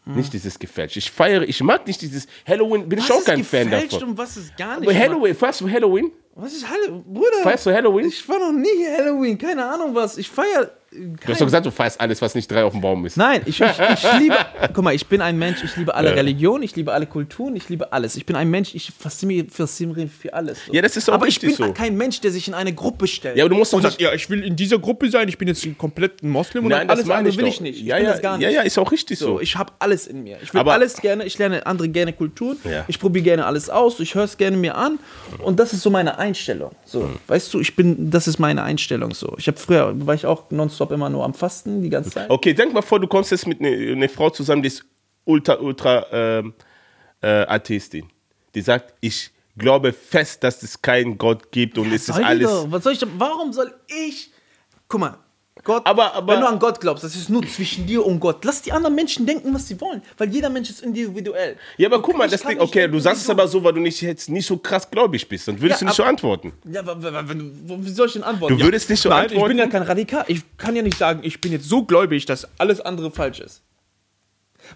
Hm. 0.05 0.15
Nicht 0.17 0.33
dieses 0.33 0.59
gefälscht. 0.59 0.97
Ich 0.97 1.11
feiere, 1.11 1.43
ich 1.43 1.63
mag 1.63 1.87
nicht 1.87 2.01
dieses 2.01 2.27
Halloween, 2.47 2.89
bin 2.89 2.99
ich 2.99 3.05
was 3.05 3.11
auch 3.11 3.19
ist 3.21 3.27
kein 3.27 3.45
Fan 3.45 3.71
davon. 3.71 4.03
und 4.05 4.19
was 4.19 4.37
ist 4.37 4.57
gar 4.57 4.81
nicht. 4.81 4.89
Aber 4.89 4.99
Halloween, 4.99 5.35
feierst 5.35 5.61
du 5.61 5.69
Halloween? 5.69 6.13
Was 6.35 6.55
ist 6.55 6.69
Halloween? 6.69 7.05
Bruder, 7.13 7.43
Feierst 7.43 7.67
du 7.67 7.73
Halloween? 7.73 8.07
ich 8.07 8.29
war 8.29 8.39
noch 8.39 8.53
nie 8.53 8.87
Halloween, 8.97 9.37
keine 9.37 9.65
Ahnung 9.65 9.95
was. 9.95 10.17
Ich 10.17 10.29
feiere. 10.31 10.73
Du 10.95 11.29
hast 11.33 11.41
doch 11.41 11.47
gesagt, 11.47 11.65
du 11.65 11.71
feierst 11.71 11.99
alles, 12.01 12.21
was 12.21 12.35
nicht 12.35 12.51
drei 12.51 12.65
auf 12.65 12.73
dem 12.73 12.83
Baum 12.83 13.07
ist. 13.07 13.17
Nein, 13.17 13.41
ich, 13.47 13.61
ich, 13.61 13.67
ich 13.71 14.13
liebe. 14.19 14.37
Guck 14.75 14.85
mal, 14.85 14.95
ich 14.95 15.07
bin 15.07 15.23
ein 15.23 15.39
Mensch, 15.39 15.65
ich 15.65 15.75
liebe 15.77 15.95
alle 15.95 16.11
Ja. 16.11 16.15
Religionen, 16.17 16.63
ich 16.65 16.77
liebe 16.77 16.93
alle 16.93 17.07
Kulturen, 17.07 17.57
ich 17.57 17.69
liebe 17.71 17.93
alles. 17.95 18.15
Ich 18.17 18.27
bin 18.27 18.37
ein 18.37 18.51
Mensch, 18.51 18.75
ich 18.75 18.93
fasziniere 18.99 19.47
für 19.49 20.35
alles. 20.35 20.67
So. 20.67 20.73
Ja, 20.75 20.83
das 20.83 20.97
ist 20.97 21.09
auch 21.09 21.15
Aber 21.15 21.27
ich 21.29 21.41
bin 21.41 21.55
so. 21.55 21.73
kein 21.73 21.97
Mensch, 21.97 22.21
der 22.21 22.31
sich 22.31 22.47
in 22.49 22.55
eine 22.55 22.75
Gruppe 22.75 23.07
stellt. 23.07 23.37
Ja, 23.37 23.45
aber 23.45 23.51
du 23.51 23.57
musst 23.57 23.73
doch 23.73 23.79
und 23.79 23.85
nicht- 23.85 23.93
sagt, 23.93 24.03
ja, 24.03 24.13
ich 24.13 24.29
will 24.29 24.43
in 24.45 24.55
dieser 24.55 24.79
Gruppe 24.79 25.11
sein, 25.11 25.29
ich 25.29 25.39
bin 25.39 25.49
jetzt 25.49 25.67
komplett 25.79 26.23
ein 26.23 26.29
Moslem 26.29 26.65
und 26.65 26.71
Nein, 26.71 26.91
alles 26.91 27.07
meine 27.07 27.21
andere 27.21 27.37
will 27.37 27.45
doch. 27.45 27.51
ich 27.53 27.61
nicht. 27.63 27.81
Ich 27.81 27.87
ja, 27.87 27.97
bin 27.97 28.05
ja, 28.05 28.13
das 28.13 28.21
gar 28.23 28.37
nicht. 28.37 28.45
Ja, 28.45 28.51
ja, 28.51 28.63
ist 28.63 28.79
auch 28.79 28.93
richtig 28.93 29.19
So, 29.19 29.27
so. 29.37 29.41
ich 29.41 29.57
habe 29.57 29.73
alles 29.79 30.07
in 30.07 30.23
mir. 30.23 30.39
Ich 30.43 30.53
will 30.53 30.61
Aber- 30.61 30.75
alles 30.75 30.97
gerne, 31.01 31.25
ich 31.25 31.39
lerne 31.39 31.65
andere 31.67 31.89
gerne 31.89 32.13
Kulturen, 32.13 32.59
Ja. 32.71 32.85
ich 32.89 32.99
probiere 33.01 33.25
gerne 33.25 33.47
alles 33.47 33.71
aus, 33.71 33.99
ich 34.01 34.15
höre 34.15 34.25
es 34.25 34.37
gerne 34.37 34.57
mir 34.57 34.75
an 34.77 34.99
und 35.39 35.59
das 35.59 35.73
ist 35.73 35.83
so 35.83 35.91
meine 35.91 36.19
Einstellung. 36.19 36.73
So, 36.85 37.03
Hm. 37.05 37.17
weißt 37.29 37.55
du, 37.55 37.61
ich 37.61 37.75
bin, 37.77 38.11
das 38.11 38.29
ist 38.29 38.39
meine 38.39 38.63
Einstellung 38.63 39.15
so. 39.15 39.35
Ich 39.39 39.47
habe 39.47 39.57
früher, 39.59 39.95
war 40.07 40.15
ich 40.15 40.27
auch 40.27 40.51
nonstop 40.51 40.82
immer 40.91 41.09
nur 41.09 41.25
am 41.25 41.35
Fasten 41.35 41.83
die 41.83 41.91
ganze 41.91 42.11
Zeit. 42.11 42.31
Okay, 42.31 42.55
denk 42.55 42.73
mal 42.73 42.83
vor, 42.83 43.01
du 43.01 43.07
kommst 43.07 43.31
jetzt 43.31 43.47
mit 43.47 43.61
einer 43.61 43.71
eine 43.71 44.09
Frau 44.09 44.31
zusammen, 44.31 44.63
die 44.63 44.69
ist 44.69 44.85
ultra, 45.25 45.59
ultra 45.59 46.07
ähm, 46.11 46.55
äh, 47.21 47.47
Atheistin. 47.47 48.09
Die 48.55 48.61
sagt, 48.61 48.95
ich 49.01 49.31
glaube 49.57 49.93
fest, 49.93 50.43
dass 50.45 50.63
es 50.63 50.81
keinen 50.81 51.19
Gott 51.19 51.51
gibt 51.53 51.79
und 51.79 51.93
es 51.93 52.09
ist 52.09 52.19
alles. 52.19 52.51
doch, 52.51 52.71
was 52.71 52.85
soll 52.85 52.93
ich, 52.95 53.07
warum 53.19 53.53
soll 53.53 53.73
ich, 53.87 54.31
guck 54.89 55.01
mal, 55.01 55.19
Gott, 55.65 55.87
Aber- 55.87 56.15
aber- 56.15 56.33
wenn 56.33 56.41
du 56.41 56.49
an 56.49 56.59
Gott 56.59 56.81
glaubst, 56.81 57.05
das 57.05 57.15
ist 57.15 57.29
nur 57.29 57.47
zwischen 57.47 57.87
dir 57.87 58.05
und 58.05 58.19
Gott. 58.21 58.43
Lass 58.45 58.63
die 58.63 58.73
anderen 58.73 58.95
Menschen 58.97 59.27
denken, 59.27 59.53
was 59.55 59.69
sie 59.69 59.79
wollen, 59.81 60.03
weil 60.17 60.29
jeder 60.31 60.49
Mensch 60.49 60.71
ist 60.71 60.81
individuell. 60.83 61.57
Ja, 61.77 61.89
aber 61.89 62.01
guck 62.01 62.17
mal, 62.17 62.27
das 62.29 62.43
Ding, 62.43 62.59
okay, 62.59 62.89
du 62.89 62.99
sagst 62.99 63.23
es 63.23 63.31
aber 63.31 63.47
so, 63.47 63.63
weil 63.63 63.75
du 63.75 63.81
nicht, 63.81 64.01
jetzt 64.01 64.29
nicht 64.31 64.47
so 64.47 64.57
krass 64.57 64.91
gläubig 64.91 65.29
bist. 65.29 65.47
Dann 65.47 65.61
würdest 65.61 65.83
Ja, 65.83 65.85
du 65.85 65.89
nicht 65.91 65.97
so 65.97 66.03
aber- 66.03 66.11
antworten. 66.11 66.53
Ja, 66.65 66.81
aber- 66.81 66.97
wie 67.29 67.91
soll 67.91 68.07
ich 68.07 68.15
denn 68.15 68.23
antworten? 68.25 68.57
Du 68.59 68.65
würdest 68.65 68.89
nicht 68.91 69.01
so 69.01 69.11
Nein, 69.11 69.25
antworten? 69.25 69.43
ich 69.43 69.49
bin 69.49 69.59
ja 69.59 69.67
kein 69.67 69.83
Radikal. 69.83 70.25
Ich 70.27 70.41
kann 70.57 70.75
ja 70.75 70.83
nicht 70.83 70.97
sagen, 70.99 71.21
ich 71.23 71.41
bin 71.41 71.53
jetzt 71.53 71.69
so 71.69 71.85
gläubig, 71.85 72.25
dass 72.27 72.49
alles 72.59 72.81
andere 72.81 73.11
falsch 73.11 73.41
ist. 73.41 73.63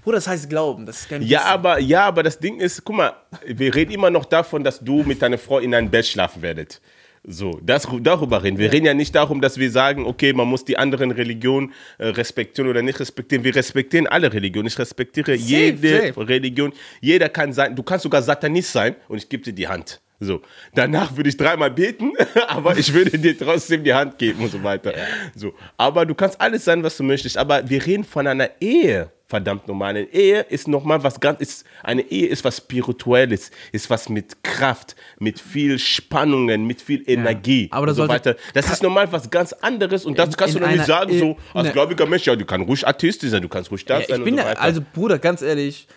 Bruder, 0.04 0.16
das 0.18 0.26
heißt 0.28 0.50
Glauben, 0.50 0.84
das 0.84 1.00
ist 1.00 1.08
kein 1.08 1.22
Ja, 1.22 1.38
Wissen. 1.40 1.48
aber, 1.50 1.78
ja, 1.78 2.06
aber 2.06 2.22
das 2.22 2.38
Ding 2.38 2.60
ist, 2.60 2.84
guck 2.84 2.96
mal, 2.96 3.14
wir 3.46 3.74
reden 3.74 3.92
immer 3.92 4.10
noch 4.10 4.24
davon, 4.26 4.62
dass 4.62 4.80
du 4.80 5.02
mit 5.04 5.22
deiner 5.22 5.38
Frau 5.38 5.58
in 5.58 5.74
einem 5.74 5.90
Bett 5.90 6.06
schlafen 6.06 6.42
werdet. 6.42 6.80
So, 7.28 7.58
das, 7.60 7.88
darüber 8.02 8.44
reden. 8.44 8.56
Wir 8.56 8.72
reden 8.72 8.86
ja 8.86 8.94
nicht 8.94 9.12
darum, 9.12 9.40
dass 9.40 9.58
wir 9.58 9.68
sagen, 9.72 10.06
okay, 10.06 10.32
man 10.32 10.46
muss 10.46 10.64
die 10.64 10.78
anderen 10.78 11.10
Religionen 11.10 11.72
äh, 11.98 12.06
respektieren 12.06 12.70
oder 12.70 12.82
nicht 12.82 13.00
respektieren. 13.00 13.42
Wir 13.42 13.54
respektieren 13.54 14.06
alle 14.06 14.32
Religionen. 14.32 14.68
Ich 14.68 14.78
respektiere 14.78 15.34
jede 15.34 16.12
safe. 16.12 16.28
Religion. 16.28 16.72
Jeder 17.00 17.28
kann 17.28 17.52
sein, 17.52 17.74
du 17.74 17.82
kannst 17.82 18.04
sogar 18.04 18.22
Satanist 18.22 18.72
sein 18.72 18.94
und 19.08 19.18
ich 19.18 19.28
gebe 19.28 19.42
dir 19.42 19.52
die 19.52 19.66
Hand. 19.66 20.00
So, 20.20 20.40
danach 20.74 21.16
würde 21.16 21.28
ich 21.28 21.36
dreimal 21.36 21.70
beten, 21.70 22.12
aber 22.48 22.78
ich 22.78 22.94
würde 22.94 23.18
dir 23.18 23.36
trotzdem 23.36 23.82
die 23.82 23.92
Hand 23.92 24.18
geben 24.18 24.44
und 24.44 24.50
so 24.50 24.62
weiter. 24.62 24.94
So, 25.34 25.52
aber 25.76 26.06
du 26.06 26.14
kannst 26.14 26.40
alles 26.40 26.64
sein, 26.64 26.82
was 26.84 26.96
du 26.96 27.02
möchtest. 27.02 27.36
Aber 27.36 27.68
wir 27.68 27.84
reden 27.84 28.04
von 28.04 28.26
einer 28.26 28.50
Ehe, 28.60 29.10
verdammt 29.28 29.66
nochmal. 29.66 29.90
Eine 29.96 30.02
Ehe 30.12 30.40
ist 30.42 30.68
nochmal 30.68 31.02
was 31.02 31.18
ganz, 31.20 31.40
ist, 31.40 31.64
eine 31.82 32.02
Ehe 32.02 32.26
ist 32.28 32.44
was 32.44 32.58
Spirituelles, 32.58 33.50
ist 33.72 33.90
was 33.90 34.08
mit 34.08 34.42
Kraft, 34.44 34.94
mit 35.18 35.40
viel 35.40 35.78
Spannungen, 35.78 36.66
mit 36.66 36.80
viel 36.80 37.02
Energie 37.08 37.68
aber 37.72 37.82
und 37.82 37.86
das 37.88 37.96
so 37.96 38.06
sollte- 38.06 38.30
weiter. 38.30 38.36
Das 38.54 38.70
ist 38.70 38.82
nochmal 38.82 39.10
was 39.10 39.30
ganz 39.30 39.52
anderes 39.52 40.04
und 40.04 40.18
das 40.18 40.28
In- 40.30 40.36
kannst 40.36 40.54
du 40.54 40.58
in 40.58 40.64
doch 40.64 40.70
nicht 40.70 40.86
sagen, 40.86 41.18
so 41.18 41.36
als 41.54 41.66
ne. 41.68 41.72
gläubiger 41.72 42.06
Mensch, 42.06 42.24
ja, 42.26 42.36
du 42.36 42.44
kannst 42.44 42.68
ruhig 42.68 42.86
Atheist 42.86 43.22
sein, 43.22 43.42
du 43.42 43.48
kannst 43.48 43.70
ruhig 43.70 43.84
das 43.84 44.02
Ja, 44.02 44.08
sein 44.08 44.18
ich 44.20 44.24
bin 44.24 44.34
und 44.34 44.40
so 44.40 44.44
ja, 44.44 44.50
weiter. 44.50 44.62
also 44.62 44.80
Bruder, 44.94 45.18
ganz 45.18 45.42
ehrlich, 45.42 45.88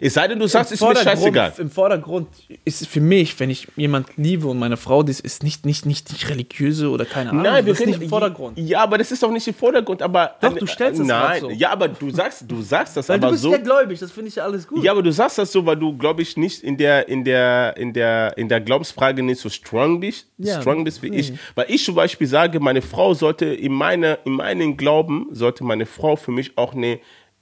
es 0.00 0.14
sei 0.14 0.28
denn, 0.28 0.38
du 0.38 0.46
sagst, 0.46 0.72
im 0.72 0.74
ist 0.74 0.82
mir 0.82 0.96
scheißegal. 0.96 1.52
Im 1.58 1.70
Vordergrund 1.70 2.28
ist 2.64 2.82
es 2.82 2.88
für 2.88 3.00
mich, 3.00 3.38
wenn 3.40 3.50
ich 3.50 3.68
jemand 3.76 4.08
liebe 4.16 4.46
und 4.46 4.58
meine 4.58 4.76
Frau, 4.76 5.02
die 5.02 5.12
ist- 5.12 5.42
nicht, 5.42 5.64
nicht, 5.66 5.86
nicht, 5.86 6.10
nicht 6.12 6.28
religiöse 6.28 6.90
oder 6.90 7.04
keine 7.04 7.30
Ahnung, 7.30 7.42
Nein, 7.42 7.66
wir 7.66 7.72
das 7.72 7.80
ist 7.80 7.86
nicht 7.86 8.02
im 8.02 8.08
Vordergrund. 8.08 8.58
Ja, 8.58 8.82
aber 8.82 8.98
das 8.98 9.10
ist 9.12 9.22
doch 9.22 9.30
nicht 9.30 9.46
im 9.48 9.54
Vordergrund. 9.54 10.02
Aber 10.02 10.36
Doch, 10.40 10.56
du 10.56 10.66
stellst 10.66 11.00
es 11.00 11.06
Nein, 11.06 11.40
so. 11.40 11.50
ja, 11.50 11.70
aber 11.70 11.88
du 11.88 12.10
sagst, 12.10 12.44
du 12.46 12.62
sagst 12.62 12.96
das 12.96 13.08
Weil 13.08 13.16
aber 13.16 13.26
du 13.28 13.32
bist 13.32 13.42
so. 13.42 13.50
ja 13.52 13.58
gläubig, 13.58 13.98
das 13.98 14.10
finde 14.12 14.28
ich 14.28 14.36
ja 14.36 14.44
alles 14.44 14.66
gut. 14.66 14.82
Ja, 14.84 14.92
aber 14.92 15.02
du 15.02 15.12
sagst 15.12 15.38
das 15.38 15.50
so, 15.52 15.64
weil 15.66 15.76
du, 15.76 15.96
glaube 15.96 16.22
ich, 16.22 16.36
nicht 16.36 16.62
in 16.62 16.76
der, 16.76 17.08
in 17.08 17.24
der, 17.24 17.76
in 17.76 17.92
der, 17.92 18.36
in 18.36 18.48
der 18.48 18.60
Glaubensfrage 18.60 19.22
nicht 19.22 19.40
so 19.40 19.48
strong 19.48 20.00
bist, 20.00 20.26
Ja, 20.38 20.60
strong 20.60 20.84
bist 20.84 21.02
wie 21.02 21.10
nee. 21.10 21.18
ich. 21.20 21.32
Weil 21.54 21.66
ich 21.68 21.84
zum 21.84 21.94
Beispiel 21.94 22.26
sage, 22.26 22.60
meine 22.60 22.82
Frau 22.82 23.14
sollte 23.14 23.46
in 23.46 23.72
meine, 23.72 24.18
in 24.24 24.32
meinen 24.32 24.76
Glauben 24.76 25.26
sollte 25.32 25.64
meine 25.64 25.86
Frau 25.86 26.16
für 26.16 26.30
mich 26.32 26.56
auch 26.56 26.74
eine 26.74 26.98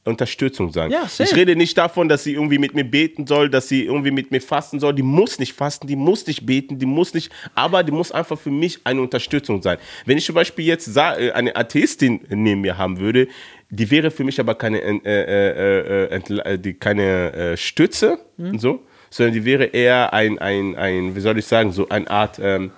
Unterstützung 0.06 0.72
sein. 0.72 0.90
Ja, 0.90 1.06
ich 1.18 1.34
rede 1.34 1.56
nicht 1.56 1.76
davon, 1.76 2.08
dass 2.08 2.24
sie 2.24 2.34
irgendwie 2.34 2.58
mit 2.58 2.74
mir 2.74 2.84
beten 2.84 3.26
soll, 3.26 3.50
dass 3.50 3.68
sie 3.68 3.84
irgendwie 3.84 4.10
mit 4.10 4.30
mir 4.30 4.40
fasten 4.40 4.80
soll. 4.80 4.94
Die 4.94 5.02
muss 5.02 5.38
nicht 5.38 5.52
fasten, 5.52 5.86
die 5.86 5.96
muss 5.96 6.26
nicht 6.26 6.46
beten, 6.46 6.78
die 6.78 6.86
muss 6.86 7.12
nicht, 7.12 7.32
aber 7.54 7.82
die 7.82 7.92
muss 7.92 8.12
einfach 8.12 8.38
für 8.38 8.50
mich 8.50 8.80
eine 8.84 9.00
Unterstützung 9.00 9.62
sein. 9.62 9.78
Wenn 10.04 10.18
ich 10.18 10.24
zum 10.24 10.34
Beispiel 10.34 10.64
jetzt 10.64 10.96
äh, 10.96 11.32
eine 11.32 11.56
Atheistin 11.56 12.20
neben 12.28 12.60
mir 12.60 12.78
haben 12.78 12.98
würde, 13.00 13.28
die 13.68 13.90
wäre 13.90 14.10
für 14.10 14.24
mich 14.24 14.38
aber 14.38 14.54
keine, 14.54 14.80
äh, 14.80 15.00
äh, 15.04 16.14
äh, 16.14 16.52
äh, 16.52 16.58
die, 16.58 16.74
keine 16.74 17.32
äh, 17.32 17.56
Stütze, 17.56 18.18
Hm. 18.38 18.58
so, 18.58 18.82
sondern 19.10 19.34
die 19.34 19.44
wäre 19.44 19.64
eher 19.64 20.12
ein, 20.12 20.38
ein, 20.38 20.76
ein, 20.76 21.16
wie 21.16 21.20
soll 21.20 21.38
ich 21.38 21.46
sagen, 21.46 21.72
so 21.72 21.88
eine 21.88 22.08
Art, 22.10 22.38
ähm, 22.38 22.70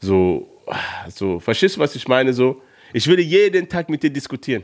so, 0.00 0.48
so, 1.08 1.40
verstehst 1.40 1.76
du, 1.76 1.80
was 1.80 1.94
ich 1.96 2.06
meine? 2.08 2.32
So, 2.32 2.62
ich 2.92 3.06
würde 3.06 3.22
jeden 3.22 3.68
Tag 3.68 3.88
mit 3.88 4.02
dir 4.02 4.10
diskutieren. 4.10 4.62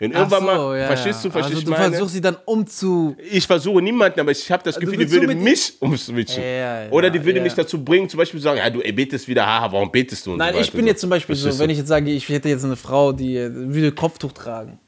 Ach 0.00 0.18
irgendwann 0.20 0.40
so, 0.40 0.46
mal, 0.46 0.78
ja, 0.78 0.86
verstehst 0.86 1.24
du, 1.24 1.30
verstehst 1.30 1.56
also 1.56 1.64
du 1.66 1.70
meine? 1.72 1.90
versuchst 1.90 2.14
sie 2.14 2.20
dann 2.22 2.36
umzu. 2.46 3.16
Ich 3.30 3.46
versuche 3.46 3.82
niemanden, 3.82 4.18
aber 4.20 4.30
ich 4.30 4.50
habe 4.50 4.62
das 4.62 4.76
Also 4.76 4.86
Gefühl, 4.90 5.04
die 5.04 5.12
würde 5.12 5.34
mich 5.34 5.74
umswitchen. 5.80 6.42
Ja, 6.42 6.84
ja, 6.84 6.90
Oder 6.90 7.10
die 7.10 7.22
würde 7.24 7.40
mich 7.40 7.52
dazu 7.52 7.84
bringen, 7.84 8.08
zum 8.08 8.18
Beispiel 8.18 8.40
zu 8.40 8.44
sagen, 8.44 8.58
ja, 8.58 8.70
du 8.70 8.80
betest 8.80 9.28
wieder, 9.28 9.46
haha, 9.46 9.70
warum 9.72 9.90
betest 9.92 10.24
du? 10.26 10.32
Und 10.32 10.38
Nein, 10.38 10.54
so 10.54 10.60
ich 10.60 10.72
bin 10.72 10.86
jetzt 10.86 11.00
zum 11.02 11.10
Beispiel 11.10 11.34
so, 11.36 11.42
Verstehst 11.42 11.60
wenn 11.60 11.68
du? 11.68 11.72
ich 11.72 11.78
jetzt 11.78 11.88
sage, 11.88 12.10
ich 12.10 12.28
hätte 12.28 12.48
jetzt 12.48 12.64
eine 12.64 12.76
Frau, 12.76 13.12
die 13.12 13.36
äh, 13.36 13.50
würde 13.52 13.92
Kopftuch 13.92 14.32
tragen. 14.32 14.78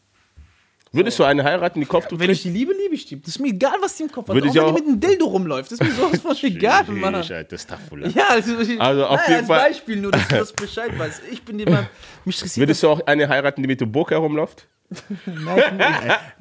Würdest 0.94 1.18
du 1.18 1.24
eine 1.24 1.42
heiraten, 1.42 1.80
die 1.80 1.86
Kopftuch 1.86 2.18
Wenn 2.18 2.28
ich 2.28 2.42
die 2.42 2.50
liebe, 2.50 2.74
liebe 2.74 2.94
ich 2.94 3.06
die. 3.06 3.18
Das 3.18 3.28
ist 3.30 3.38
mir 3.38 3.48
egal, 3.48 3.72
was 3.80 3.96
die 3.96 4.02
im 4.02 4.12
Kopf 4.12 4.28
hat. 4.28 4.34
Würde 4.34 4.48
auch 4.50 4.54
wenn 4.54 4.62
auch- 4.62 4.74
die 4.76 4.82
mit 4.82 4.88
einem 4.90 5.00
Dildo 5.00 5.24
rumläuft. 5.24 5.72
Das 5.72 5.80
ist 5.80 5.86
mir 5.88 5.94
sowas 6.20 6.20
von 6.20 6.36
egal, 6.50 6.84
Mann. 6.88 7.14
Das 7.14 7.30
ist 7.50 7.70
doch 7.70 7.78
voll. 7.88 8.06
Ja, 8.14 8.28
also, 8.28 8.56
Also 8.78 9.06
auf 9.06 9.16
nein, 9.16 9.24
jeden 9.28 9.38
als 9.40 9.46
Fall- 9.46 9.68
Beispiel 9.70 9.96
nur, 9.96 10.10
dass 10.12 10.28
du 10.28 10.34
das 10.36 10.52
Bescheid 10.52 10.98
weißt. 10.98 11.22
Ich 11.32 11.42
bin 11.42 11.58
jemand, 11.58 11.88
mich 12.26 12.36
interessiert 12.36 12.62
Würdest 12.62 12.82
du 12.82 12.88
auch 12.90 13.00
eine 13.06 13.26
heiraten, 13.26 13.62
die 13.62 13.68
mit 13.68 13.80
dem 13.80 13.90
Burka 13.90 14.14
herumläuft? 14.16 14.66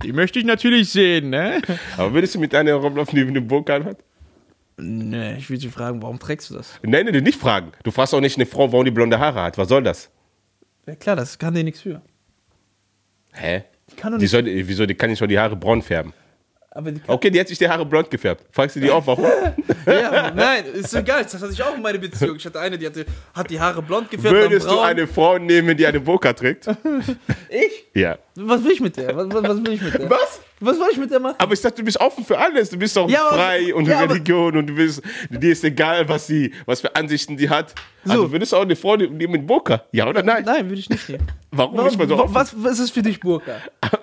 Die 0.04 0.14
möchte 0.14 0.40
ich 0.40 0.46
natürlich 0.46 0.90
sehen, 0.90 1.30
ne? 1.30 1.62
Aber 1.98 2.14
würdest 2.14 2.36
du 2.36 2.40
mit 2.40 2.54
einer 2.56 2.72
herumlaufen, 2.72 3.16
die 3.16 3.34
dem 3.34 3.48
Burka 3.48 3.84
hat? 3.84 3.98
Nee, 4.78 5.36
ich 5.38 5.50
will 5.50 5.58
dich 5.58 5.70
fragen, 5.72 6.02
warum 6.02 6.18
trägst 6.18 6.50
du 6.50 6.56
das? 6.56 6.80
Nein, 6.82 7.06
nein, 7.06 7.24
nicht 7.24 7.40
fragen. 7.40 7.72
Du 7.84 7.92
fragst 7.92 8.14
auch 8.14 8.22
nicht 8.22 8.38
eine 8.38 8.46
Frau, 8.46 8.72
warum 8.72 8.86
die 8.86 8.92
blonde 8.92 9.20
Haare 9.20 9.42
hat. 9.44 9.58
Was 9.58 9.68
soll 9.70 9.84
das? 9.84 10.10
Ja 10.88 10.96
klar, 10.96 11.16
das 11.16 11.38
kann 11.38 11.54
dir 11.54 11.64
nichts 11.64 11.82
für. 11.82 12.02
Hä? 13.34 13.64
Die 13.92 13.96
kann 13.96 14.12
doch 14.12 14.18
Die 14.18 14.24
nicht, 14.24 14.32
soll, 14.32 14.46
wieso, 14.46 14.86
die 14.86 14.96
kann 14.96 15.10
nicht 15.10 15.20
schon 15.20 15.30
die 15.30 15.38
Haare 15.38 15.56
braun 15.56 15.82
färben? 15.82 16.14
Die 16.76 17.02
Okay, 17.06 17.30
die 17.30 17.40
hat 17.40 17.48
sich 17.48 17.58
die 17.58 17.68
Haare 17.68 17.86
blond 17.86 18.10
gefärbt. 18.10 18.46
Fragst 18.52 18.76
du 18.76 18.80
die 18.80 18.90
auch, 18.90 19.06
warum? 19.06 19.26
ja, 19.86 20.32
nein, 20.32 20.66
ist 20.74 20.94
egal, 20.94 21.24
das 21.24 21.34
hatte 21.34 21.52
ich 21.52 21.62
auch 21.62 21.76
in 21.76 21.82
meiner 21.82 21.98
Beziehung. 21.98 22.38
Ich 22.38 22.46
hatte 22.46 22.60
eine, 22.60 22.78
die 22.78 22.86
hatte, 22.86 23.06
hat 23.34 23.50
die 23.50 23.60
Haare 23.60 23.82
blond 23.82 24.10
gefärbt, 24.10 24.36
Würdest 24.36 24.70
du 24.70 24.80
eine 24.80 25.06
Frau 25.06 25.38
nehmen, 25.38 25.76
die 25.76 25.86
eine 25.86 26.00
Burka 26.00 26.34
trägt? 26.34 26.68
Ich? 27.50 27.86
Ja. 27.94 28.18
Was 28.36 28.64
will 28.64 28.72
ich 28.72 28.80
mit 28.80 28.96
der? 28.96 29.16
Was, 29.16 29.28
was, 29.30 29.44
was 29.44 29.58
will 29.58 29.74
ich 29.74 29.82
mit 29.82 29.94
der? 29.94 30.10
Was? 30.10 30.40
Was 30.64 30.78
soll 30.78 30.90
ich 30.92 30.98
mit 30.98 31.10
der 31.10 31.20
machen? 31.20 31.36
Aber 31.40 31.54
ich 31.54 31.60
dachte, 31.62 31.78
du 31.78 31.84
bist 31.84 32.00
offen 32.00 32.24
für 32.24 32.38
alles. 32.38 32.70
Du 32.70 32.78
bist 32.78 32.96
doch 32.96 33.10
Ja, 33.10 33.28
aber- 33.28 33.36
frei 33.38 33.74
und 33.74 33.88
ja, 33.88 34.00
Religion 34.02 34.56
und 34.56 34.68
du 34.68 34.76
bist, 34.76 35.02
dir 35.30 35.52
ist 35.52 35.64
egal, 35.64 36.08
was 36.08 36.28
sie, 36.28 36.54
was 36.66 36.82
für 36.82 36.96
Ansichten 36.96 37.36
die 37.36 37.50
hat. 37.50 37.74
Also 38.08 38.32
würdest 38.32 38.52
du 38.52 38.58
auch 38.58 38.62
eine 38.62 38.76
Frau 38.76 38.96
nehmen 38.96 39.18
mit 39.18 39.46
Burka? 39.48 39.84
Ja 39.92 40.08
oder 40.08 40.22
nein? 40.24 40.44
Nein, 40.46 40.70
würde 40.70 40.80
ich 40.80 40.90
nicht 40.90 41.10
nehmen. 41.10 41.26
Warum 41.52 41.84
nicht 41.84 41.98
mal 41.98 42.08
so 42.08 42.16
offen? 42.18 42.34
was, 42.36 42.54
was 42.64 42.80
ist 42.80 42.92
für 42.92 43.02
dich 43.02 43.20
Burka? 43.20 43.54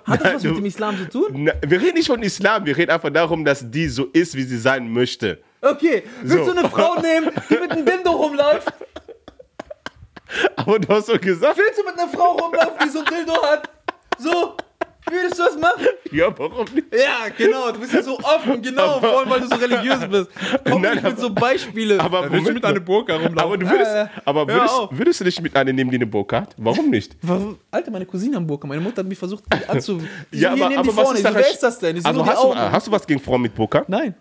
Hat 0.05 0.23
das 0.25 0.33
was 0.35 0.41
du- 0.43 0.49
mit 0.49 0.57
dem 0.57 0.65
Islam 0.65 0.97
zu 0.97 1.09
tun? 1.09 1.43
Na, 1.43 1.53
wir 1.65 1.81
reden 1.81 1.95
nicht 1.95 2.07
von 2.07 2.21
Islam, 2.21 2.65
wir 2.65 2.75
reden 2.77 2.91
einfach 2.91 3.09
darum, 3.09 3.43
dass 3.45 3.63
die 3.69 3.87
so 3.87 4.05
ist, 4.13 4.35
wie 4.35 4.43
sie 4.43 4.57
sein 4.57 4.89
möchte. 4.91 5.39
Okay, 5.61 6.03
willst 6.23 6.45
So. 6.45 6.51
du 6.53 6.59
eine 6.59 6.69
Frau 6.69 6.95
nehmen, 7.01 7.31
die 7.49 7.53
mit 7.55 7.71
einem 7.71 7.85
Dildo 7.85 8.11
rumläuft? 8.11 8.71
Aber 10.55 10.77
du 10.79 10.87
hast 10.93 11.09
doch 11.09 11.19
gesagt, 11.19 11.57
Willst 11.57 11.79
du 11.79 11.83
mit 11.83 11.97
einer 11.99 12.07
Frau 12.11 12.33
rumlaufen, 12.33 12.73
die 12.83 12.89
so 12.89 12.99
ein 12.99 13.05
Dildo 13.05 13.33
hat? 13.43 13.69
So, 14.17 14.55
würdest 15.11 15.39
du 15.39 15.43
das 15.43 15.57
machen? 15.57 15.85
ja, 16.11 16.27
warum 16.37 16.65
nicht? 16.73 16.87
Ja, 16.93 17.29
genau, 17.37 17.71
du 17.71 17.79
bist 17.79 17.93
ja 17.93 18.01
so 18.03 18.17
offen, 18.19 18.61
genau, 18.61 18.99
vor 18.99 19.19
allem, 19.19 19.29
weil 19.29 19.41
du 19.41 19.47
so 19.47 19.55
religiös 19.55 19.99
bist. 20.09 20.29
Komm 20.69 20.81
Nein, 20.81 20.93
nicht 20.95 21.03
mit 21.03 21.13
aber- 21.13 21.21
so 21.21 21.29
Beispiele. 21.33 21.99
Aber 21.99 22.31
willst 22.31 22.49
du 22.49 22.53
mit 22.53 22.65
einer 22.65 22.79
Burka 22.79 23.13
rumlaufen? 23.15 23.39
Aber, 23.39 23.57
du 23.57 23.69
würdest, 23.69 23.91
Äh, 23.95 24.07
aber 24.25 24.47
würdest, 24.47 24.73
würdest 24.91 25.19
du 25.19 25.23
nicht 25.25 25.41
mit 25.41 25.55
einer 25.55 25.73
nehmen, 25.73 25.89
die 25.91 25.97
eine 25.97 26.05
Burka 26.07 26.41
hat? 26.41 26.55
Warum 26.57 26.89
nicht? 26.89 27.15
Warum- 27.21 27.57
Alter, 27.71 27.91
meine 27.91 28.05
Cousine 28.05 28.37
am 28.37 28.45
Burka. 28.47 28.67
Meine 28.67 28.81
Mutter 28.81 28.97
hat 29.01 29.07
mich 29.07 29.17
versucht 29.17 29.43
die 29.53 29.67
anzu. 29.69 30.01
Die 30.33 30.39
Ja, 30.39 30.55
so, 30.55 30.63
aber, 30.63 30.73
aber 30.75 30.83
die 30.83 30.87
was 30.89 30.95
vorne. 30.95 31.19
ist 31.19 31.25
Ich 31.25 31.27
so, 31.31 31.35
wer 31.35 31.49
ist 31.51 31.59
das 31.63 31.79
denn? 31.79 31.95
Ich 31.97 32.03
so, 32.03 32.07
Also 32.09 32.19
nur 32.23 32.25
die 32.25 32.35
hast 32.37 32.43
du, 32.43 32.55
hast 32.55 32.87
du 32.87 32.91
was 32.91 33.07
gegen 33.07 33.19
Frauen 33.19 33.41
mit 33.41 33.53
Burka? 33.55 33.83
Nein. 33.87 34.15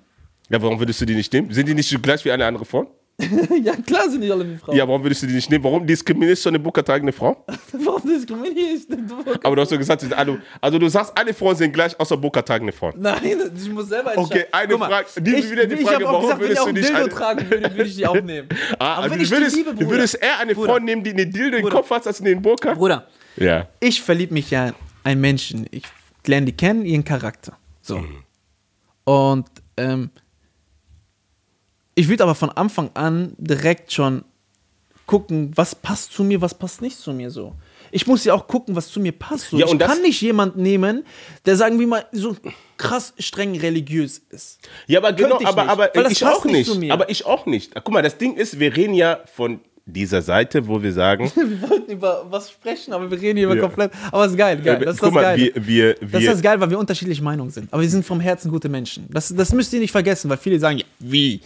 Ja, 0.50 0.60
warum 0.62 0.78
würdest 0.78 1.00
du 1.00 1.04
die 1.04 1.14
nicht 1.14 1.32
nehmen? 1.32 1.50
Sind 1.52 1.66
die 1.68 1.74
nicht 1.74 2.02
gleich 2.02 2.24
wie 2.24 2.32
eine 2.32 2.46
andere 2.46 2.64
Frau? 2.64 2.86
ja, 3.64 3.74
klar 3.74 4.08
sind 4.08 4.20
die 4.20 4.30
alle 4.30 4.48
wie 4.48 4.56
Frauen. 4.56 4.76
Ja, 4.76 4.86
warum 4.86 5.02
würdest 5.02 5.22
du 5.24 5.26
die 5.26 5.34
nicht 5.34 5.50
nehmen? 5.50 5.64
Warum 5.64 5.84
diskriminierst 5.84 6.44
du 6.44 6.50
eine 6.50 6.58
Burka 6.60 6.82
tragende 6.82 7.12
Frau? 7.12 7.44
Warum 7.72 8.00
diskriminierst 8.08 8.88
du 8.90 8.94
denn 8.96 9.06
Burka? 9.08 9.40
Aber 9.42 9.56
du 9.56 9.62
hast 9.62 9.72
doch 9.72 9.76
gesagt, 9.78 10.12
alle, 10.12 10.40
also 10.60 10.78
du 10.78 10.88
sagst, 10.88 11.12
alle 11.18 11.34
Frauen 11.34 11.56
sind 11.56 11.72
gleich, 11.72 11.98
außer 11.98 12.16
Burka 12.16 12.42
tragende 12.42 12.72
Frauen. 12.72 12.94
Nein, 12.96 13.18
ich 13.56 13.68
muss 13.70 13.88
selber 13.88 14.14
entscheiden. 14.14 14.42
Okay, 14.42 14.46
eine 14.52 14.76
mal, 14.76 14.88
Frage- 14.88 15.20
die- 15.20 15.34
ich, 15.34 15.50
wieder 15.50 15.66
die 15.66 15.74
ich 15.74 15.80
Frage, 15.88 16.04
warum 16.04 16.22
gesagt, 16.22 16.40
wenn 16.42 16.52
ich 16.52 16.58
würdest 16.58 16.60
auch 16.60 16.66
du 16.66 16.72
nicht 16.74 16.88
Dildo 16.88 17.00
eine- 17.02 17.08
tragen 17.08 17.50
würde, 17.50 17.70
würde 17.76 17.82
ich 17.88 17.96
die 17.96 18.06
auch 18.06 18.22
nehmen. 18.22 18.48
Ah, 18.78 18.84
Aber 18.94 19.02
also 19.02 19.10
wenn 19.10 19.18
du 19.18 19.24
ich 19.24 19.30
würdest, 19.32 19.56
liebe, 19.56 19.74
du 19.74 19.90
würdest 19.90 20.14
eher 20.22 20.38
eine 20.38 20.54
Bruder. 20.54 20.72
Frau 20.74 20.78
nehmen, 20.78 21.02
die 21.02 21.10
eine 21.10 21.26
Dildo 21.26 21.56
im. 21.56 21.68
Kopf 21.68 21.90
hat, 21.90 22.06
als 22.06 22.20
eine 22.20 22.36
Burka? 22.36 22.74
Bruder, 22.74 23.08
Ja. 23.36 23.66
ich 23.80 24.00
verliebe 24.00 24.32
mich 24.32 24.50
ja 24.52 24.68
in 24.68 24.74
einen 25.02 25.20
Menschen. 25.20 25.66
Ich 25.72 25.82
lerne 26.24 26.46
die 26.46 26.52
kennen, 26.52 26.84
ihren 26.84 27.04
Charakter. 27.04 27.56
So. 27.82 27.98
Mhm. 27.98 28.22
Und 29.04 29.48
ähm, 29.76 30.10
ich 31.98 32.08
würde 32.08 32.22
aber 32.22 32.34
von 32.34 32.50
Anfang 32.50 32.90
an 32.94 33.32
direkt 33.38 33.92
schon 33.92 34.24
gucken, 35.06 35.50
was 35.56 35.74
passt 35.74 36.12
zu 36.12 36.22
mir, 36.22 36.40
was 36.40 36.54
passt 36.54 36.80
nicht 36.82 36.96
zu 36.98 37.12
mir 37.12 37.30
so. 37.30 37.54
Ich 37.90 38.06
muss 38.06 38.24
ja 38.24 38.34
auch 38.34 38.46
gucken, 38.46 38.76
was 38.76 38.88
zu 38.88 39.00
mir 39.00 39.12
passt. 39.12 39.48
So. 39.50 39.58
Ja, 39.58 39.66
ich 39.66 39.78
kann 39.78 40.02
nicht 40.02 40.20
jemanden 40.20 40.62
nehmen, 40.62 41.04
der 41.46 41.56
sagen 41.56 41.78
wir 41.80 41.86
mal 41.86 42.04
so 42.12 42.36
krass 42.76 43.14
streng 43.18 43.58
religiös 43.58 44.20
ist. 44.30 44.60
Ja, 44.86 45.00
aber 45.00 45.12
genau, 45.14 45.38
Könnte 45.38 45.44
ich 45.44 45.48
aber, 45.48 45.62
nicht, 45.62 45.72
aber 45.72 45.88
das 45.88 46.12
ich 46.12 46.24
auch 46.24 46.44
nicht. 46.44 46.90
Aber 46.92 47.08
ich 47.10 47.24
auch 47.26 47.46
nicht. 47.46 47.74
Guck 47.74 47.92
mal, 47.94 48.02
das 48.02 48.18
Ding 48.18 48.36
ist, 48.36 48.60
wir 48.60 48.76
reden 48.76 48.94
ja 48.94 49.20
von 49.34 49.60
dieser 49.86 50.20
Seite, 50.20 50.68
wo 50.68 50.82
wir 50.82 50.92
sagen, 50.92 51.32
Wir 51.34 51.62
wollten 51.70 51.90
über 51.92 52.26
was 52.28 52.50
sprechen, 52.50 52.92
aber 52.92 53.10
wir 53.10 53.18
reden 53.18 53.38
hier 53.38 53.46
über 53.46 53.56
Ja. 53.56 53.62
komplett. 53.62 53.90
Aber 54.12 54.26
es 54.26 54.32
ist 54.32 54.36
geil, 54.38 54.60
geil. 54.60 54.80
Das 54.84 54.96
ist 54.96 55.00
guck 55.00 55.08
das 55.08 55.14
mal, 55.14 55.22
Geile. 55.22 55.52
wir, 55.54 55.66
wir, 55.66 55.94
Das 55.94 56.02
ist 56.02 56.20
wir, 56.20 56.30
das 56.32 56.42
geil, 56.42 56.60
weil 56.60 56.68
wir 56.68 56.78
unterschiedliche 56.78 57.22
Meinungen 57.22 57.50
sind. 57.50 57.72
Aber 57.72 57.80
wir 57.80 57.88
sind 57.88 58.04
vom 58.04 58.20
Herzen 58.20 58.50
gute 58.50 58.68
Menschen. 58.68 59.06
Das, 59.08 59.34
das 59.34 59.52
müsst 59.54 59.72
ihr 59.72 59.80
nicht 59.80 59.90
vergessen, 59.92 60.28
weil 60.28 60.36
viele 60.36 60.58
sagen, 60.58 60.78
ja, 60.78 60.84
wie? 60.98 61.40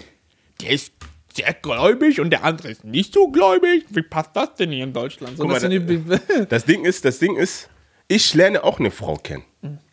Der 0.62 0.70
ist 0.70 0.92
sehr 1.35 1.53
gläubig 1.55 2.20
und 2.20 2.31
der 2.31 2.44
andere 2.44 2.70
ist 2.70 2.85
nicht 2.85 3.14
so 3.14 3.29
gläubig. 3.29 3.85
Wie 3.90 4.03
passt 4.03 4.31
das 4.35 4.55
denn 4.55 4.70
hier 4.70 4.85
in 4.85 4.92
Deutschland? 4.92 5.37
So, 5.37 5.44
das 5.48 5.62
mal, 5.62 5.68
die- 5.68 6.03
das 6.48 6.64
Ding 6.64 6.85
ist, 6.85 7.05
das 7.05 7.18
Ding 7.18 7.37
ist, 7.37 7.68
ich 8.09 8.35
lerne 8.35 8.62
auch 8.62 8.79
eine 8.79 8.90
Frau 8.90 9.16
kennen. 9.16 9.44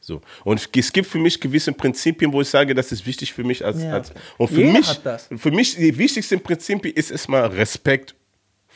So. 0.02 0.22
Und 0.44 0.60
es 0.60 0.92
gibt 0.92 1.08
für 1.08 1.20
mich 1.20 1.40
gewisse 1.40 1.72
Prinzipien, 1.72 2.34
wo 2.34 2.42
ich 2.42 2.50
sage, 2.50 2.74
das 2.74 2.92
ist 2.92 3.06
wichtig 3.06 3.32
für 3.34 3.44
mich 3.44 3.64
als. 3.64 3.84
Ja. 3.84 3.94
als 3.94 4.12
und 4.38 4.48
für 4.48 4.62
Jeder 4.62 4.74
mich, 4.74 4.88
hat 4.90 5.06
das. 5.06 5.30
für 5.38 5.52
mich, 5.52 5.76
die 5.76 5.96
wichtigsten 5.98 6.42
Prinzipien 6.42 6.94
ist 6.96 7.12
erstmal 7.12 7.46
Respekt 7.48 8.16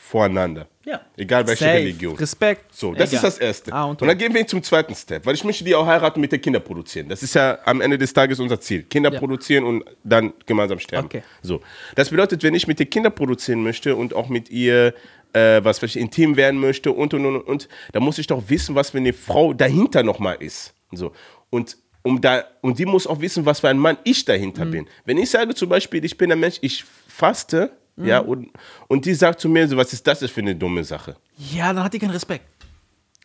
voreinander. 0.08 0.68
Ja. 0.84 1.00
Egal 1.16 1.46
welche 1.46 1.64
Safe. 1.64 1.76
Religion. 1.78 2.14
Respekt. 2.16 2.74
So, 2.74 2.92
das 2.92 3.10
Egal. 3.10 3.16
ist 3.16 3.22
das 3.24 3.38
Erste. 3.38 3.72
Ah, 3.72 3.84
und 3.84 4.02
und, 4.02 4.06
dann 4.06 4.18
gehen 4.18 4.34
wir 4.34 4.46
zum 4.46 4.62
zweiten 4.62 4.94
Step, 4.94 5.24
weil 5.24 5.34
ich 5.34 5.42
möchte 5.42 5.64
die 5.64 5.74
auch 5.74 5.86
heiraten 5.86 6.20
mit 6.20 6.30
den 6.30 6.40
Kinder 6.40 6.60
produzieren. 6.60 7.08
Das 7.08 7.22
ist 7.22 7.34
ja 7.34 7.58
am 7.64 7.80
Ende 7.80 7.96
des 7.96 8.12
Tages 8.12 8.38
unser 8.38 8.60
Ziel. 8.60 8.82
Kinder 8.82 9.10
Ja. 9.10 9.18
produzieren 9.18 9.64
und 9.64 9.84
dann 10.04 10.34
gemeinsam 10.44 10.78
sterben. 10.78 11.06
Okay. 11.06 11.22
So. 11.40 11.62
Das 11.94 12.10
bedeutet, 12.10 12.42
wenn 12.42 12.54
ich 12.54 12.66
mit 12.66 12.78
den 12.78 12.90
Kindern 12.90 13.14
produzieren 13.14 13.62
möchte 13.62 13.96
und 13.96 14.14
auch 14.14 14.28
mit 14.28 14.50
ihr 14.50 14.94
äh, 15.32 15.64
was 15.64 15.82
ich, 15.82 15.96
intim 15.96 16.36
werden 16.36 16.60
möchte 16.60 16.92
und 16.92 17.12
und 17.14 17.24
und 17.26 17.40
und, 17.40 17.68
dann 17.92 18.02
muss 18.02 18.18
ich 18.18 18.26
doch 18.26 18.42
wissen, 18.48 18.74
was 18.74 18.90
für 18.90 18.98
eine 18.98 19.12
Frau 19.12 19.52
dahinter 19.52 20.02
nochmal 20.02 20.36
ist. 20.40 20.74
So. 20.92 21.12
Und 21.50 21.76
um 22.02 22.20
da, 22.20 22.44
und 22.60 22.78
die 22.78 22.84
muss 22.86 23.06
auch 23.06 23.20
wissen, 23.20 23.44
was 23.46 23.60
für 23.60 23.68
ein 23.68 23.78
Mann 23.78 23.96
ich 24.04 24.24
dahinter 24.26 24.66
bin. 24.66 24.86
Wenn 25.06 25.16
ich 25.16 25.30
sage 25.30 25.54
zum 25.54 25.70
Beispiel, 25.70 26.04
ich 26.04 26.16
bin 26.18 26.30
ein 26.30 26.38
Mensch, 26.38 26.58
ich 26.60 26.84
faste, 27.08 27.72
ja, 27.96 28.18
und, 28.18 28.50
und 28.88 29.04
die 29.04 29.14
sagt 29.14 29.40
zu 29.40 29.48
mir 29.48 29.68
so, 29.68 29.76
was 29.76 29.92
ist 29.92 30.06
das 30.06 30.20
für 30.30 30.40
eine 30.40 30.56
dumme 30.56 30.82
Sache? 30.84 31.16
Ja, 31.52 31.72
dann 31.72 31.84
hat 31.84 31.94
die 31.94 31.98
keinen 31.98 32.10
Respekt. 32.10 32.44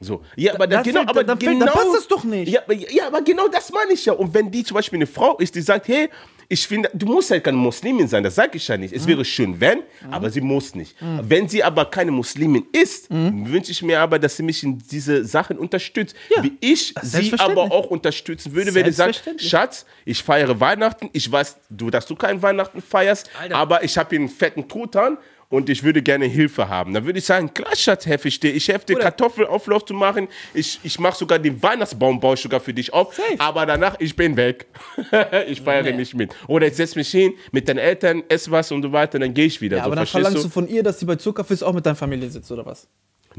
So. 0.02 0.22
Ja, 0.38 0.54
aber, 0.54 0.66
dann, 0.66 0.78
da 0.80 0.82
genau, 0.84 1.00
fällt- 1.00 1.10
aber 1.10 1.24
dann 1.26 1.40
fällt- 1.40 1.52
genau, 1.52 1.66
dann 1.66 1.74
passt 1.74 1.94
das 1.96 2.08
doch 2.08 2.24
nicht. 2.24 2.50
Ja, 2.50 2.62
ja, 2.90 3.08
aber 3.08 3.22
genau 3.22 3.50
das 3.50 3.70
meine 3.72 3.92
ich 3.92 4.06
ja. 4.06 4.14
Und 4.14 4.34
wenn 4.34 4.50
die 4.50 4.64
zum 4.64 4.76
Beispiel 4.76 4.96
eine 4.98 5.08
Frau 5.08 5.36
ist, 5.38 5.54
die 5.56 5.62
sagt, 5.62 5.90
hey, 5.90 6.08
ich 6.48 6.66
finde, 6.66 6.90
du 6.94 7.06
musst 7.06 7.30
halt 7.32 7.44
keine 7.44 7.58
Muslimin 7.58 8.08
sein, 8.08 8.24
das 8.24 8.36
sage 8.36 8.52
ich 8.56 8.66
ja 8.68 8.78
nicht. 8.78 8.94
Es 8.94 9.06
wäre 9.06 9.24
schön, 9.26 9.60
wenn, 9.60 9.84
aber 10.10 10.30
sie 10.32 10.40
muss 10.42 10.74
nicht. 10.74 10.96
Wenn 11.22 11.48
sie 11.50 11.64
aber 11.64 11.86
keine 11.86 12.12
Muslimin 12.12 12.66
ist, 12.72 13.08
wünsche 13.12 13.72
ich 13.72 13.84
mir 13.84 14.00
aber, 14.00 14.18
dass 14.18 14.38
sie 14.38 14.42
mich 14.44 14.64
in 14.64 14.80
diese 14.90 15.26
Sachen 15.26 15.60
unterstützt. 15.60 16.16
Ja. 16.36 16.44
Wie 16.44 16.54
ich 16.62 16.96
sie 17.04 17.34
aber 17.38 17.64
auch 17.64 17.88
unterstützen 17.92 18.54
würde, 18.56 18.74
wenn 18.74 18.86
sie 18.86 18.94
sagt. 18.94 19.22
Schatz, 19.38 19.86
ich 20.06 20.24
feiere 20.24 20.60
Weihnachten, 20.62 21.10
ich 21.12 21.30
weiß, 21.30 21.58
du, 21.70 21.90
dass 21.92 22.08
du 22.08 22.16
kein 22.16 22.42
Weihnachten 22.42 22.82
feierst, 22.82 23.30
Alter. 23.40 23.56
aber 23.58 23.84
ich 23.84 23.96
habe 23.98 24.10
hier 24.12 24.20
einen 24.20 24.30
fetten 24.30 24.68
Truthahn 24.68 25.18
und 25.50 25.68
ich 25.70 25.84
würde 25.84 26.02
gerne 26.02 26.26
Hilfe 26.26 26.70
haben. 26.70 26.94
Dann 26.94 27.06
würde 27.06 27.20
ich 27.20 27.26
sagen, 27.26 27.54
klar, 27.54 27.76
Schatz, 27.76 28.06
helfe 28.06 28.28
ich 28.28 28.40
dir. 28.40 28.54
Ich 28.54 28.68
helfe 28.68 28.86
dir. 28.86 28.98
Kartoffelauflauf 28.98 29.84
zu 29.86 29.94
machen. 29.94 30.28
Ich, 30.54 30.80
ich 30.84 31.00
mache 31.00 31.18
sogar 31.18 31.40
den 31.40 31.62
Weihnachtsbaum, 31.62 32.20
baue 32.20 32.36
ich 32.36 32.42
sogar 32.42 32.60
für 32.60 32.74
dich 32.74 32.94
auf. 32.94 33.16
Safe. 33.16 33.40
Aber 33.40 33.66
danach, 33.66 33.96
ich 34.00 34.16
bin 34.16 34.38
weg. 34.38 34.68
ich 35.48 35.62
feiere 35.62 35.84
Nee. 35.84 35.94
nicht 35.94 36.14
mit. 36.14 36.36
Oder 36.48 36.68
ich 36.68 36.76
setze 36.76 36.98
mich 36.98 37.10
hin 37.10 37.34
mit 37.52 37.68
deinen 37.68 37.80
Eltern, 37.80 38.24
esse 38.30 38.52
was 38.52 38.72
und 38.72 38.84
so 38.84 38.92
weiter, 38.92 39.18
dann 39.18 39.34
gehe 39.34 39.46
ich 39.46 39.60
wieder. 39.60 39.78
Ja, 39.78 39.84
so, 39.84 39.88
aber 39.88 39.96
dann 39.96 40.06
verlangst 40.06 40.38
du? 40.40 40.44
du 40.44 40.50
von 40.50 40.68
ihr, 40.68 40.84
dass 40.84 41.00
sie 41.00 41.06
bei 41.06 41.16
Zuckerfisch 41.16 41.64
auch 41.64 41.74
mit 41.74 41.86
deiner 41.86 41.96
Familie 41.96 42.30
sitzt, 42.30 42.52
oder 42.52 42.66
was? 42.66 42.88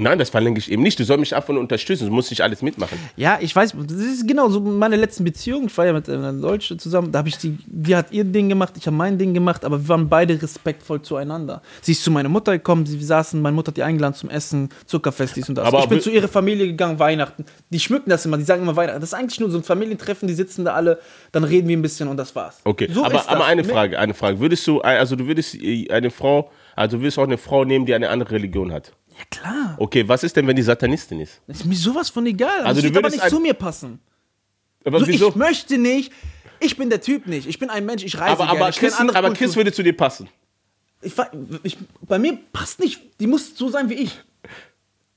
Nein, 0.00 0.18
das 0.18 0.30
verlange 0.30 0.58
ich 0.58 0.70
eben 0.70 0.82
nicht. 0.82 0.98
Du 0.98 1.04
sollst 1.04 1.20
mich 1.20 1.34
einfach 1.36 1.50
nur 1.50 1.60
unterstützen. 1.60 2.06
Du 2.06 2.12
musst 2.12 2.30
nicht 2.30 2.40
alles 2.40 2.62
mitmachen. 2.62 2.98
Ja, 3.16 3.38
ich 3.40 3.54
weiß, 3.54 3.74
das 3.86 3.96
ist 3.98 4.26
genau 4.26 4.48
so 4.48 4.60
meine 4.60 4.96
letzten 4.96 5.24
Beziehungen. 5.24 5.66
Ich 5.66 5.76
war 5.76 5.86
ja 5.86 5.92
mit 5.92 6.08
einer 6.08 6.32
Deutschen 6.32 6.78
zusammen, 6.78 7.12
da 7.12 7.18
habe 7.18 7.28
ich 7.28 7.36
die, 7.38 7.58
die 7.66 7.94
hat 7.94 8.10
ihr 8.12 8.24
Ding 8.24 8.48
gemacht, 8.48 8.74
ich 8.76 8.86
habe 8.86 8.96
mein 8.96 9.18
Ding 9.18 9.34
gemacht, 9.34 9.64
aber 9.64 9.80
wir 9.82 9.88
waren 9.88 10.08
beide 10.08 10.40
respektvoll 10.40 11.02
zueinander. 11.02 11.60
Sie 11.82 11.92
ist 11.92 12.02
zu 12.02 12.10
meiner 12.10 12.28
Mutter 12.28 12.52
gekommen, 12.52 12.86
sie 12.86 12.98
saßen, 13.02 13.40
meine 13.40 13.54
Mutter 13.54 13.68
hat 13.68 13.76
die 13.76 13.82
eingeladen 13.82 14.14
zum 14.14 14.30
Essen, 14.30 14.70
Zuckerfest, 14.86 15.36
dies 15.36 15.48
und 15.48 15.54
das. 15.56 15.66
Aber 15.66 15.80
ich 15.80 15.88
bin 15.88 16.00
zu 16.00 16.10
ihrer 16.10 16.28
Familie 16.28 16.66
gegangen, 16.66 16.98
Weihnachten. 16.98 17.44
Die 17.68 17.80
schmücken 17.80 18.10
das 18.10 18.24
immer, 18.24 18.38
die 18.38 18.44
sagen 18.44 18.62
immer 18.62 18.76
Weihnachten. 18.76 19.00
Das 19.00 19.10
ist 19.12 19.14
eigentlich 19.18 19.40
nur 19.40 19.50
so 19.50 19.58
ein 19.58 19.64
Familientreffen, 19.64 20.26
die 20.26 20.34
sitzen 20.34 20.64
da 20.64 20.74
alle, 20.74 20.98
dann 21.32 21.44
reden 21.44 21.68
wir 21.68 21.76
ein 21.76 21.82
bisschen 21.82 22.08
und 22.08 22.16
das 22.16 22.34
war's. 22.34 22.60
Okay, 22.64 22.88
so 22.92 23.04
aber, 23.04 23.28
aber 23.28 23.44
eine 23.44 23.62
Mit- 23.62 23.70
Frage, 23.70 23.98
eine 23.98 24.14
Frage. 24.14 24.40
Würdest 24.40 24.66
du, 24.66 24.80
also 24.80 25.16
du 25.16 25.26
würdest 25.26 25.54
äh, 25.56 25.88
eine 25.90 26.10
Frau, 26.10 26.50
also 26.74 26.96
du 26.96 27.02
würdest 27.02 27.18
auch 27.18 27.24
eine 27.24 27.38
Frau 27.38 27.64
nehmen, 27.64 27.84
die 27.86 27.94
eine 27.94 28.08
andere 28.08 28.30
Religion 28.32 28.72
hat? 28.72 28.92
Ja, 29.20 29.24
klar. 29.30 29.74
Okay, 29.78 30.06
was 30.08 30.22
ist 30.22 30.34
denn, 30.36 30.46
wenn 30.46 30.56
die 30.56 30.62
Satanistin 30.62 31.20
ist? 31.20 31.40
Ist 31.46 31.66
mir 31.66 31.74
sowas 31.76 32.08
von 32.08 32.24
egal. 32.26 32.60
Also 32.62 32.80
du 32.80 32.86
das 32.88 32.94
wird 32.94 33.04
aber 33.04 33.14
nicht 33.14 33.28
zu 33.28 33.38
mir 33.40 33.52
passen. 33.54 34.00
Aber 34.84 35.00
So, 35.00 35.06
wieso? 35.06 35.28
ich 35.28 35.34
möchte 35.34 35.76
nicht. 35.76 36.10
Ich 36.58 36.76
bin 36.76 36.88
der 36.88 37.00
Typ 37.02 37.26
nicht. 37.26 37.46
Ich 37.46 37.58
bin 37.58 37.68
ein 37.68 37.84
Mensch, 37.84 38.02
ich 38.02 38.16
reise 38.18 38.32
Aber, 38.32 38.44
gerne. 38.46 38.60
aber, 38.60 38.68
ich 38.70 38.94
andere 38.94 39.18
aber. 39.18 39.32
Chris 39.34 39.56
würde 39.56 39.72
zu 39.72 39.82
dir 39.82 39.94
passen. 39.94 40.28
Ich, 41.02 41.12
ich, 41.64 41.76
bei 42.02 42.18
mir 42.18 42.38
passt 42.52 42.80
nicht. 42.80 43.00
Die 43.20 43.26
muss 43.26 43.56
so 43.56 43.68
sein 43.68 43.88
wie 43.90 43.94
ich. 43.94 44.18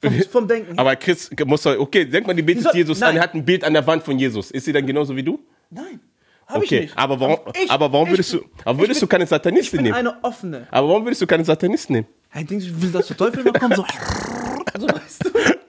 Vom, 0.02 0.22
vom 0.32 0.48
Denken. 0.50 0.78
Aber 0.78 0.96
Chris 0.98 1.30
muss 1.46 1.62
doch, 1.62 1.78
okay, 1.80 2.04
denk 2.06 2.28
mal, 2.28 2.34
die 2.34 2.42
betet 2.42 2.60
Die 2.60 2.64
soll- 2.64 2.76
Jesus 2.76 3.00
nein. 3.00 3.12
an, 3.12 3.16
er 3.18 3.24
hat 3.24 3.34
ein 3.36 3.46
Bild 3.46 3.64
an 3.64 3.72
der 3.74 3.88
Wand 3.88 4.04
von 4.04 4.20
Jesus. 4.20 4.52
Ist 4.52 4.66
sie 4.66 4.74
dann 4.74 4.86
genauso 4.86 5.16
wie 5.16 5.24
du? 5.24 5.40
Nein, 5.70 6.02
habe 6.46 6.60
Okay, 6.66 6.76
ich 6.76 6.82
nicht. 6.82 6.98
aber 6.98 7.20
warum, 7.22 7.38
Ich- 7.62 7.72
aber 7.72 7.92
warum 7.94 8.08
ich 8.08 8.14
würdest 8.14 8.32
bin- 8.34 8.42
du, 8.42 8.46
aber 8.66 8.80
würdest 8.80 8.98
ich 8.98 9.00
du 9.00 9.06
bin, 9.06 9.10
keine 9.12 9.24
Ich 9.24 9.30
Satanistin 9.30 9.78
bin 9.78 9.84
nehmen? 9.86 9.96
eine 9.96 10.24
offene. 10.24 10.68
Aber 10.72 10.90
warum 10.90 11.06
würdest 11.06 11.22
du 11.22 11.28
keine 11.28 11.46
Satanistin 11.46 11.94
nehmen? 11.96 12.08
Ich 12.36 12.48
denke, 12.48 12.66
ich 12.66 12.82
will, 12.82 12.92
dass 12.92 13.08
der 13.08 13.18
Teufel 13.18 13.44
mal 13.44 13.54
kommt. 13.54 13.76
So, 13.76 13.86
so 14.80 14.88
weißt 14.88 15.26
du. 15.26 15.63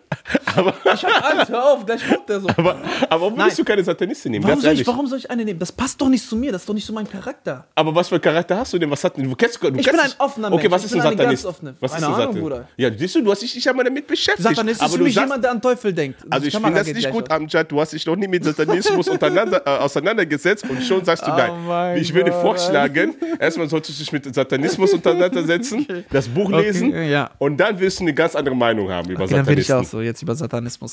Ich 0.95 1.05
hab 1.05 1.33
Angst, 1.33 1.51
hör 1.51 1.73
auf, 1.73 1.87
gleich 1.87 2.09
kommt 2.09 2.29
der 2.29 2.41
so. 2.41 2.49
Aber, 2.49 2.77
aber 3.09 3.21
warum 3.21 3.37
würdest 3.37 3.59
Nein. 3.59 3.65
du 3.65 3.65
keine 3.65 3.85
Satanistin 3.85 4.33
nehmen? 4.33 4.45
warum, 4.45 4.61
soll 4.61 4.73
ich, 4.73 4.87
warum 4.87 5.07
soll 5.07 5.19
ich 5.19 5.31
eine 5.31 5.45
nehmen? 5.45 5.59
Das 5.59 5.73
passt 5.73 6.01
doch 6.01 6.09
nicht 6.09 6.27
zu 6.27 6.37
mir, 6.37 6.53
das 6.53 6.63
ist 6.63 6.69
doch 6.69 6.75
nicht 6.75 6.87
so 6.87 6.93
mein 6.93 7.09
Charakter. 7.09 7.67
Aber 7.75 7.95
was 7.95 8.09
für 8.09 8.21
Charakter 8.21 8.57
hast 8.57 8.73
du 8.73 8.79
denn? 8.79 8.91
Was 8.91 9.03
hat? 9.05 9.17
Du 9.17 9.35
kennst, 9.35 9.63
du 9.63 9.69
Ich 9.69 9.75
kennst 9.75 9.91
bin 9.91 10.01
ein 10.01 10.13
offener 10.19 10.53
Okay, 10.53 10.63
Mensch. 10.63 10.73
was 10.73 10.85
Ich 10.85 10.91
ist 10.93 10.97
ein 10.97 11.03
Satanist? 11.17 11.45
Was 11.45 11.57
ist 11.93 11.97
ein 11.97 12.01
Satanist? 12.15 12.41
Bruder. 12.41 12.69
Ja, 12.77 12.91
siehst 12.97 13.15
du, 13.15 13.23
du 13.23 13.31
hast 13.31 13.43
dich 13.43 13.55
nicht 13.55 13.69
einmal 13.69 13.85
damit 13.85 14.07
beschäftigt. 14.07 14.49
Satanist 14.49 14.81
ist 14.81 14.87
aber 14.87 14.97
für 14.97 15.03
mich 15.03 15.15
jemand, 15.15 15.45
der 15.45 15.51
an 15.51 15.61
Teufel 15.63 15.93
denkt. 15.93 16.21
also 16.31 16.47
ich 16.47 16.55
finde 16.55 16.73
das 16.73 16.87
nicht 16.87 17.11
gut. 17.11 17.31
Amjad. 17.31 17.71
Du 17.71 17.81
hast 17.81 17.93
dich 17.93 18.07
noch 18.07 18.17
nie 18.17 18.29
mit 18.29 18.45
Satanismus 18.45 19.09
äh, 19.09 19.61
auseinandergesetzt 19.67 20.65
und 20.69 20.83
schon 20.83 21.05
sagst 21.05 21.27
du 21.27 21.31
Oh 21.33 21.37
nein. 21.37 21.99
Ich 21.99 22.13
würde 22.13 22.33
vorschlagen, 22.33 23.15
erstmal 23.39 23.69
solltest 23.69 23.99
du 23.99 24.03
dich 24.05 24.13
mit 24.13 24.35
Satanismus 24.35 24.95
auseinandersetzen, 24.95 25.87
das 26.11 26.29
Buch 26.29 26.47
Okay, 26.53 26.63
lesen 26.63 26.95
und 27.39 27.57
dann 27.57 27.79
wirst 27.81 28.01
du 28.01 28.05
eine 28.05 28.15
ganz 28.15 28.35
andere 28.37 28.55
Meinung 28.55 28.91
haben 28.91 29.11
über 29.11 29.25
Okay, 29.25 29.35
dann 29.35 29.47
will 29.47 29.59
ich 29.59 29.73
auch 29.73 29.85
so 29.85 30.01
jetzt 30.01 30.23
über 30.23 30.35
Satanismus 30.35 30.44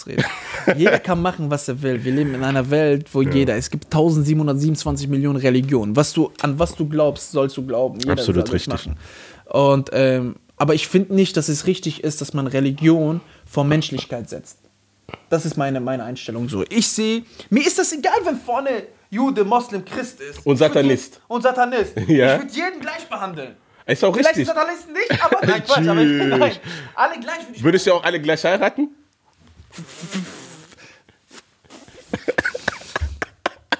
reden. 0.07 0.23
jeder 0.77 0.99
kann 0.99 1.21
machen, 1.21 1.49
was 1.49 1.67
er 1.67 1.81
will. 1.81 2.03
Wir 2.03 2.11
leben 2.13 2.33
in 2.35 2.43
einer 2.43 2.69
Welt, 2.69 3.07
wo 3.13 3.21
jeder, 3.21 3.55
es 3.55 3.69
gibt 3.69 3.85
1727 3.85 5.07
Millionen 5.07 5.37
Religionen. 5.39 5.95
Was 5.95 6.13
du, 6.13 6.31
an 6.41 6.57
was 6.59 6.75
du 6.75 6.87
glaubst, 6.87 7.31
sollst 7.31 7.57
du 7.57 7.65
glauben. 7.65 7.99
Jeder 7.99 8.13
Absolut 8.13 8.51
richtig. 8.51 8.73
Machen. 8.73 8.97
Und, 9.45 9.89
ähm, 9.93 10.35
aber 10.57 10.73
ich 10.75 10.87
finde 10.87 11.15
nicht, 11.15 11.35
dass 11.37 11.49
es 11.49 11.65
richtig 11.67 12.03
ist, 12.03 12.21
dass 12.21 12.33
man 12.33 12.47
Religion 12.47 13.21
vor 13.45 13.63
Menschlichkeit 13.63 14.29
setzt. 14.29 14.59
Das 15.29 15.45
ist 15.45 15.57
meine, 15.57 15.79
meine 15.81 16.03
Einstellung 16.03 16.47
so. 16.49 16.63
Ich 16.69 16.87
sehe, 16.87 17.23
mir 17.49 17.65
ist 17.65 17.77
das 17.79 17.91
egal, 17.91 18.13
wenn 18.23 18.37
vorne 18.37 18.69
Jude, 19.09 19.43
Moslem, 19.43 19.83
Christ 19.83 20.21
ist. 20.21 20.45
Und 20.45 20.57
Satanist. 20.57 21.13
jeden- 21.15 21.23
Und 21.27 21.41
Satanist. 21.41 21.93
Ja. 22.07 22.35
Ich 22.35 22.41
würde 22.43 22.53
jeden 22.53 22.79
gleich 22.79 23.07
behandeln. 23.09 23.55
Ist 23.85 24.03
auch 24.05 24.13
Vielleicht 24.13 24.29
richtig. 24.37 24.47
Satanisten 24.47 24.93
nicht, 24.93 25.23
aber 25.25 25.39
nein, 25.45 25.63
Quatsch, 25.65 25.87
aber 25.87 26.01
ich, 26.01 26.27
nein. 26.29 26.51
Alle 26.95 27.19
gleich 27.19 27.39
würde 27.39 27.55
ich 27.55 27.63
Würdest 27.63 27.87
du 27.87 27.93
auch 27.93 28.03
alle 28.03 28.21
gleich 28.21 28.43
heiraten? 28.45 28.89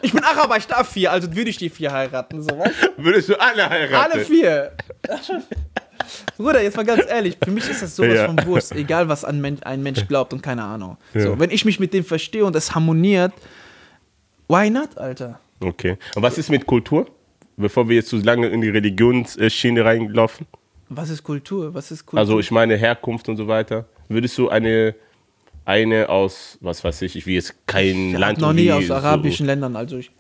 Ich 0.04 0.14
bin 0.14 0.24
Araber, 0.24 0.58
ich 0.58 0.66
darf 0.66 0.92
vier, 0.92 1.12
also 1.12 1.34
würde 1.36 1.50
ich 1.52 1.58
die 1.58 1.70
vier 1.70 1.92
heiraten. 1.92 2.42
So, 2.42 2.50
du? 2.50 2.64
Würdest 2.98 3.30
du 3.30 3.40
alle 3.40 3.70
heiraten? 3.70 4.12
Alle 4.14 4.26
vier. 4.26 4.72
Bruder, 6.38 6.64
jetzt 6.64 6.76
mal 6.76 6.86
ganz 6.86 7.04
ehrlich, 7.08 7.38
für 7.44 7.52
mich 7.52 7.70
ist 7.70 7.84
das 7.84 7.96
sowas 7.96 8.16
Ja. 8.16 8.26
von 8.26 8.44
Wurst, 8.46 8.72
egal 8.72 9.08
was 9.08 9.24
ein 9.24 9.40
Mensch, 9.40 9.62
ein 9.64 9.84
Mensch 9.84 10.08
glaubt 10.08 10.34
und 10.34 10.42
keine 10.42 10.64
Ahnung. 10.64 10.98
Ja. 11.14 11.22
So, 11.22 11.40
wenn 11.40 11.52
ich 11.52 11.66
mich 11.66 11.80
mit 11.80 11.94
dem 11.94 12.04
verstehe 12.04 12.44
und 12.44 12.56
es 12.56 12.74
harmoniert, 12.74 13.32
why 14.48 14.70
not, 14.72 14.98
Alter? 14.98 15.40
Okay. 15.60 15.98
Und 16.16 16.24
was 16.24 16.40
ist 16.40 16.50
mit 16.50 16.66
Kultur? 16.66 17.08
Bevor 17.58 17.88
wir 17.88 17.98
jetzt 17.98 18.10
zu 18.10 18.18
lange 18.18 18.48
in 18.48 18.62
die 18.62 18.70
Religionsschiene 18.70 19.86
reinlaufen. 19.86 20.48
Was 20.90 21.12
ist 21.12 21.22
Kultur? 21.22 21.72
Was 21.76 21.92
ist 21.92 22.06
Kultur? 22.08 22.20
Also 22.20 22.40
ich 22.40 22.50
meine 22.50 22.76
Herkunft 22.76 23.30
und 23.30 23.38
so 23.38 23.48
weiter. 23.48 23.86
Würdest 24.10 24.36
du 24.40 24.50
eine, 24.50 24.96
eine 25.66 26.10
aus, 26.10 26.58
was 26.62 26.84
weiß 26.84 27.02
ich, 27.04 27.16
ich 27.16 27.26
will 27.26 27.36
jetzt 27.36 27.56
kein 27.68 28.12
ich 28.12 28.18
Land. 28.18 28.40
noch 28.40 28.54
nie 28.54 28.72
aus 28.72 28.90
arabischen 28.90 29.46
so, 29.46 29.52
Ländern, 29.52 29.76
also 29.76 29.98
ich. 29.98 30.12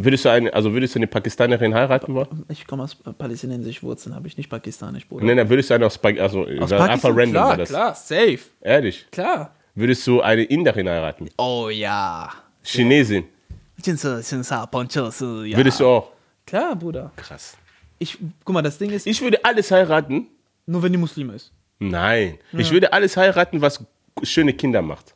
Würdest 0.00 0.24
du 0.24 0.28
eine, 0.28 0.52
also 0.54 0.72
würdest 0.72 0.94
du 0.94 1.00
eine 1.00 1.08
Pakistanerin 1.08 1.74
heiraten 1.74 2.14
wollen? 2.14 2.44
Ich 2.48 2.66
komme 2.66 2.84
aus 2.84 2.94
palästinensischen 2.94 3.82
Wurzeln, 3.88 4.14
habe 4.14 4.28
ich 4.28 4.36
nicht 4.36 4.48
pakistanisch, 4.48 5.08
Bruder. 5.08 5.26
Nein, 5.26 5.38
dann 5.38 5.48
würdest 5.48 5.70
du 5.70 5.74
eine 5.74 5.86
aus, 5.86 5.98
pa 5.98 6.10
also, 6.10 6.42
aus 6.42 6.70
Pakistan, 6.70 6.90
einfach 6.90 7.08
random 7.08 7.30
klar, 7.32 7.48
war 7.48 7.56
das. 7.56 7.68
klar, 7.68 7.94
safe. 7.94 8.38
Ehrlich? 8.60 9.06
Klar. 9.10 9.54
Würdest 9.74 10.06
du 10.06 10.20
eine 10.20 10.44
Inderin 10.44 10.88
heiraten? 10.88 11.28
Oh 11.36 11.68
ja. 11.68 12.32
Chinesin? 12.62 13.24
Ja. 13.84 13.96
Würdest 15.56 15.80
du 15.80 15.86
auch? 15.86 16.12
Klar, 16.46 16.76
Bruder. 16.76 17.12
Krass. 17.16 17.56
Ich, 17.98 18.18
guck 18.44 18.54
mal, 18.54 18.62
das 18.62 18.78
Ding 18.78 18.90
ist... 18.90 19.06
Ich 19.06 19.20
würde 19.20 19.44
alles 19.44 19.70
heiraten. 19.70 20.28
Nur 20.66 20.82
wenn 20.82 20.92
die 20.92 20.98
Muslime 20.98 21.34
ist. 21.34 21.52
Nein. 21.80 22.38
Ja. 22.52 22.58
Ich 22.60 22.70
würde 22.70 22.92
alles 22.92 23.16
heiraten, 23.16 23.60
was 23.60 23.84
schöne 24.22 24.52
Kinder 24.52 24.82
macht. 24.82 25.14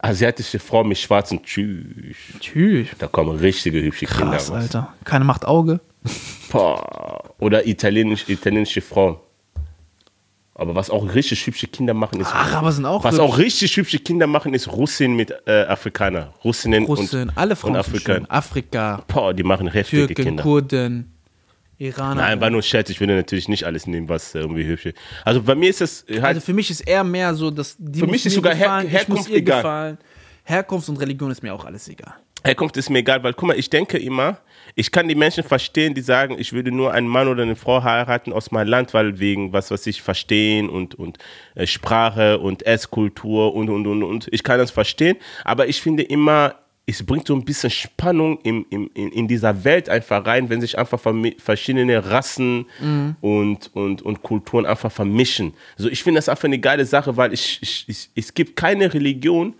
Asiatische 0.00 0.58
Frau 0.58 0.84
mit 0.84 0.98
schwarzen 0.98 1.42
Tschüss. 1.42 2.16
Tschüss. 2.40 2.88
Da 2.98 3.08
kommen 3.08 3.36
richtige 3.38 3.82
hübsche 3.82 4.06
Kinder 4.06 4.32
Krass, 4.32 4.50
raus. 4.50 4.56
Alter. 4.56 4.94
Keine 5.04 5.24
macht 5.24 5.44
Auge. 5.44 5.80
Boah. 6.50 7.34
Oder 7.38 7.66
italienisch, 7.66 8.28
italienische 8.28 8.80
Frauen. 8.80 9.16
Aber 10.54 10.74
was 10.74 10.90
auch 10.90 11.14
richtig 11.14 11.46
hübsche 11.46 11.68
Kinder 11.68 11.94
machen, 11.94 12.20
ist. 12.20 12.34
Araber 12.34 12.72
sind 12.72 12.84
auch 12.84 13.04
was 13.04 13.14
hübsch. 13.14 13.22
auch 13.22 13.38
richtig 13.38 13.76
hübsche 13.76 14.00
Kinder 14.00 14.26
machen, 14.26 14.54
ist 14.54 14.66
Russin 14.66 15.14
mit 15.14 15.32
äh, 15.46 15.62
Afrikaner. 15.62 16.34
Russinnen 16.42 16.84
Russen, 16.84 17.22
und, 17.22 17.38
alle 17.38 17.54
Frauen 17.54 17.74
und 17.74 17.78
Afrikaner. 17.78 18.26
Afrika, 18.28 19.04
Boah, 19.06 19.32
die 19.32 19.44
machen 19.44 19.68
heftige 19.68 20.06
Türken, 20.06 20.24
Kinder. 20.24 20.42
Kurden, 20.42 21.12
Iraner. 21.78 22.22
Nein, 22.22 22.40
war 22.40 22.50
nur 22.50 22.62
Scherz. 22.62 22.90
Ich 22.90 22.98
würde 23.00 23.14
natürlich 23.14 23.48
nicht 23.48 23.64
alles 23.64 23.86
nehmen, 23.86 24.08
was 24.08 24.34
äh, 24.34 24.40
irgendwie 24.40 24.66
hübsch 24.66 24.86
ist. 24.86 24.96
Also 25.24 25.42
bei 25.42 25.54
mir 25.54 25.70
ist 25.70 25.80
das 25.80 26.04
halt. 26.10 26.24
also 26.24 26.40
für 26.40 26.52
mich 26.52 26.70
ist 26.70 26.80
eher 26.80 27.04
mehr 27.04 27.34
so, 27.34 27.50
dass 27.50 27.76
die 27.78 28.00
Für 28.00 28.06
mich 28.06 28.26
ist 28.26 28.34
sogar 28.34 28.54
Her- 28.54 28.66
gefallen, 28.66 28.88
Herkunft 28.88 29.30
egal. 29.30 29.56
gefallen. 29.62 29.98
Herkunft 30.44 30.88
und 30.88 30.96
Religion 30.96 31.30
ist 31.30 31.42
mir 31.42 31.54
auch 31.54 31.64
alles 31.64 31.88
egal. 31.88 32.14
Herkunft 32.44 32.76
ist 32.76 32.88
mir 32.88 32.98
egal, 33.00 33.22
weil 33.22 33.34
guck 33.34 33.48
mal, 33.48 33.58
ich 33.58 33.68
denke 33.68 33.98
immer, 33.98 34.38
ich 34.76 34.90
kann 34.92 35.08
die 35.08 35.14
Menschen 35.16 35.42
verstehen, 35.44 35.92
die 35.94 36.00
sagen, 36.00 36.36
ich 36.38 36.52
würde 36.52 36.70
nur 36.70 36.92
einen 36.92 37.08
Mann 37.08 37.26
oder 37.28 37.42
eine 37.42 37.56
Frau 37.56 37.82
heiraten 37.82 38.32
aus 38.32 38.50
meinem 38.52 38.68
Land, 38.68 38.94
weil 38.94 39.18
wegen 39.18 39.52
was, 39.52 39.70
was 39.72 39.86
ich 39.86 40.02
verstehen 40.02 40.68
und, 40.70 40.94
und 40.94 41.18
äh, 41.56 41.66
Sprache 41.66 42.38
und 42.38 42.64
Esskultur 42.64 43.54
und, 43.54 43.68
und, 43.68 43.86
und, 43.86 44.02
und. 44.04 44.28
Ich 44.30 44.42
kann 44.44 44.58
das 44.58 44.70
verstehen, 44.70 45.16
aber 45.44 45.66
ich 45.68 45.82
finde 45.82 46.04
immer, 46.04 46.54
es 46.88 47.04
bringt 47.04 47.26
so 47.26 47.34
ein 47.34 47.44
bisschen 47.44 47.68
Spannung 47.68 48.40
im, 48.44 48.64
im, 48.70 48.90
in, 48.94 49.12
in 49.12 49.28
dieser 49.28 49.62
Welt 49.62 49.90
einfach 49.90 50.24
rein, 50.24 50.48
wenn 50.48 50.62
sich 50.62 50.78
einfach 50.78 50.98
verschiedene 51.38 52.10
Rassen 52.10 52.64
und, 53.20 53.70
und, 53.74 54.00
und 54.00 54.22
Kulturen 54.22 54.64
einfach 54.64 54.90
vermischen. 54.90 55.52
Also 55.76 55.90
ich 55.90 56.02
finde 56.02 56.16
das 56.16 56.30
einfach 56.30 56.44
eine 56.44 56.58
geile 56.58 56.86
Sache, 56.86 57.14
weil 57.18 57.34
ich, 57.34 57.58
ich, 57.60 57.84
ich, 57.88 58.08
es 58.14 58.32
gibt 58.32 58.56
keine 58.56 58.92
Religion, 58.94 59.52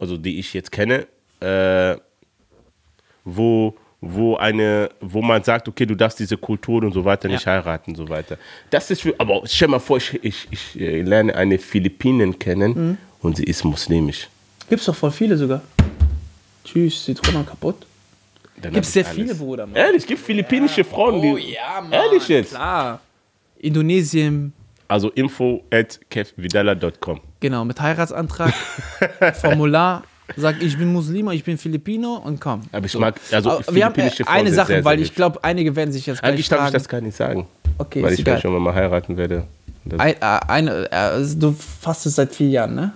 also 0.00 0.16
die 0.16 0.40
ich 0.40 0.54
jetzt 0.54 0.72
kenne, 0.72 1.06
äh, 1.38 1.96
wo, 3.24 3.76
wo, 4.00 4.34
eine, 4.34 4.88
wo 5.00 5.22
man 5.22 5.44
sagt, 5.44 5.68
okay, 5.68 5.86
du 5.86 5.94
darfst 5.94 6.18
diese 6.18 6.36
Kultur 6.36 6.82
und 6.82 6.92
so 6.92 7.04
weiter 7.04 7.28
nicht 7.28 7.46
heiraten 7.46 7.92
und 7.92 7.96
so 7.96 8.08
weiter. 8.08 8.38
Das 8.70 8.90
ist 8.90 9.02
für, 9.02 9.14
aber 9.18 9.42
stell 9.44 9.68
mal 9.68 9.78
vor, 9.78 9.98
ich, 9.98 10.18
ich, 10.24 10.48
ich 10.50 10.80
äh, 10.80 11.02
lerne 11.02 11.32
eine 11.36 11.58
Philippinen 11.58 12.36
kennen 12.40 12.98
und 13.20 13.36
sie 13.36 13.44
ist 13.44 13.62
muslimisch. 13.64 14.28
Gibt's 14.68 14.86
doch 14.86 14.96
voll 14.96 15.12
viele 15.12 15.36
sogar. 15.36 15.62
Tschüss, 16.66 17.04
Zitrone 17.04 17.44
kaputt. 17.44 17.86
Dann 18.60 18.72
Gibt's 18.72 18.88
hab 18.88 18.92
sehr 18.94 19.02
ich 19.02 19.08
viele, 19.08 19.28
alles. 19.28 19.38
Bruder. 19.38 19.66
Mann. 19.66 19.76
Ehrlich, 19.76 20.02
es 20.02 20.06
gibt 20.06 20.20
philippinische 20.20 20.84
Frauen, 20.84 21.20
die. 21.22 21.32
Oh 21.32 21.36
ja, 21.36 21.80
Mann. 21.80 21.92
Ehrlich 21.92 22.26
jetzt? 22.28 22.50
Klar. 22.50 23.00
Indonesien, 23.58 24.52
Also 24.88 25.10
info 25.10 25.62
at 25.72 25.98
kevvidala.com. 26.10 27.20
genau, 27.40 27.64
mit 27.64 27.80
Heiratsantrag, 27.80 28.52
Formular. 29.40 30.04
Sag, 30.36 30.60
ich 30.60 30.76
bin 30.76 30.92
Muslima, 30.92 31.32
ich 31.32 31.44
bin 31.44 31.56
Filipino 31.56 32.16
und 32.16 32.40
komm. 32.40 32.62
Aber 32.72 32.84
ich 32.84 32.98
mag, 32.98 33.20
also 33.30 33.50
Aber 33.52 33.74
wir 33.74 33.84
haben 33.84 33.94
äh, 34.00 34.10
Frauen 34.10 34.26
eine 34.28 34.52
Sache, 34.52 34.66
sehr, 34.68 34.84
weil 34.84 34.98
sehr 34.98 35.06
ich 35.06 35.14
glaube, 35.14 35.42
einige 35.44 35.76
werden 35.76 35.92
sich 35.92 36.04
jetzt 36.06 36.22
Eigentlich 36.24 36.48
darf 36.48 36.66
ich 36.66 36.72
das 36.72 36.88
gar 36.88 37.00
nicht 37.00 37.16
sagen. 37.16 37.46
Okay, 37.78 38.02
weil 38.02 38.12
ist 38.12 38.18
ich 38.18 38.26
egal. 38.26 38.40
schon 38.40 38.60
mal 38.60 38.74
heiraten 38.74 39.16
werde. 39.16 39.46
Ein, 39.98 40.14
äh, 40.14 40.40
eine, 40.48 40.90
äh, 40.90 40.94
also 40.96 41.38
du 41.38 41.52
fastest 41.52 42.16
seit 42.16 42.34
vier 42.34 42.48
Jahren, 42.48 42.74
ne? 42.74 42.92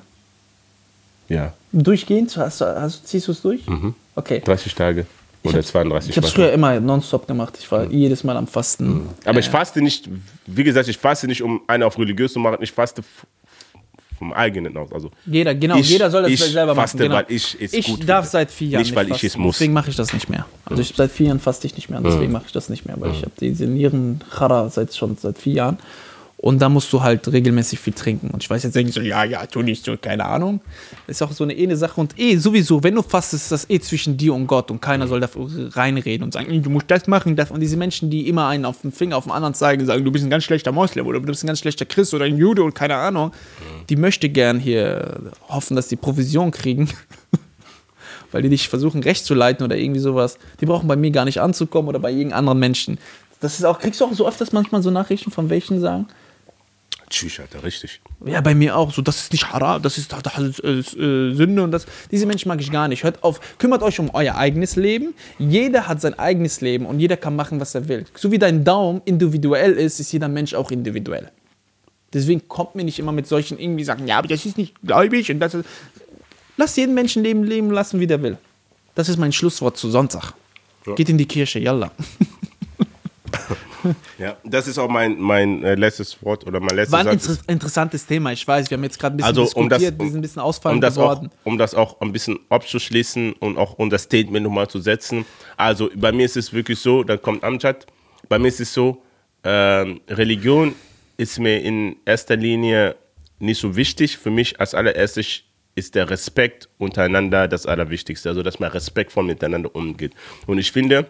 ja, 1.29 1.53
Durchgehend? 1.73 2.37
Hast 2.37 2.61
hast, 2.61 3.07
ziehst 3.07 3.29
du 3.29 3.33
es 3.33 3.43
durch? 3.43 3.67
Mhm. 3.67 3.95
Okay. 4.17 4.41
30 4.45 4.75
Tage 4.75 5.07
oder 5.45 5.59
hab's- 5.59 5.69
32 5.69 6.11
Ich 6.11 6.17
habe 6.17 6.27
es 6.27 6.33
früher 6.33 6.53
immer 6.53 6.79
nonstop 6.81 7.27
gemacht. 7.27 7.57
Ich 7.61 7.71
war 7.71 7.87
jedes 7.91 8.25
Mal 8.25 8.37
am 8.37 8.47
Fasten. 8.47 9.09
Aber 9.25 9.39
ich 9.39 9.49
faste 9.49 9.81
nicht, 9.81 10.09
wie 10.47 10.65
gesagt, 10.65 10.89
ich 10.89 10.99
faste 10.99 11.27
nicht, 11.27 11.43
um 11.43 11.61
eine 11.67 11.87
auf 11.87 11.99
religiös 11.99 12.33
zu 12.33 12.39
machen. 12.41 12.59
Ich 12.61 12.73
faste 12.73 13.03
vom 14.19 14.33
eigenen 14.35 14.77
aus. 14.77 14.93
Also 14.93 15.11
Jeder, 15.25 15.55
genau, 15.55 15.77
ich, 15.77 15.89
jeder 15.89 16.11
soll 16.11 16.23
das 16.25 16.33
ich 16.33 16.41
selber 16.45 16.75
faste, 16.75 16.99
machen. 16.99 17.05
Genau. 17.09 17.15
weil 17.17 17.25
ich 17.35 17.57
es 17.59 17.73
ich 17.73 17.87
gut 17.87 18.07
darf 18.07 18.25
finde. 18.27 18.31
seit 18.33 18.51
vier 18.51 18.69
Jahren 18.69 18.83
Nicht, 18.83 18.95
weil 18.95 19.07
ich 19.07 19.13
fasten. 19.13 19.27
es 19.29 19.37
muss. 19.39 19.57
Deswegen 19.57 19.73
mache 19.73 19.89
ich 19.91 19.97
das 19.97 20.13
nicht 20.13 20.29
mehr. 20.29 20.45
Also 20.67 20.83
ich, 20.83 20.93
seit 20.95 21.11
vier 21.11 21.29
Jahren 21.29 21.41
faste 21.41 21.67
ich 21.67 21.75
nicht 21.77 21.89
mehr. 21.89 22.01
Deswegen 22.03 22.31
mache 22.33 22.45
ich 22.47 22.53
das 22.53 22.69
nicht 22.69 22.85
mehr, 22.85 22.97
weil 23.01 23.13
ich 23.13 23.23
habe 23.23 23.33
diese 23.41 23.65
nieren 23.67 24.21
seit 24.69 24.95
schon 24.95 25.17
seit 25.17 25.39
vier 25.39 25.55
Jahren. 25.55 25.79
Und 26.43 26.63
da 26.63 26.71
musst 26.71 26.91
du 26.91 27.03
halt 27.03 27.31
regelmäßig 27.31 27.79
viel 27.79 27.93
trinken. 27.93 28.31
Und 28.31 28.43
ich 28.43 28.49
weiß 28.49 28.63
jetzt 28.63 28.75
nicht 28.75 28.95
so, 28.95 29.03
ja, 29.03 29.25
ja, 29.25 29.45
tu 29.45 29.61
nicht 29.61 29.85
so, 29.85 29.99
keine 30.01 30.25
Ahnung. 30.25 30.63
Ist 31.07 31.23
auch 31.23 31.33
so 31.33 31.45
eine 31.45 31.53
eine 31.53 31.77
Sache. 31.77 32.01
Und 32.01 32.19
eh, 32.19 32.39
sowieso, 32.39 32.83
wenn 32.83 32.95
du 32.95 33.03
fastest, 33.03 33.45
ist 33.45 33.53
das 33.53 33.69
eh 33.69 33.79
zwischen 33.79 34.17
dir 34.17 34.33
und 34.33 34.47
Gott. 34.47 34.71
Und 34.71 34.81
keiner 34.81 35.07
soll 35.07 35.21
da 35.21 35.29
reinreden 35.35 36.25
und 36.25 36.33
sagen, 36.33 36.47
"Nee, 36.49 36.61
du 36.61 36.71
musst 36.71 36.91
das 36.91 37.07
machen. 37.09 37.39
Und 37.39 37.61
diese 37.61 37.77
Menschen, 37.77 38.09
die 38.09 38.27
immer 38.27 38.47
einen 38.47 38.65
auf 38.65 38.81
den 38.81 38.91
Finger 38.91 39.19
auf 39.19 39.25
den 39.25 39.33
anderen 39.33 39.53
zeigen, 39.53 39.85
sagen, 39.85 40.03
du 40.03 40.11
bist 40.11 40.25
ein 40.25 40.31
ganz 40.31 40.45
schlechter 40.45 40.73
Moslem 40.73 41.07
oder 41.07 41.21
du 41.21 41.27
bist 41.27 41.45
ein 41.45 41.47
ganz 41.47 41.59
schlechter 41.59 41.85
Christ 41.85 42.15
oder 42.15 42.25
ein 42.25 42.39
Jude 42.39 42.63
und 42.63 42.75
keine 42.75 42.97
Ahnung, 42.97 43.33
die 43.91 43.97
möchte 43.97 44.31
gern 44.31 44.59
hier 44.59 45.21
hoffen, 45.47 45.77
dass 45.77 45.89
die 45.89 45.97
Provision 45.97 46.53
kriegen. 46.53 46.89
weil 48.33 48.41
die 48.41 48.49
dich 48.49 48.71
versuchen 48.71 49.03
recht 49.03 49.27
zu 49.27 49.35
leiten 49.35 49.63
oder 49.63 49.77
irgendwie 49.77 50.01
sowas. 50.01 50.39
Die 50.61 50.67
brauchen 50.67 50.89
bei 50.89 50.97
mir 50.97 51.11
gar 51.11 51.27
nicht 51.27 51.43
anzukommen 51.43 51.89
oder 51.91 51.99
bei 51.99 52.11
irgendeinem 52.11 52.39
anderen 52.39 52.61
Menschen. 52.61 52.99
Das 53.41 53.59
ist 53.59 53.65
auch, 53.65 53.79
kriegst 53.79 54.01
du 54.01 54.05
auch 54.05 54.13
so 54.13 54.27
öfters 54.27 54.53
manchmal 54.53 54.83
so 54.83 54.91
Nachrichten 54.91 55.31
von 55.31 55.51
welchen 55.51 55.81
sagen? 55.81 56.07
Tschüss, 57.11 57.41
Alter, 57.41 57.65
richtig. 57.65 58.01
Ja, 58.25 58.41
bei 58.41 58.55
mir 58.55 58.77
auch 58.77 58.93
so. 58.93 59.03
Das 59.03 59.21
ist 59.21 59.33
nicht 59.33 59.53
haram, 59.53 59.83
das 59.83 59.99
ist, 59.99 60.13
das 60.13 60.39
ist 60.61 60.97
äh, 60.97 61.35
Sünde 61.35 61.65
und 61.65 61.73
das. 61.73 61.85
Diese 62.13 62.25
Menschen 62.25 62.49
mag 62.49 62.61
ich 62.61 62.71
gar 62.71 62.87
nicht. 62.87 63.03
Hört 63.03 63.25
auf, 63.25 63.41
kümmert 63.59 63.83
euch 63.83 63.99
um 63.99 64.11
euer 64.15 64.37
eigenes 64.37 64.77
Leben. 64.77 65.13
Jeder 65.39 65.89
hat 65.89 66.01
sein 66.01 66.17
eigenes 66.19 66.61
Leben 66.61 66.87
und 66.87 67.01
jeder 67.01 67.17
kann 67.17 67.35
machen, 67.35 67.59
was 67.59 67.75
er 67.75 67.89
will. 67.89 68.05
So 68.15 68.31
wie 68.31 68.39
dein 68.39 68.63
Daumen 68.63 69.03
individuell 69.07 69.73
ist, 69.73 69.99
ist 69.99 70.13
jeder 70.13 70.29
Mensch 70.29 70.55
auch 70.55 70.71
individuell. 70.71 71.33
Deswegen 72.13 72.47
kommt 72.47 72.77
mir 72.77 72.85
nicht 72.85 73.01
immer 73.01 73.13
mit 73.13 73.27
solchen 73.27 73.59
irgendwie 73.59 73.85
sagen, 73.85 74.07
ja, 74.07 74.19
aber 74.19 74.29
das 74.29 74.47
ist 74.47 74.57
nicht 74.57 74.81
gläubig 74.83 75.33
und 75.33 75.41
das 75.41 75.55
ist. 75.55 75.67
Lass 76.57 76.77
jeden 76.77 76.95
Menschen 76.95 77.25
leben, 77.25 77.43
leben 77.43 77.73
lassen, 77.73 77.99
wie 77.99 78.07
der 78.07 78.23
will. 78.23 78.39
Das 78.95 79.09
ist 79.09 79.17
mein 79.17 79.33
Schlusswort 79.33 79.77
zu 79.77 79.91
Sonntag. 79.91 80.35
Ja. 80.87 80.95
Geht 80.95 81.09
in 81.09 81.19
die 81.19 81.27
Kirche, 81.27 81.59
yalla. 81.59 81.91
Ja, 84.19 84.37
das 84.45 84.69
ist 84.69 84.79
auch 84.79 84.89
mein, 84.89 85.19
mein 85.19 85.63
äh, 85.65 85.75
letztes 85.75 86.23
Wort 86.23 86.47
oder 86.47 86.61
mein 86.61 86.77
letzter 86.77 86.93
War 86.93 87.01
ein 87.01 87.09
inter 87.09 87.37
interessantes 87.49 88.07
Thema, 88.07 88.33
ich 88.33 88.47
weiß. 88.47 88.71
Wir 88.71 88.77
haben 88.77 88.85
jetzt 88.85 88.99
gerade 88.99 89.15
ein 89.15 89.17
bisschen 89.19 89.29
Also 89.29 89.43
um 89.59 89.69
das, 89.69 89.79
diskutiert, 89.79 90.01
um, 90.01 90.07
wir 90.07 90.11
sind 90.11 90.19
ein 90.19 90.23
bisschen 90.23 90.43
ausfallend 90.43 90.77
um 90.77 90.81
das 90.81 90.99
auch, 90.99 91.11
geworden. 91.15 91.31
um 91.45 91.59
das 91.59 91.75
auch 91.75 92.01
ein 92.01 92.13
bisschen 92.13 92.39
abzuschließen 92.49 93.33
und 93.35 93.57
auch 93.59 93.79
um 93.79 93.91
das 93.91 94.03
Statement 94.05 94.45
nochmal 94.45 94.69
zu 94.69 94.81
setzen. 94.81 95.25
Also 95.57 95.91
bei 95.95 96.13
mir 96.13 96.27
ist 96.27 96.37
es 96.37 96.53
wirklich 96.53 96.79
so, 96.79 97.03
da 97.05 97.17
kommt 97.17 97.45
Amjad, 97.45 97.87
bei 98.29 98.39
mir 98.39 98.49
ist 98.49 98.61
es 98.61 98.73
so, 98.73 99.03
ähm, 99.45 100.01
Religion 100.09 100.75
ist 101.17 101.39
mir 101.39 101.61
in 101.61 101.97
erster 102.05 102.37
Linie 102.37 102.97
nicht 103.39 103.61
so 103.61 103.77
wichtig. 103.77 104.19
Für 104.19 104.31
mich 104.31 104.61
als 104.61 104.75
allererstes 104.75 105.43
ist 105.75 105.95
der 105.95 106.11
Respekt 106.11 106.69
untereinander 106.79 107.49
das 107.49 107.67
Allerwichtigste. 107.67 108.29
Also 108.29 108.43
dass 108.43 108.59
man 108.59 108.71
respektvoll 108.71 109.25
miteinander 109.25 109.75
umgeht. 109.75 110.13
Und 110.47 110.59
ich 110.59 110.73
finde, 110.73 111.07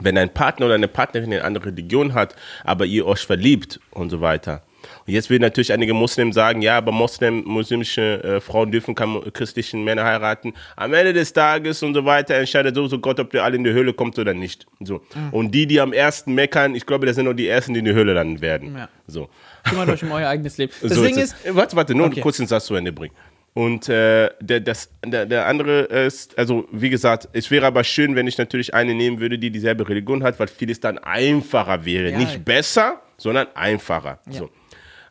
wenn 0.00 0.18
ein 0.18 0.32
Partner 0.32 0.66
oder 0.66 0.74
eine 0.74 0.88
Partnerin 0.88 1.32
eine 1.32 1.44
andere 1.44 1.66
Religion 1.66 2.14
hat, 2.14 2.34
aber 2.64 2.84
ihr 2.86 3.06
euch 3.06 3.20
verliebt 3.20 3.80
und 3.90 4.10
so 4.10 4.20
weiter. 4.20 4.62
Und 5.06 5.14
jetzt 5.14 5.30
will 5.30 5.38
natürlich 5.38 5.72
einige 5.72 5.94
Muslimen 5.94 6.32
sagen, 6.34 6.60
ja, 6.60 6.76
aber 6.76 6.92
Muslim, 6.92 7.42
muslimische 7.46 8.22
äh, 8.22 8.40
Frauen 8.42 8.70
dürfen 8.70 8.94
keine 8.94 9.20
christlichen 9.32 9.82
Männer 9.82 10.04
heiraten. 10.04 10.52
Am 10.76 10.92
Ende 10.92 11.14
des 11.14 11.32
Tages 11.32 11.82
und 11.82 11.94
so 11.94 12.04
weiter 12.04 12.34
entscheidet 12.34 12.74
sowieso 12.74 12.98
Gott, 12.98 13.18
ob 13.18 13.32
ihr 13.32 13.42
alle 13.44 13.56
in 13.56 13.64
die 13.64 13.72
Höhle 13.72 13.94
kommt 13.94 14.18
oder 14.18 14.34
nicht. 14.34 14.66
So. 14.80 15.00
Und 15.30 15.52
die, 15.54 15.66
die 15.66 15.80
am 15.80 15.94
ersten 15.94 16.34
meckern, 16.34 16.74
ich 16.74 16.84
glaube, 16.84 17.06
das 17.06 17.16
sind 17.16 17.24
nur 17.24 17.32
die 17.34 17.48
ersten, 17.48 17.72
die 17.72 17.78
in 17.78 17.86
die 17.86 17.94
Höhle 17.94 18.12
landen 18.12 18.42
werden. 18.42 18.76
Ja. 18.76 18.88
So. 19.06 19.30
Kümmert 19.62 19.88
euch 19.88 20.02
um 20.02 20.12
euer 20.12 20.28
eigenes 20.28 20.58
Leben. 20.58 20.72
Das 20.82 20.92
So 20.92 21.02
Ding 21.02 21.16
es. 21.16 21.32
ist, 21.32 21.54
Warte, 21.56 21.76
warte, 21.76 21.94
nur 21.94 22.08
Okay. 22.08 22.20
kurz 22.20 22.36
den 22.36 22.46
Satz 22.46 22.66
zu 22.66 22.74
Ende 22.74 22.92
bringen. 22.92 23.14
Und 23.56 23.88
äh, 23.88 24.30
der, 24.40 24.58
das, 24.58 24.90
der, 25.06 25.26
der 25.26 25.46
andere 25.46 25.82
ist, 25.82 26.36
also 26.36 26.66
wie 26.72 26.90
gesagt, 26.90 27.28
es 27.32 27.52
wäre 27.52 27.66
aber 27.66 27.84
schön, 27.84 28.16
wenn 28.16 28.26
ich 28.26 28.36
natürlich 28.36 28.74
eine 28.74 28.94
nehmen 28.94 29.20
würde, 29.20 29.38
die 29.38 29.50
dieselbe 29.50 29.88
Religion 29.88 30.24
hat, 30.24 30.40
weil 30.40 30.48
vieles 30.48 30.80
dann 30.80 30.98
einfacher 30.98 31.84
wäre. 31.84 32.10
Ja. 32.10 32.18
Nicht 32.18 32.44
besser, 32.44 33.00
sondern 33.16 33.46
einfacher. 33.54 34.18
So. 34.28 34.50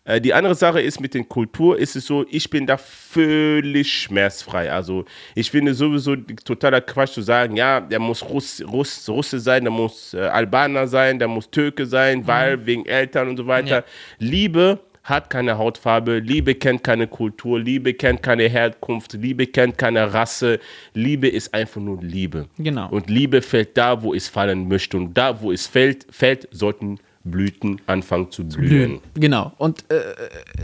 Äh, 0.04 0.20
Die 0.20 0.34
andere 0.34 0.56
Sache 0.56 0.82
ist 0.82 1.00
mit 1.00 1.14
den 1.14 1.30
Kultur, 1.30 1.80
ist 1.80 1.96
es 1.96 2.06
so, 2.06 2.26
ich 2.30 2.50
bin 2.50 2.68
da 2.68 2.76
völlig 2.76 3.94
schmerzfrei. 3.94 4.70
Also 4.70 5.06
ich 5.36 5.50
finde 5.50 5.74
sowieso 5.74 6.18
totaler 6.44 6.82
Quatsch 6.82 7.14
zu 7.14 7.22
sagen, 7.22 7.56
ja, 7.56 7.80
der 7.80 8.00
muss 8.00 8.22
Russ, 8.24 8.62
Russ, 8.70 9.08
Russe 9.08 9.40
sein, 9.40 9.64
der 9.64 9.72
muss 9.72 10.14
äh, 10.14 10.20
Albaner 10.20 10.88
sein, 10.88 11.18
der 11.18 11.30
muss 11.30 11.50
Türke 11.50 11.86
sein, 11.86 12.28
weil 12.28 12.66
wegen 12.66 12.86
Eltern 12.86 13.30
und 13.30 13.38
so 13.38 13.48
weiter. 13.48 13.78
Ja. 13.78 13.84
Liebe 14.20 14.80
hat 15.04 15.30
keine 15.30 15.58
Hautfarbe, 15.58 16.20
Liebe 16.20 16.56
kennt 16.56 16.84
keine 16.84 17.08
Kultur, 17.08 17.60
Liebe 17.60 17.94
kennt 17.94 18.24
keine 18.24 18.44
Herkunft, 18.48 19.14
Liebe 19.14 19.48
kennt 19.48 19.78
keine 19.78 20.14
Rasse. 20.14 20.60
Liebe 20.94 21.28
ist 21.28 21.54
einfach 21.54 21.82
nur 21.82 22.02
Liebe. 22.02 22.48
Genau. 22.58 22.90
Und 22.90 23.10
Liebe 23.10 23.42
fällt 23.42 23.78
da, 23.78 24.02
wo 24.02 24.14
es 24.14 24.30
fallen 24.30 24.68
möchte. 24.70 24.96
Und 24.98 25.14
da, 25.18 25.42
wo 25.42 25.52
es 25.52 25.68
fällt, 25.68 26.08
fällt, 26.10 26.48
sollten 26.52 27.00
Blüten 27.26 27.82
anfangen 27.86 28.32
zu 28.32 28.46
blühen. 28.46 28.68
Blühen. 28.68 29.00
Genau. 29.16 29.52
Und 29.58 29.84
äh, 29.92 30.02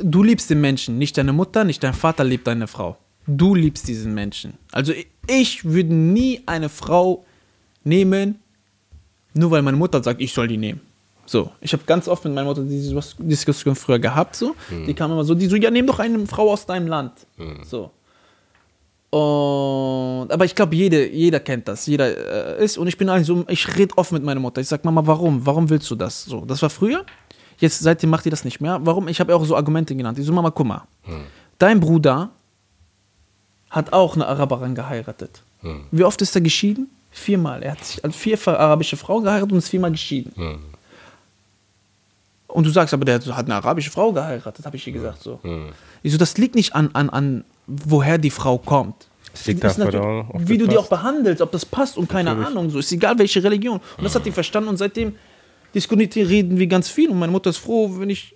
du 0.04 0.24
liebst 0.24 0.50
den 0.50 0.62
Menschen, 0.62 0.98
nicht 0.98 1.18
deine 1.18 1.34
Mutter, 1.34 1.64
nicht 1.66 1.84
dein 1.84 1.94
Vater 1.94 2.24
liebt 2.24 2.48
deine 2.48 2.68
Frau. 2.68 2.98
Du 3.28 3.56
liebst 3.56 3.88
diesen 3.88 4.14
Menschen. 4.14 4.54
Also 4.72 4.94
ich- 4.94 5.08
ich 5.28 5.64
würde 5.66 5.94
nie 5.94 6.42
eine 6.48 6.70
Frau 6.70 7.24
nehmen, 7.84 8.40
nur 9.34 9.52
weil 9.52 9.62
meine 9.62 9.78
Mutter 9.78 10.02
sagt, 10.04 10.22
ich 10.22 10.34
soll 10.34 10.48
die 10.48 10.58
nehmen. 10.58 10.82
So, 11.30 11.52
ich 11.62 11.72
habe 11.74 11.84
ganz 11.86 12.08
oft 12.08 12.26
mit 12.26 12.34
meiner 12.34 12.48
Mutter 12.48 12.64
diese 12.64 12.96
Dis- 12.96 13.16
Diskussion 13.20 13.76
früher 13.76 14.00
gehabt. 14.00 14.36
So, 14.36 14.56
die 14.88 14.96
kam 14.96 15.12
immer 15.12 15.24
so, 15.24 15.36
die 15.36 15.46
so, 15.46 15.56
ja, 15.56 15.70
nimm 15.70 15.86
doch 15.86 16.00
eine 16.00 16.26
Frau 16.26 16.50
aus 16.52 16.66
deinem 16.66 16.88
Land. 16.88 17.12
So. 17.64 17.92
Und, 19.12 20.32
aber 20.32 20.46
ich 20.46 20.56
glaube, 20.56 20.76
jede, 20.76 21.08
jeder 21.08 21.40
kennt 21.40 21.68
das. 21.68 21.86
Jeder 21.86 22.58
äh, 22.58 22.64
ist. 22.66 22.80
Und 22.80 22.88
ich 22.88 22.98
bin 22.98 23.10
eigentlich 23.10 23.28
so, 23.28 23.46
ich 23.48 23.78
rede 23.78 23.96
offen 23.96 24.16
mit 24.16 24.24
meiner 24.24 24.40
Mutter. 24.40 24.60
Ich 24.60 24.68
sag, 24.68 24.84
Mama, 24.84 25.06
warum? 25.06 25.46
Warum 25.46 25.70
willst 25.70 25.90
du 25.92 25.96
das? 25.96 26.26
So, 26.26 26.46
das 26.46 26.64
war 26.64 26.72
früher. 26.72 27.06
Jetzt, 27.60 27.80
seitdem 27.80 28.10
macht 28.10 28.26
die 28.26 28.32
das 28.32 28.44
nicht 28.44 28.60
mehr. 28.60 28.80
Warum? 28.84 29.08
Ich 29.08 29.20
habe 29.20 29.36
auch 29.36 29.46
so 29.46 29.56
Argumente 29.56 29.96
genannt. 29.96 30.18
Ich 30.18 30.26
so, 30.26 30.34
Mama, 30.34 30.50
guck 30.50 30.66
mal. 30.66 30.84
Dein 31.60 31.80
Bruder 31.80 32.32
hat 33.70 33.94
auch 33.94 34.16
eine 34.16 34.26
Araberin 34.26 34.74
geheiratet. 34.74 35.44
Wie 35.92 36.04
oft 36.04 36.22
ist 36.24 36.34
er 36.36 36.42
geschieden? 36.42 36.90
Viermal. 37.12 37.62
Er 37.62 37.74
hat 37.74 37.84
sich 37.86 38.04
an 38.04 38.12
vier 38.12 38.38
arabische 38.48 38.98
Frauen 38.98 39.24
geheiratet 39.24 39.52
und 39.52 39.58
ist 39.60 39.70
viermal 39.70 39.92
geschieden. 39.92 40.32
Und 42.50 42.66
du 42.66 42.70
sagst, 42.72 42.94
aber 42.94 43.06
der 43.06 43.20
hat 43.20 43.46
eine 43.46 43.56
arabische 43.56 43.92
Frau 43.92 44.12
geheiratet, 44.12 44.66
habe 44.66 44.76
ich 44.76 44.86
ihr 44.88 44.94
gesagt. 44.94 45.22
So. 45.22 45.40
Ich 46.04 46.12
so, 46.12 46.18
das 46.18 46.38
liegt 46.38 46.56
nicht 46.56 46.74
an, 46.76 46.90
an, 46.94 47.10
an 47.10 47.44
woher 47.68 48.18
die 48.18 48.32
Frau 48.32 48.58
kommt. 48.58 49.08
Es 49.34 49.46
liegt 49.46 49.64
Das 49.64 49.74
ist 49.74 49.78
natürlich- 49.78 50.26
wie 50.50 50.58
das 50.58 50.66
du 50.66 50.72
die 50.72 50.78
auch 50.78 50.88
behandelst, 50.90 51.42
ob 51.42 51.52
das 51.52 51.64
passt 51.66 51.98
und 51.98 52.10
keine 52.10 52.32
Ahnung. 52.32 52.70
So 52.72 52.80
ist 52.80 52.92
egal 52.92 53.18
welche 53.20 53.44
Religion. 53.44 53.80
Und 53.98 54.04
das 54.04 54.16
hat 54.16 54.26
die 54.26 54.32
verstanden 54.32 54.70
und 54.70 54.78
seitdem 54.78 55.16
diskutieren 55.76 56.28
reden 56.28 56.58
wir 56.58 56.66
ganz 56.68 56.90
viel. 56.90 57.10
Und 57.12 57.20
meine 57.20 57.32
Mutter 57.32 57.52
ist 57.52 57.58
froh, 57.58 57.92
wenn 58.00 58.10
ich 58.10 58.36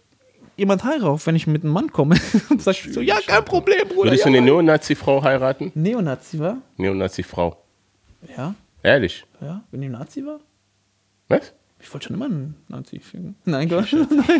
jemand 0.55 0.83
heirate, 0.83 1.25
wenn 1.25 1.35
ich 1.35 1.47
mit 1.47 1.63
einem 1.63 1.73
Mann 1.73 1.91
komme. 1.91 2.15
Sag 2.59 2.75
ich 2.85 2.93
so, 2.93 3.01
ja, 3.01 3.17
kein 3.25 3.43
Problem, 3.43 3.87
Bruder. 3.87 4.11
Würdest 4.11 4.25
Ja, 4.25 4.31
du 4.31 4.37
eine. 4.37 4.45
Neonazi-Frau 4.45 5.23
heiraten? 5.23 5.71
Neonazi 5.73 6.37
war? 6.39 6.57
Neonazi-Frau. 6.77 7.57
Ja, 8.37 8.53
Ehrlich? 8.83 9.25
ja, 9.41 9.63
wenn 9.71 9.81
die 9.81 9.89
Nazi 9.89 10.23
war? 10.23 10.39
Was? 11.29 11.51
Ich 11.83 11.93
wollte 11.93 12.07
schon 12.07 12.15
immer 12.15 12.25
einen 12.25 12.55
Nazi 12.69 12.99
finden. 12.99 13.35
Nein, 13.45 13.67
Gott. 13.69 13.87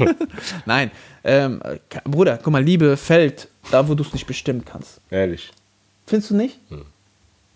Nein. 0.66 0.92
Ähm, 1.24 1.62
äh, 1.64 1.78
Bruder, 2.06 2.40
guck 2.42 2.54
mal, 2.54 2.64
Liebe 2.64 2.96
fällt 2.98 3.50
da, 3.70 3.88
wo 3.88 3.96
du 3.96 4.04
es 4.04 4.14
nicht 4.14 4.26
bestimmen 4.26 4.64
kannst. 4.66 5.02
Ehrlich. 5.12 5.52
Findest 6.08 6.32
du 6.32 6.36
nicht? 6.36 6.60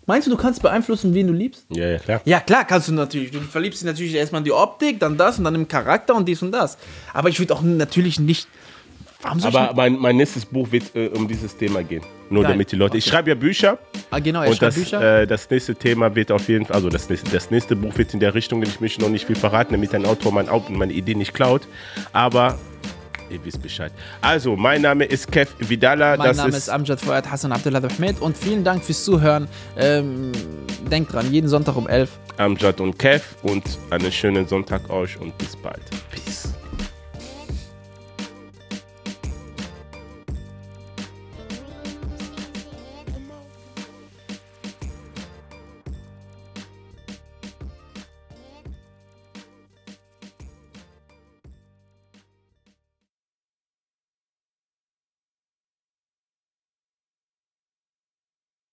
Meinst 0.06 0.26
du, 0.26 0.30
du 0.30 0.36
kannst 0.36 0.62
beeinflussen, 0.62 1.12
wen 1.14 1.26
du 1.26 1.32
liebst? 1.32 1.66
Ja, 1.70 1.86
ja, 1.88 1.98
klar. 1.98 2.20
Ja, 2.24 2.40
klar, 2.40 2.64
kannst 2.64 2.88
du 2.88 2.92
natürlich. 2.92 3.30
Du 3.30 3.40
verliebst 3.40 3.80
dich 3.82 3.86
natürlich 3.86 4.14
erstmal 4.14 4.40
in 4.40 4.44
die 4.44 4.52
Optik, 4.52 5.00
dann 5.00 5.18
das 5.18 5.38
und 5.38 5.44
dann 5.44 5.54
im 5.54 5.68
Charakter 5.68 6.14
und 6.14 6.26
dies 6.26 6.42
und 6.42 6.52
das. 6.52 6.78
Aber 7.12 7.28
ich 7.28 7.38
würde 7.38 7.54
auch 7.54 7.62
natürlich 7.62 8.18
nicht. 8.18 8.48
Warum 9.20 9.40
soll 9.40 9.48
Aber 9.56 9.70
ich 9.70 9.76
mein, 9.76 9.98
mein 9.98 10.16
nächstes 10.16 10.44
Buch 10.44 10.70
wird 10.70 10.94
äh, 10.94 11.08
um 11.08 11.26
dieses 11.26 11.56
Thema 11.56 11.82
gehen. 11.82 12.02
Nur 12.30 12.42
Geil. 12.44 12.52
damit 12.52 12.70
die 12.70 12.76
Leute. 12.76 12.98
Ich 12.98 13.04
schreibe 13.04 13.30
ja 13.30 13.34
Bücher. 13.34 13.78
ah, 14.10 14.18
genau, 14.20 14.40
Und 14.40 14.48
schreibt 14.54 14.62
das, 14.62 14.74
Bücher. 14.76 15.20
äh, 15.22 15.26
das 15.26 15.50
nächste 15.50 15.74
Thema 15.74 16.14
wird 16.14 16.30
auf 16.30 16.48
jeden 16.48 16.66
Fall, 16.66 16.76
also 16.76 16.88
das 16.88 17.08
nächste, 17.08 17.30
das 17.30 17.50
nächste 17.50 17.74
Buch 17.74 17.96
wird 17.98 18.14
in 18.14 18.20
der 18.20 18.34
Richtung, 18.34 18.62
ich 18.62 18.80
möchte 18.80 19.00
noch 19.00 19.08
nicht 19.08 19.26
viel 19.26 19.34
verraten, 19.34 19.72
damit 19.72 19.94
ein 19.94 20.06
Autor 20.06 20.32
mein 20.32 20.46
meine 20.70 20.92
Idee 20.92 21.14
nicht 21.14 21.34
klaut. 21.34 21.62
Aber 22.12 22.58
ihr 23.30 23.44
wisst 23.44 23.60
Bescheid. 23.62 23.92
Also, 24.20 24.56
mein 24.56 24.82
Name 24.82 25.04
ist 25.04 25.30
Kev 25.32 25.50
Vidala. 25.58 26.16
mein 26.16 26.28
das 26.28 26.36
Name 26.36 26.50
ist 26.50 26.56
ist 26.58 26.68
Amjad 26.68 27.00
Fuad 27.00 27.30
Hassan 27.30 27.50
Abdullah 27.52 27.82
Ahmed 27.82 28.20
und 28.20 28.36
vielen 28.36 28.62
Dank 28.62 28.84
fürs 28.84 29.04
Zuhören. 29.04 29.48
Ähm, 29.76 30.30
denkt 30.90 31.12
dran, 31.12 31.30
jeden 31.32 31.48
Sonntag 31.48 31.76
um 31.76 31.88
11. 31.88 32.10
Amjad 32.36 32.80
und 32.80 32.98
Kev 32.98 33.24
und 33.42 33.64
einen 33.90 34.12
schönen 34.12 34.46
Sonntag 34.46 34.88
euch 34.90 35.18
und 35.20 35.36
bis 35.38 35.56
bald. 35.56 35.80
Peace. 36.10 36.52